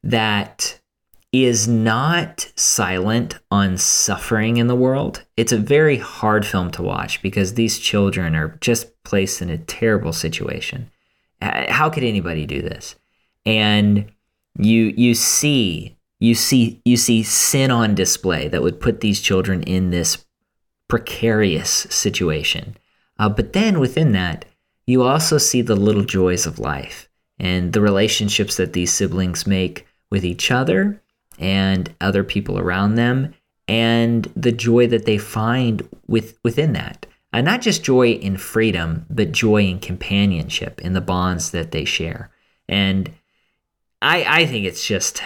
that 0.04 0.80
is 1.32 1.68
not 1.68 2.52
silent 2.56 3.40
on 3.50 3.78
suffering 3.78 4.58
in 4.58 4.68
the 4.68 4.76
world. 4.76 5.24
It's 5.36 5.52
a 5.52 5.58
very 5.58 5.98
hard 5.98 6.46
film 6.46 6.70
to 6.72 6.84
watch 6.84 7.22
because 7.24 7.56
these 7.56 7.80
children 7.80 8.36
are 8.36 8.58
just 8.62 9.04
placed 9.04 9.42
in 9.42 9.50
a 9.50 9.58
terrible 9.58 10.14
situation. 10.14 10.92
How 11.42 11.90
could 11.90 12.04
anybody 12.04 12.46
do 12.46 12.62
this? 12.62 12.96
And 13.46 14.12
you 14.60 14.94
you 14.96 15.16
see 15.16 15.98
you 16.20 16.36
see 16.36 16.82
you 16.86 16.96
see 16.96 17.24
sin 17.24 17.72
on 17.72 17.96
display 17.96 18.48
that 18.50 18.62
would 18.62 18.80
put 18.80 19.02
these 19.02 19.20
children 19.20 19.64
in 19.64 19.90
this 19.90 20.24
precarious 20.94 21.88
situation. 21.90 22.78
Uh, 23.18 23.28
but 23.28 23.54
then 23.54 23.80
within 23.80 24.12
that, 24.12 24.46
you 24.86 25.02
also 25.02 25.40
see 25.40 25.60
the 25.60 25.76
little 25.76 26.04
joys 26.04 26.46
of 26.46 26.60
life 26.60 27.10
and 27.40 27.74
the 27.74 27.82
relationships 27.82 28.58
that 28.58 28.74
these 28.74 28.94
siblings 28.94 29.48
make 29.48 29.88
with 30.12 30.24
each 30.24 30.52
other 30.52 31.02
and 31.40 31.92
other 32.00 32.24
people 32.24 32.60
around 32.60 32.94
them, 32.94 33.34
and 33.68 34.32
the 34.36 34.52
joy 34.52 34.86
that 34.86 35.06
they 35.06 35.18
find 35.18 35.82
with 36.06 36.38
within 36.44 36.74
that. 36.74 37.08
Uh, 37.34 37.42
not 37.42 37.62
just 37.62 37.84
joy 37.84 38.10
in 38.12 38.38
freedom, 38.38 39.08
but 39.10 39.32
joy 39.32 39.64
in 39.64 39.80
companionship 39.80 40.80
in 40.82 40.94
the 40.94 41.02
bonds 41.02 41.50
that 41.50 41.72
they 41.72 41.86
share. 41.86 42.30
And 42.70 43.12
I, 44.00 44.42
I 44.42 44.46
think 44.46 44.68
it's 44.68 44.86
just 44.86 45.24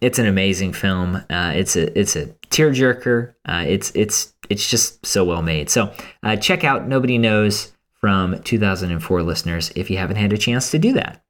it's 0.00 0.18
an 0.18 0.26
amazing 0.26 0.72
film. 0.72 1.16
Uh, 1.30 1.52
it's 1.54 1.76
a 1.76 1.96
it's 1.96 2.16
a 2.16 2.26
tearjerker. 2.50 3.34
Uh, 3.44 3.64
it's 3.64 3.92
it's 3.94 4.34
it's 4.50 4.68
just 4.68 5.04
so 5.06 5.24
well 5.24 5.42
made. 5.42 5.70
So 5.70 5.92
uh, 6.22 6.36
check 6.36 6.64
out 6.64 6.86
Nobody 6.88 7.18
Knows 7.18 7.72
from 8.00 8.40
2004 8.42 9.22
listeners 9.22 9.72
if 9.74 9.90
you 9.90 9.98
haven't 9.98 10.16
had 10.16 10.32
a 10.32 10.38
chance 10.38 10.70
to 10.70 10.78
do 10.78 10.92
that. 10.94 11.22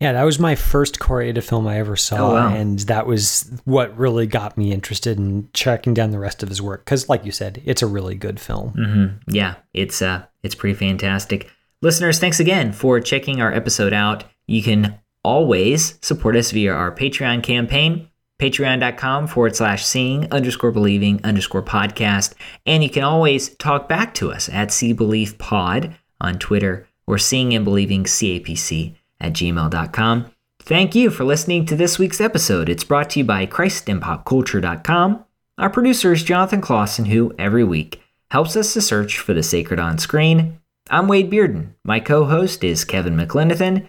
Yeah, 0.00 0.12
that 0.12 0.22
was 0.22 0.38
my 0.38 0.54
first 0.54 1.00
Koreeda 1.00 1.42
film 1.42 1.66
I 1.66 1.78
ever 1.80 1.96
saw, 1.96 2.16
Oh, 2.30 2.34
wow. 2.34 2.54
and 2.54 2.78
that 2.80 3.04
was 3.06 3.50
what 3.64 3.96
really 3.98 4.28
got 4.28 4.56
me 4.56 4.72
interested 4.72 5.18
in 5.18 5.48
tracking 5.52 5.92
down 5.92 6.12
the 6.12 6.20
rest 6.20 6.42
of 6.44 6.48
his 6.48 6.62
work. 6.62 6.84
Because, 6.84 7.08
like 7.08 7.24
you 7.24 7.32
said, 7.32 7.60
it's 7.64 7.82
a 7.82 7.86
really 7.88 8.14
good 8.14 8.38
film. 8.38 8.68
hmm 8.70 9.06
Yeah, 9.26 9.56
it's 9.74 10.00
uh, 10.00 10.24
it's 10.44 10.54
pretty 10.54 10.74
fantastic. 10.78 11.50
Listeners, 11.82 12.20
thanks 12.20 12.38
again 12.38 12.72
for 12.72 13.00
checking 13.00 13.40
our 13.42 13.52
episode 13.52 13.92
out. 13.92 14.22
You 14.46 14.62
can 14.62 14.98
always 15.24 15.98
support 16.00 16.36
us 16.36 16.52
via 16.52 16.72
our 16.72 16.94
Patreon 16.94 17.42
campaign, 17.42 18.07
patreon.com 18.38 19.26
forward 19.26 19.56
slash 19.56 19.84
seeing 19.84 20.30
underscore 20.32 20.72
believing 20.72 21.20
underscore 21.24 21.62
podcast. 21.62 22.34
And 22.66 22.82
you 22.82 22.90
can 22.90 23.02
always 23.02 23.50
talk 23.56 23.88
back 23.88 24.14
to 24.14 24.30
us 24.32 24.48
at 24.48 24.72
See 24.72 24.92
Believe 24.92 25.38
Pod 25.38 25.94
on 26.20 26.38
Twitter 26.38 26.86
or 27.06 27.18
seeing 27.18 27.54
and 27.54 27.64
believing 27.64 28.04
CAPC 28.04 28.94
at 29.20 29.32
gmail.com. 29.32 30.30
Thank 30.60 30.94
you 30.94 31.10
for 31.10 31.24
listening 31.24 31.64
to 31.66 31.76
this 31.76 31.98
week's 31.98 32.20
episode. 32.20 32.68
It's 32.68 32.84
brought 32.84 33.10
to 33.10 33.20
you 33.20 33.24
by 33.24 33.46
ChristandPopCulture.com. 33.46 35.24
Our 35.56 35.70
producer 35.70 36.12
is 36.12 36.22
Jonathan 36.22 36.60
Clausen, 36.60 37.06
who 37.06 37.34
every 37.38 37.64
week 37.64 38.02
helps 38.30 38.54
us 38.54 38.74
to 38.74 38.80
search 38.80 39.18
for 39.18 39.32
the 39.32 39.42
sacred 39.42 39.80
on 39.80 39.98
screen. 39.98 40.60
I'm 40.90 41.08
Wade 41.08 41.30
Bearden. 41.30 41.74
My 41.84 42.00
co 42.00 42.26
host 42.26 42.62
is 42.62 42.84
Kevin 42.84 43.16
McLenithan. 43.16 43.88